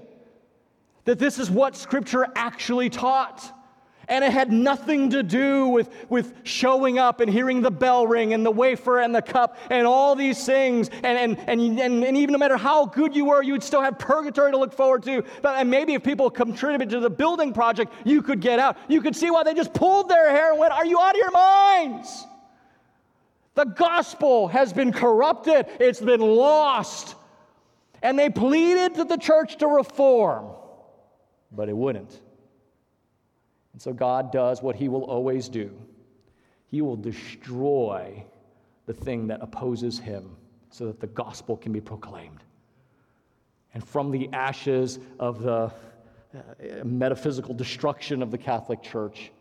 that 1.05 1.19
this 1.19 1.39
is 1.39 1.49
what 1.49 1.75
scripture 1.75 2.27
actually 2.35 2.89
taught. 2.89 3.53
And 4.09 4.23
it 4.23 4.31
had 4.31 4.53
nothing 4.53 5.09
to 5.09 5.21
do 5.21 5.67
with, 5.67 5.89
with 6.09 6.33
showing 6.43 6.97
up 6.97 7.19
and 7.19 7.29
hearing 7.29 7.61
the 7.61 7.71
bell 7.71 8.07
ring 8.07 8.33
and 8.33 8.45
the 8.45 8.51
wafer 8.51 8.99
and 8.99 9.13
the 9.13 9.21
cup 9.21 9.57
and 9.69 9.85
all 9.85 10.15
these 10.15 10.45
things. 10.45 10.89
And, 11.03 11.17
and, 11.17 11.39
and, 11.49 11.79
and, 11.79 12.03
and 12.05 12.17
even 12.17 12.31
no 12.31 12.37
matter 12.37 12.55
how 12.55 12.85
good 12.85 13.13
you 13.13 13.25
were, 13.25 13.43
you 13.43 13.51
would 13.51 13.63
still 13.63 13.81
have 13.81 13.99
purgatory 13.99 14.51
to 14.51 14.57
look 14.57 14.73
forward 14.73 15.03
to. 15.03 15.23
But 15.41 15.57
and 15.57 15.69
maybe 15.69 15.93
if 15.93 16.03
people 16.03 16.29
contributed 16.29 16.89
to 16.91 17.01
the 17.01 17.09
building 17.09 17.51
project, 17.51 17.91
you 18.05 18.21
could 18.21 18.39
get 18.39 18.59
out. 18.59 18.77
You 18.87 19.01
could 19.01 19.15
see 19.15 19.29
why 19.29 19.43
they 19.43 19.53
just 19.53 19.73
pulled 19.73 20.07
their 20.07 20.29
hair 20.29 20.51
and 20.51 20.59
went, 20.59 20.71
Are 20.71 20.85
you 20.85 20.99
out 20.99 21.11
of 21.11 21.17
your 21.17 21.31
minds? 21.31 22.25
The 23.55 23.65
gospel 23.65 24.47
has 24.49 24.71
been 24.71 24.93
corrupted, 24.93 25.65
it's 25.79 25.99
been 25.99 26.21
lost. 26.21 27.15
And 28.03 28.17
they 28.17 28.29
pleaded 28.29 28.95
to 28.95 29.03
the 29.03 29.17
church 29.17 29.57
to 29.57 29.67
reform, 29.67 30.51
but 31.51 31.67
it 31.67 31.75
wouldn't. 31.75 32.21
And 33.77 33.81
so 33.83 33.93
God 33.93 34.31
does 34.31 34.63
what 34.63 34.75
he 34.75 34.89
will 34.89 35.03
always 35.03 35.47
do 35.47 35.71
He 36.65 36.81
will 36.81 36.95
destroy 36.95 38.25
the 38.87 38.93
thing 38.93 39.27
that 39.27 39.39
opposes 39.39 39.99
him 39.99 40.35
so 40.71 40.87
that 40.87 40.99
the 40.99 41.05
gospel 41.05 41.55
can 41.55 41.71
be 41.71 41.79
proclaimed. 41.79 42.43
And 43.75 43.87
from 43.87 44.09
the 44.09 44.29
ashes 44.33 44.97
of 45.19 45.43
the 45.43 45.71
uh, 46.33 46.41
metaphysical 46.85 47.53
destruction 47.53 48.23
of 48.23 48.31
the 48.31 48.37
Catholic 48.39 48.81
Church, 48.81 49.31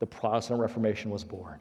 the 0.00 0.06
Protestant 0.06 0.58
Reformation 0.58 1.12
was 1.12 1.22
born. 1.22 1.60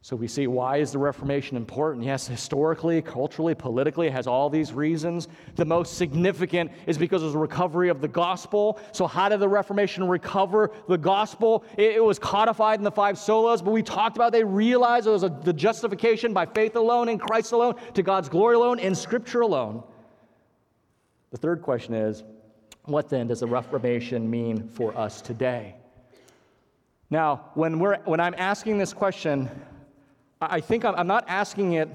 So 0.00 0.14
we 0.14 0.28
see 0.28 0.46
why 0.46 0.76
is 0.76 0.92
the 0.92 0.98
Reformation 0.98 1.56
important? 1.56 2.04
Yes, 2.04 2.26
historically, 2.26 3.02
culturally, 3.02 3.54
politically, 3.54 4.06
it 4.06 4.12
has 4.12 4.28
all 4.28 4.48
these 4.48 4.72
reasons. 4.72 5.26
The 5.56 5.64
most 5.64 5.98
significant 5.98 6.70
is 6.86 6.96
because 6.96 7.22
of 7.22 7.32
the 7.32 7.38
recovery 7.38 7.88
of 7.88 8.00
the 8.00 8.08
gospel. 8.08 8.78
So 8.92 9.08
how 9.08 9.28
did 9.28 9.40
the 9.40 9.48
Reformation 9.48 10.06
recover 10.06 10.70
the 10.88 10.96
gospel? 10.96 11.64
It, 11.76 11.96
it 11.96 12.04
was 12.04 12.18
codified 12.18 12.78
in 12.78 12.84
the 12.84 12.92
five 12.92 13.16
solas, 13.16 13.62
but 13.62 13.72
we 13.72 13.82
talked 13.82 14.16
about 14.16 14.32
they 14.32 14.44
realized 14.44 15.08
it 15.08 15.10
was 15.10 15.24
a, 15.24 15.28
the 15.42 15.52
justification 15.52 16.32
by 16.32 16.46
faith 16.46 16.76
alone, 16.76 17.08
in 17.08 17.18
Christ 17.18 17.50
alone, 17.52 17.74
to 17.94 18.02
God's 18.02 18.28
glory 18.28 18.54
alone, 18.54 18.78
in 18.78 18.94
Scripture 18.94 19.40
alone. 19.40 19.82
The 21.32 21.38
third 21.38 21.60
question 21.60 21.94
is, 21.94 22.22
what 22.84 23.08
then 23.10 23.26
does 23.26 23.40
the 23.40 23.46
Reformation 23.46 24.30
mean 24.30 24.68
for 24.68 24.96
us 24.96 25.20
today? 25.20 25.74
Now, 27.10 27.50
when, 27.54 27.78
we're, 27.78 27.98
when 28.04 28.20
I'm 28.20 28.34
asking 28.38 28.78
this 28.78 28.94
question, 28.94 29.50
I 30.40 30.60
think 30.60 30.84
I'm, 30.84 31.06
not 31.06 31.24
asking 31.28 31.74
it, 31.74 31.88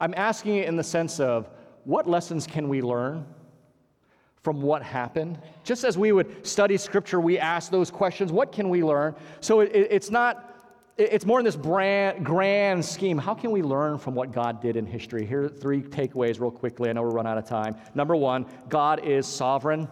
I'm 0.00 0.14
asking 0.16 0.56
it 0.56 0.68
in 0.68 0.76
the 0.76 0.84
sense 0.84 1.20
of 1.20 1.48
what 1.84 2.08
lessons 2.08 2.46
can 2.46 2.68
we 2.68 2.82
learn 2.82 3.26
from 4.42 4.62
what 4.62 4.82
happened? 4.82 5.38
Just 5.64 5.84
as 5.84 5.98
we 5.98 6.12
would 6.12 6.46
study 6.46 6.76
scripture, 6.76 7.20
we 7.20 7.38
ask 7.38 7.70
those 7.70 7.90
questions 7.90 8.32
what 8.32 8.52
can 8.52 8.68
we 8.68 8.82
learn? 8.82 9.14
So 9.40 9.60
it, 9.60 9.70
it's 9.74 10.10
not, 10.10 10.54
it's 10.96 11.26
more 11.26 11.38
in 11.38 11.44
this 11.44 11.56
brand, 11.56 12.24
grand 12.24 12.84
scheme. 12.84 13.18
How 13.18 13.34
can 13.34 13.50
we 13.50 13.62
learn 13.62 13.98
from 13.98 14.14
what 14.14 14.32
God 14.32 14.62
did 14.62 14.76
in 14.76 14.86
history? 14.86 15.26
Here 15.26 15.44
are 15.44 15.48
three 15.48 15.82
takeaways, 15.82 16.40
real 16.40 16.50
quickly. 16.50 16.88
I 16.88 16.92
know 16.92 17.02
we're 17.02 17.10
running 17.10 17.30
out 17.30 17.38
of 17.38 17.46
time. 17.46 17.76
Number 17.94 18.16
one, 18.16 18.46
God 18.68 19.04
is 19.04 19.26
sovereign. 19.26 19.88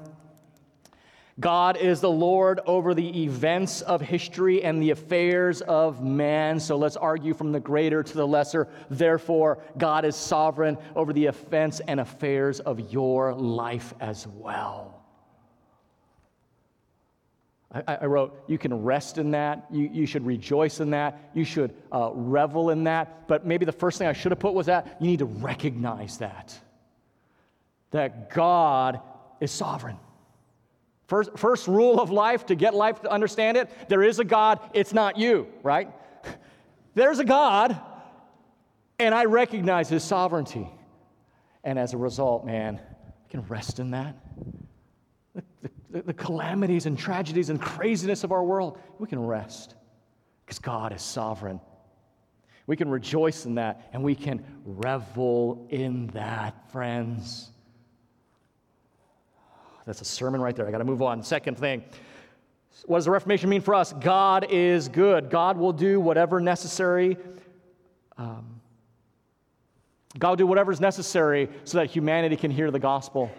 God 1.38 1.76
is 1.76 2.00
the 2.00 2.10
Lord 2.10 2.60
over 2.64 2.94
the 2.94 3.24
events 3.24 3.82
of 3.82 4.00
history 4.00 4.64
and 4.64 4.82
the 4.82 4.90
affairs 4.90 5.60
of 5.60 6.02
man. 6.02 6.58
So 6.58 6.76
let's 6.76 6.96
argue 6.96 7.34
from 7.34 7.52
the 7.52 7.60
greater 7.60 8.02
to 8.02 8.14
the 8.14 8.26
lesser. 8.26 8.68
Therefore, 8.88 9.58
God 9.76 10.06
is 10.06 10.16
sovereign 10.16 10.78
over 10.94 11.12
the 11.12 11.26
events 11.26 11.80
and 11.80 12.00
affairs 12.00 12.60
of 12.60 12.90
your 12.90 13.34
life 13.34 13.92
as 14.00 14.26
well. 14.26 15.04
I, 17.70 17.98
I 18.00 18.06
wrote, 18.06 18.44
you 18.46 18.56
can 18.56 18.82
rest 18.82 19.18
in 19.18 19.32
that. 19.32 19.66
You, 19.70 19.90
you 19.92 20.06
should 20.06 20.24
rejoice 20.24 20.80
in 20.80 20.88
that. 20.90 21.30
You 21.34 21.44
should 21.44 21.74
uh, 21.92 22.12
revel 22.14 22.70
in 22.70 22.84
that. 22.84 23.28
But 23.28 23.44
maybe 23.44 23.66
the 23.66 23.72
first 23.72 23.98
thing 23.98 24.08
I 24.08 24.14
should 24.14 24.32
have 24.32 24.38
put 24.38 24.54
was 24.54 24.66
that 24.66 24.96
you 25.00 25.08
need 25.08 25.18
to 25.18 25.26
recognize 25.26 26.16
that. 26.18 26.58
That 27.90 28.30
God 28.30 29.00
is 29.38 29.52
sovereign. 29.52 29.98
First, 31.06 31.36
first 31.36 31.68
rule 31.68 32.00
of 32.00 32.10
life 32.10 32.46
to 32.46 32.54
get 32.54 32.74
life 32.74 33.02
to 33.02 33.10
understand 33.10 33.56
it 33.56 33.70
there 33.88 34.02
is 34.02 34.18
a 34.18 34.24
God, 34.24 34.58
it's 34.74 34.92
not 34.92 35.16
you, 35.16 35.46
right? 35.62 35.88
There's 36.94 37.18
a 37.18 37.24
God, 37.24 37.80
and 38.98 39.14
I 39.14 39.26
recognize 39.26 39.88
his 39.88 40.02
sovereignty. 40.02 40.68
And 41.62 41.78
as 41.78 41.92
a 41.92 41.96
result, 41.96 42.44
man, 42.44 42.80
I 42.80 43.30
can 43.30 43.42
rest 43.42 43.78
in 43.78 43.90
that. 43.90 44.16
The, 45.34 45.42
the, 45.90 46.02
the 46.02 46.14
calamities 46.14 46.86
and 46.86 46.98
tragedies 46.98 47.50
and 47.50 47.60
craziness 47.60 48.24
of 48.24 48.32
our 48.32 48.42
world, 48.42 48.78
we 48.98 49.06
can 49.06 49.24
rest 49.24 49.74
because 50.44 50.58
God 50.58 50.92
is 50.92 51.02
sovereign. 51.02 51.60
We 52.66 52.76
can 52.76 52.88
rejoice 52.88 53.46
in 53.46 53.56
that 53.56 53.90
and 53.92 54.02
we 54.02 54.14
can 54.14 54.44
revel 54.64 55.66
in 55.70 56.08
that, 56.08 56.70
friends. 56.72 57.50
That's 59.86 60.00
a 60.00 60.04
sermon 60.04 60.40
right 60.40 60.54
there. 60.54 60.66
I 60.66 60.70
got 60.70 60.78
to 60.78 60.84
move 60.84 61.00
on. 61.00 61.22
Second 61.22 61.56
thing. 61.58 61.82
What 62.84 62.98
does 62.98 63.06
the 63.06 63.10
Reformation 63.10 63.48
mean 63.48 63.62
for 63.62 63.74
us? 63.74 63.92
God 63.94 64.46
is 64.50 64.88
good. 64.88 65.30
God 65.30 65.56
will 65.56 65.72
do 65.72 66.00
whatever 66.00 66.40
necessary. 66.40 67.16
Um, 68.18 68.60
God 70.18 70.30
will 70.30 70.36
do 70.36 70.46
whatever 70.46 70.72
is 70.72 70.80
necessary 70.80 71.48
so 71.64 71.78
that 71.78 71.90
humanity 71.90 72.36
can 72.36 72.50
hear 72.50 72.70
the 72.70 72.78
gospel. 72.78 73.30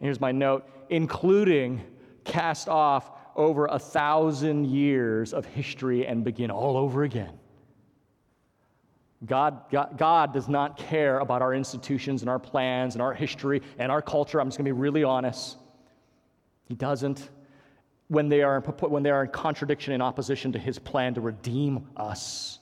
And 0.00 0.06
here's 0.06 0.20
my 0.20 0.32
note 0.32 0.66
including 0.90 1.80
cast 2.24 2.68
off 2.68 3.10
over 3.34 3.66
a 3.66 3.78
thousand 3.78 4.66
years 4.66 5.32
of 5.32 5.46
history 5.46 6.06
and 6.06 6.22
begin 6.22 6.50
all 6.50 6.76
over 6.76 7.04
again. 7.04 7.32
God, 9.24 9.70
God, 9.70 9.96
God, 9.96 10.34
does 10.34 10.48
not 10.48 10.76
care 10.76 11.20
about 11.20 11.40
our 11.42 11.54
institutions 11.54 12.22
and 12.22 12.28
our 12.28 12.38
plans 12.38 12.94
and 12.94 13.00
our 13.00 13.14
history 13.14 13.62
and 13.78 13.90
our 13.90 14.02
culture. 14.02 14.40
I'm 14.40 14.48
just 14.48 14.58
going 14.58 14.66
to 14.66 14.74
be 14.74 14.78
really 14.78 15.04
honest. 15.04 15.56
He 16.72 16.76
doesn't 16.76 17.28
when 18.08 18.30
they 18.30 18.40
are, 18.40 18.60
when 18.60 19.02
they 19.02 19.10
are 19.10 19.24
in 19.24 19.30
contradiction 19.30 19.92
and 19.92 20.02
opposition 20.02 20.52
to 20.52 20.58
his 20.58 20.78
plan 20.78 21.12
to 21.12 21.20
redeem 21.20 21.86
us. 21.98 22.60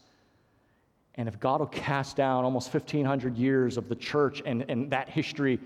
And 1.14 1.28
if 1.28 1.38
God 1.38 1.60
will 1.60 1.68
cast 1.68 2.16
down 2.16 2.42
almost 2.42 2.74
1,500 2.74 3.36
years 3.36 3.76
of 3.76 3.88
the 3.88 3.94
church 3.94 4.42
and, 4.44 4.64
and 4.68 4.90
that 4.90 5.08
history, 5.08 5.60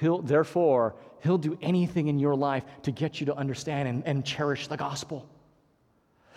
he'll, 0.00 0.20
therefore, 0.20 0.96
he'll 1.22 1.38
do 1.38 1.56
anything 1.62 2.08
in 2.08 2.18
your 2.18 2.36
life 2.36 2.64
to 2.82 2.90
get 2.92 3.20
you 3.20 3.24
to 3.26 3.34
understand 3.34 3.88
and, 3.88 4.02
and 4.04 4.22
cherish 4.22 4.66
the 4.66 4.76
gospel. 4.76 5.26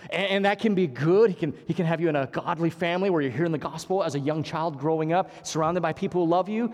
And, 0.10 0.46
that 0.46 0.60
can 0.60 0.74
be 0.74 0.88
good. 0.88 1.32
He 1.32 1.36
can, 1.36 1.54
he 1.68 1.74
can 1.74 1.86
have 1.86 2.00
you 2.00 2.08
in 2.08 2.16
a 2.16 2.28
godly 2.28 2.70
family 2.70 3.10
where 3.10 3.22
you're 3.22 3.30
hearing 3.30 3.52
the 3.52 3.58
gospel 3.58 4.06
as 4.06 4.16
a 4.16 4.20
young 4.20 4.42
child 4.42 4.80
growing 4.80 5.12
up, 5.12 5.46
surrounded 5.46 5.82
by 5.82 5.92
people 5.92 6.24
who 6.24 6.32
love 6.32 6.48
you. 6.48 6.74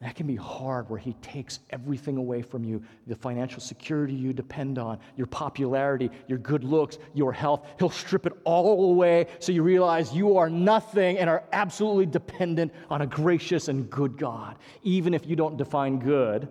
That 0.00 0.14
can 0.14 0.26
be 0.26 0.36
hard 0.36 0.88
where 0.88 0.98
he 0.98 1.12
takes 1.14 1.60
everything 1.68 2.16
away 2.16 2.40
from 2.40 2.64
you 2.64 2.82
the 3.06 3.14
financial 3.14 3.60
security 3.60 4.14
you 4.14 4.32
depend 4.32 4.78
on, 4.78 4.98
your 5.14 5.26
popularity, 5.26 6.10
your 6.26 6.38
good 6.38 6.64
looks, 6.64 6.96
your 7.12 7.34
health. 7.34 7.66
He'll 7.78 7.90
strip 7.90 8.24
it 8.24 8.32
all 8.44 8.92
away 8.92 9.26
so 9.40 9.52
you 9.52 9.62
realize 9.62 10.14
you 10.14 10.38
are 10.38 10.48
nothing 10.48 11.18
and 11.18 11.28
are 11.28 11.44
absolutely 11.52 12.06
dependent 12.06 12.72
on 12.88 13.02
a 13.02 13.06
gracious 13.06 13.68
and 13.68 13.90
good 13.90 14.16
God. 14.16 14.56
Even 14.82 15.12
if 15.12 15.26
you 15.26 15.36
don't 15.36 15.58
define 15.58 15.98
good, 15.98 16.48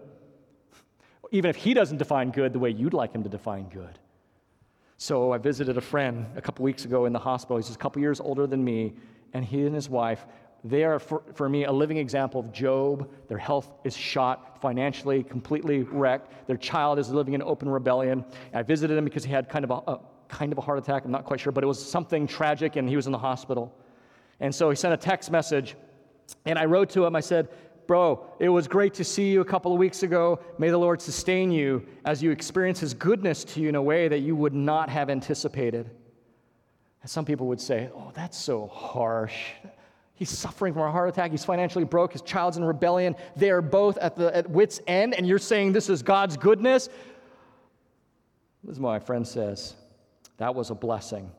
even 1.32 1.50
if 1.50 1.56
he 1.56 1.74
doesn't 1.74 1.98
define 1.98 2.30
good 2.30 2.54
the 2.54 2.60
way 2.60 2.70
you'd 2.70 2.94
like 2.94 3.14
him 3.14 3.24
to 3.24 3.30
define 3.30 3.68
good. 3.70 3.98
So 4.98 5.32
I 5.32 5.40
visited 5.40 5.76
a 5.76 5.82
friend 5.82 6.28
a 6.36 6.42
couple 6.42 6.64
weeks 6.66 6.86
ago 6.86 7.06
in 7.06 7.14
the 7.14 7.20
hospital. 7.20 7.58
He's 7.58 7.74
a 7.74 7.78
couple 7.78 8.00
years 8.00 8.20
older 8.20 8.46
than 8.46 8.64
me, 8.64 8.94
and 9.34 9.44
he 9.44 9.66
and 9.66 9.74
his 9.74 9.90
wife 9.90 10.26
They 10.64 10.84
are, 10.84 11.00
for, 11.00 11.24
for 11.34 11.48
me, 11.48 11.64
a 11.66 11.72
living 11.72 11.98
example 11.98 12.40
of 12.40 12.52
Job. 12.52 13.10
Their 13.28 13.38
health 13.38 13.72
is 13.84 13.96
shot, 13.96 14.62
financially 14.62 15.24
completely 15.24 15.84
wrecked. 15.84 16.48
Their 16.48 16.58
child 16.58 17.00
is 17.00 17.10
living 17.10 17.34
in 17.34 17.42
open 17.42 17.70
rebellion. 17.70 18.26
I 18.54 18.64
visited 18.64 18.98
him 18.98 19.06
because 19.06 19.24
he 19.24 19.32
had 19.32 19.48
kind 19.48 19.64
of 19.64 19.72
a, 19.72 19.92
a 19.92 20.00
kind 20.28 20.52
of 20.52 20.58
a 20.58 20.62
heart 20.62 20.78
attack. 20.78 21.06
I'm 21.06 21.12
not 21.12 21.26
quite 21.26 21.40
sure, 21.40 21.52
but 21.52 21.64
it 21.64 21.68
was 21.68 21.84
something 21.84 22.28
tragic, 22.28 22.76
and 22.76 22.90
he 22.90 22.96
was 22.96 23.06
in 23.06 23.12
the 23.12 23.18
hospital. 23.18 23.74
And 24.42 24.54
so 24.54 24.70
he 24.70 24.76
sent 24.76 24.94
a 24.94 24.98
text 24.98 25.32
message, 25.32 25.76
and 26.46 26.60
I 26.60 26.66
wrote 26.66 26.90
to 26.92 27.06
him. 27.06 27.16
I 27.16 27.22
said, 27.22 27.50
Bro, 27.88 28.24
it 28.38 28.50
was 28.50 28.68
great 28.68 28.94
to 28.96 29.04
see 29.04 29.32
you 29.32 29.42
a 29.42 29.46
couple 29.46 29.74
of 29.74 29.80
weeks 29.80 30.04
ago. 30.04 30.40
May 30.60 30.70
the 30.70 30.78
Lord 30.78 31.02
sustain 31.02 31.52
you 31.52 31.88
as 32.06 32.22
you 32.22 32.30
experience 32.30 32.80
His 32.80 32.94
goodness 32.94 33.44
to 33.46 33.62
you 33.62 33.68
in 33.68 33.74
a 33.74 33.82
way 33.82 34.08
that 34.08 34.20
you 34.20 34.36
would 34.36 34.54
not 34.54 34.90
have 34.90 35.10
anticipated. 35.10 35.90
And 37.02 37.10
some 37.10 37.26
people 37.26 37.48
would 37.48 37.60
say, 37.60 37.90
Oh, 37.96 38.12
that's 38.14 38.38
so 38.38 38.68
harsh. 38.68 39.54
He's 40.20 40.30
suffering 40.30 40.74
from 40.74 40.82
a 40.82 40.92
heart 40.92 41.08
attack. 41.08 41.32
He's 41.32 41.46
financially 41.46 41.86
broke. 41.86 42.12
His 42.12 42.22
child's 42.22 42.58
in 42.58 42.66
rebellion. 42.66 43.16
They 43.38 43.52
are 43.52 43.62
both 43.62 43.98
at, 44.00 44.18
the, 44.18 44.36
at 44.36 44.50
wit's 44.50 44.82
end, 44.86 45.14
and 45.14 45.26
you're 45.26 45.40
saying 45.40 45.72
this 45.72 45.90
is 45.90 46.04
God's 46.04 46.36
goodness? 46.36 46.90
This 48.66 48.74
is 48.74 48.80
what 48.82 48.90
my 48.90 49.00
friend 49.00 49.26
says. 49.26 49.76
That 50.36 50.54
was 50.54 50.72
a 50.72 50.76
blessing. 50.76 51.32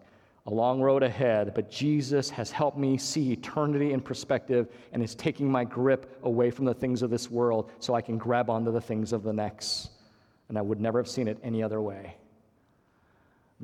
A 0.46 0.50
long 0.50 0.80
road 0.80 1.02
ahead, 1.02 1.52
but 1.54 1.70
Jesus 1.70 2.30
has 2.30 2.50
helped 2.50 2.78
me 2.78 2.96
see 2.96 3.32
eternity 3.32 3.92
in 3.92 4.00
perspective 4.00 4.68
and 4.94 5.02
is 5.02 5.14
taking 5.14 5.52
my 5.52 5.62
grip 5.62 6.18
away 6.22 6.50
from 6.50 6.64
the 6.64 6.72
things 6.72 7.02
of 7.02 7.10
this 7.10 7.30
world 7.30 7.70
so 7.80 7.94
I 7.94 8.00
can 8.00 8.16
grab 8.16 8.48
onto 8.48 8.72
the 8.72 8.80
things 8.80 9.12
of 9.12 9.22
the 9.22 9.32
next. 9.34 9.90
And 10.48 10.56
I 10.56 10.62
would 10.62 10.80
never 10.80 10.98
have 10.98 11.08
seen 11.08 11.28
it 11.28 11.36
any 11.42 11.62
other 11.62 11.82
way. 11.82 12.16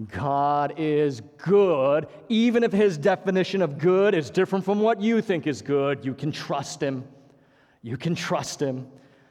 God 0.04 0.74
is 0.76 1.22
good, 1.38 2.06
even 2.28 2.62
if 2.62 2.72
his 2.72 2.98
definition 2.98 3.62
of 3.62 3.78
good 3.78 4.14
is 4.14 4.28
different 4.28 4.64
from 4.64 4.80
what 4.80 5.00
you 5.00 5.22
think 5.22 5.46
is 5.46 5.62
good. 5.62 6.04
You 6.04 6.12
can 6.12 6.32
trust 6.32 6.82
him. 6.82 7.04
You 7.80 7.96
can 7.96 8.14
trust 8.14 8.60
him. 8.60 8.88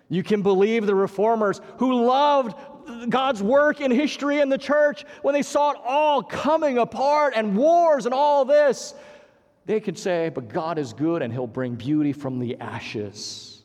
You 0.10 0.24
can 0.24 0.42
believe 0.42 0.88
the 0.88 0.96
reformers 0.96 1.62
who 1.78 2.06
loved 2.06 2.56
God's 3.10 3.44
work 3.44 3.80
in 3.80 3.92
history 3.92 4.40
and 4.40 4.52
the 4.52 4.58
church 4.58 5.06
when 5.22 5.34
they 5.34 5.42
saw 5.44 5.72
it 5.72 5.78
all 5.86 6.24
coming 6.24 6.80
apart 6.80 7.34
and 7.36 7.56
wars 7.56 8.06
and 8.06 8.14
all 8.14 8.46
this. 8.46 8.96
They 9.66 9.80
could 9.80 9.98
say, 9.98 10.30
But 10.30 10.48
God 10.50 10.80
is 10.80 10.94
good 10.94 11.22
and 11.22 11.32
he'll 11.32 11.48
bring 11.48 11.76
beauty 11.76 12.14
from 12.14 12.40
the 12.40 12.58
ashes. 12.60 13.64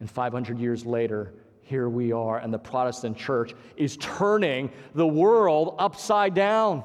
And 0.00 0.10
500 0.10 0.58
years 0.58 0.86
later, 0.86 1.32
here 1.68 1.90
we 1.90 2.12
are, 2.12 2.38
and 2.38 2.52
the 2.52 2.58
Protestant 2.58 3.14
church 3.14 3.54
is 3.76 3.98
turning 3.98 4.70
the 4.94 5.06
world 5.06 5.74
upside 5.78 6.32
down 6.32 6.82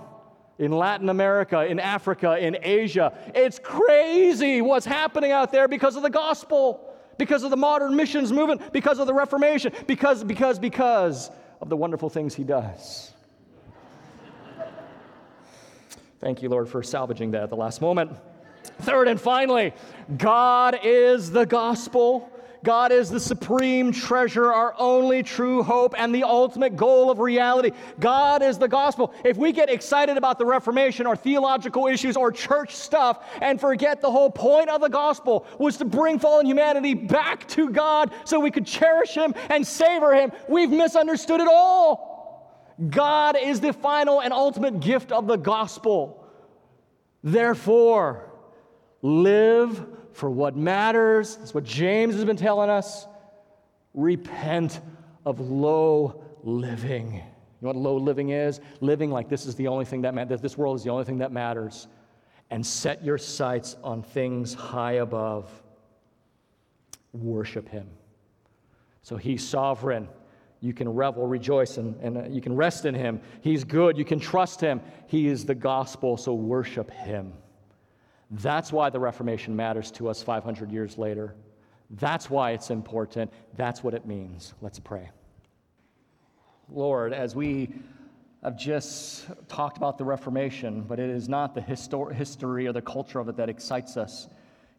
in 0.60 0.74
Latin 0.74 1.08
America, 1.08 1.66
in 1.66 1.80
Africa, 1.80 2.38
in 2.38 2.58
Asia. 2.62 3.18
It's 3.34 3.60
crazy 3.60 4.60
what's 4.62 4.86
happening 4.86 5.32
out 5.32 5.54
there 5.54 5.70
because 5.70 5.96
of 5.96 6.04
the 6.04 6.10
gospel, 6.10 6.94
because 7.18 7.44
of 7.44 7.50
the 7.50 7.56
modern 7.56 7.96
missions 7.96 8.34
movement, 8.34 8.74
because 8.74 9.00
of 9.00 9.08
the 9.08 9.14
Reformation, 9.14 9.72
because, 9.88 10.22
because, 10.22 10.60
because 10.60 11.32
of 11.62 11.70
the 11.70 11.78
wonderful 11.78 12.10
things 12.10 12.36
He 12.36 12.44
does. 12.44 13.14
Thank 16.20 16.42
you, 16.42 16.50
Lord, 16.50 16.68
for 16.68 16.84
salvaging 16.84 17.32
that 17.32 17.44
at 17.44 17.50
the 17.50 17.56
last 17.56 17.80
moment. 17.80 18.12
Third 18.82 19.08
and 19.08 19.20
finally, 19.20 19.74
God 20.18 20.78
is 20.84 21.32
the 21.32 21.46
gospel. 21.46 22.30
God 22.64 22.94
is 22.94 23.10
the 23.10 23.20
supreme 23.20 23.92
treasure, 23.92 24.52
our 24.52 24.74
only 24.78 25.22
true 25.22 25.64
hope, 25.64 25.94
and 25.98 26.16
the 26.16 26.24
ultimate 26.24 26.78
goal 26.78 27.12
of 27.12 27.20
reality. 27.20 27.72
God 28.00 28.42
is 28.42 28.58
the 28.58 28.70
gospel. 28.70 29.14
If 29.26 29.36
we 29.36 29.52
get 29.52 29.70
excited 29.70 30.16
about 30.16 30.40
the 30.40 30.46
Reformation 30.46 31.06
or 31.06 31.18
theological 31.18 31.88
issues 31.88 32.16
or 32.16 32.32
church 32.32 32.74
stuff 32.74 33.26
and 33.42 33.60
forget 33.60 34.02
the 34.02 34.10
whole 34.10 34.30
point 34.30 34.70
of 34.70 34.80
the 34.80 34.88
gospel 34.88 35.46
was 35.60 35.76
to 35.78 35.86
bring 35.86 36.20
fallen 36.20 36.46
humanity 36.46 36.94
back 36.94 37.46
to 37.50 37.70
God 37.70 38.14
so 38.24 38.40
we 38.40 38.50
could 38.50 38.66
cherish 38.66 39.14
Him 39.14 39.34
and 39.50 39.68
savor 39.68 40.14
Him, 40.14 40.32
we've 40.48 40.70
misunderstood 40.70 41.42
it 41.42 41.48
all. 41.52 42.14
God 42.90 43.38
is 43.38 43.60
the 43.60 43.74
final 43.74 44.22
and 44.22 44.34
ultimate 44.34 44.80
gift 44.80 45.12
of 45.12 45.28
the 45.28 45.36
gospel. 45.36 46.26
Therefore, 47.24 48.32
live 49.02 49.86
for 50.14 50.30
what 50.30 50.56
matters. 50.56 51.36
That's 51.36 51.54
what 51.54 51.64
James 51.64 52.16
has 52.16 52.24
been 52.24 52.38
telling 52.38 52.70
us. 52.70 53.08
Repent 53.94 54.80
of 55.26 55.40
low 55.40 56.24
living. 56.44 57.14
You 57.14 57.22
know 57.62 57.70
what 57.70 57.76
low 57.76 57.98
living 57.98 58.30
is? 58.30 58.60
Living 58.82 59.12
like 59.12 59.30
this 59.30 59.46
is 59.46 59.56
the 59.56 59.68
only 59.68 59.86
thing 59.86 60.02
that 60.04 60.14
matters, 60.14 60.42
this 60.42 60.58
world 60.58 60.78
is 60.78 60.84
the 60.84 60.90
only 60.92 61.06
thing 61.06 61.18
that 61.20 61.32
matters. 61.32 61.88
And 62.50 62.66
set 62.66 63.04
your 63.04 63.18
sights 63.18 63.76
on 63.84 64.04
things 64.04 64.54
high 64.54 64.94
above. 64.94 65.50
Worship 67.14 67.68
Him. 67.68 67.90
So 69.02 69.18
He's 69.18 69.48
sovereign. 69.48 70.08
You 70.60 70.74
can 70.74 70.88
revel, 70.88 71.26
rejoice, 71.26 71.78
and, 71.78 71.96
and 72.02 72.18
uh, 72.18 72.24
you 72.30 72.42
can 72.42 72.56
rest 72.56 72.86
in 72.86 72.94
Him. 72.94 73.20
He's 73.42 73.64
good. 73.64 73.98
You 73.98 74.06
can 74.06 74.20
trust 74.20 74.62
Him. 74.62 74.82
He 75.08 75.28
is 75.28 75.46
the 75.46 75.56
gospel, 75.56 76.16
so 76.16 76.34
worship 76.34 76.92
Him. 76.92 77.34
That's 78.34 78.72
why 78.74 78.90
the 78.90 79.00
Reformation 79.00 79.56
matters 79.56 79.92
to 79.92 80.10
us 80.10 80.24
500 80.24 80.72
years 80.72 80.98
later. 80.98 81.36
That's 81.92 82.30
why 82.30 82.52
it's 82.52 82.72
important. 82.72 83.32
That's 83.56 83.84
what 83.84 83.94
it 83.94 84.08
means. 84.08 84.56
Let's 84.60 84.80
pray. 84.80 85.12
Lord, 86.68 87.14
as 87.14 87.36
we 87.36 87.70
have 88.42 88.58
just 88.58 89.28
talked 89.48 89.78
about 89.78 90.00
the 90.00 90.04
Reformation, 90.04 90.82
but 90.82 91.00
it 91.00 91.12
is 91.12 91.30
not 91.30 91.54
the 91.54 91.62
histor- 91.62 92.12
history 92.12 92.66
or 92.66 92.74
the 92.74 92.82
culture 92.82 93.20
of 93.20 93.30
it 93.30 93.38
that 93.38 93.50
excites 93.50 93.98
us, 93.98 94.28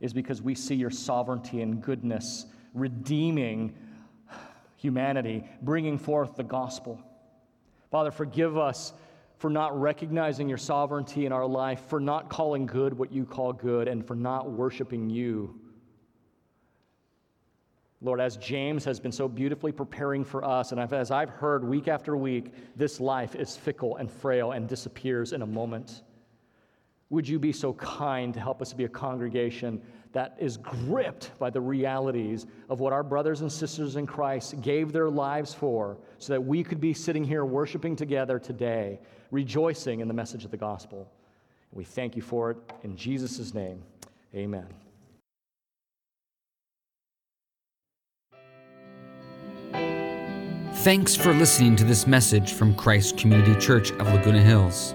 is 0.00 0.12
because 0.12 0.42
we 0.42 0.56
see 0.56 0.74
your 0.74 0.90
sovereignty 0.90 1.62
and 1.62 1.80
goodness 1.80 2.46
redeeming 2.74 3.72
humanity, 4.76 5.48
bringing 5.62 5.96
forth 5.96 6.34
the 6.34 6.42
gospel. 6.42 7.00
Father, 7.92 8.10
forgive 8.10 8.58
us 8.58 8.92
for 9.38 9.50
not 9.50 9.78
recognizing 9.78 10.48
your 10.48 10.58
sovereignty 10.58 11.26
in 11.26 11.32
our 11.32 11.46
life, 11.46 11.82
for 11.88 12.00
not 12.00 12.28
calling 12.28 12.66
good 12.66 12.96
what 12.96 13.12
you 13.12 13.24
call 13.24 13.52
good, 13.52 13.88
and 13.88 14.06
for 14.06 14.14
not 14.14 14.50
worshiping 14.50 15.10
you. 15.10 15.58
Lord, 18.00 18.20
as 18.20 18.36
James 18.36 18.84
has 18.84 19.00
been 19.00 19.12
so 19.12 19.26
beautifully 19.28 19.72
preparing 19.72 20.24
for 20.24 20.44
us, 20.44 20.72
and 20.72 20.80
as 20.80 21.10
I've 21.10 21.30
heard 21.30 21.64
week 21.64 21.88
after 21.88 22.16
week, 22.16 22.52
this 22.76 23.00
life 23.00 23.34
is 23.34 23.56
fickle 23.56 23.96
and 23.96 24.10
frail 24.10 24.52
and 24.52 24.68
disappears 24.68 25.32
in 25.32 25.42
a 25.42 25.46
moment. 25.46 26.02
Would 27.08 27.26
you 27.26 27.38
be 27.38 27.52
so 27.52 27.72
kind 27.74 28.34
to 28.34 28.40
help 28.40 28.60
us 28.60 28.72
be 28.72 28.84
a 28.84 28.88
congregation 28.88 29.80
that 30.14 30.36
is 30.38 30.56
gripped 30.56 31.36
by 31.38 31.50
the 31.50 31.60
realities 31.60 32.46
of 32.70 32.80
what 32.80 32.92
our 32.92 33.02
brothers 33.02 33.42
and 33.42 33.50
sisters 33.52 33.96
in 33.96 34.06
Christ 34.06 34.60
gave 34.62 34.92
their 34.92 35.10
lives 35.10 35.52
for, 35.52 35.98
so 36.18 36.32
that 36.32 36.40
we 36.40 36.62
could 36.62 36.80
be 36.80 36.94
sitting 36.94 37.24
here 37.24 37.44
worshiping 37.44 37.96
together 37.96 38.38
today, 38.38 39.00
rejoicing 39.32 40.00
in 40.00 40.08
the 40.08 40.14
message 40.14 40.44
of 40.44 40.52
the 40.52 40.56
gospel. 40.56 41.10
We 41.72 41.84
thank 41.84 42.14
you 42.14 42.22
for 42.22 42.52
it 42.52 42.56
in 42.84 42.96
Jesus' 42.96 43.52
name. 43.52 43.82
Amen. 44.34 44.66
Thanks 50.78 51.16
for 51.16 51.32
listening 51.32 51.76
to 51.76 51.84
this 51.84 52.06
message 52.06 52.52
from 52.52 52.74
Christ 52.74 53.16
Community 53.16 53.58
Church 53.58 53.90
of 53.92 54.06
Laguna 54.12 54.42
Hills. 54.42 54.94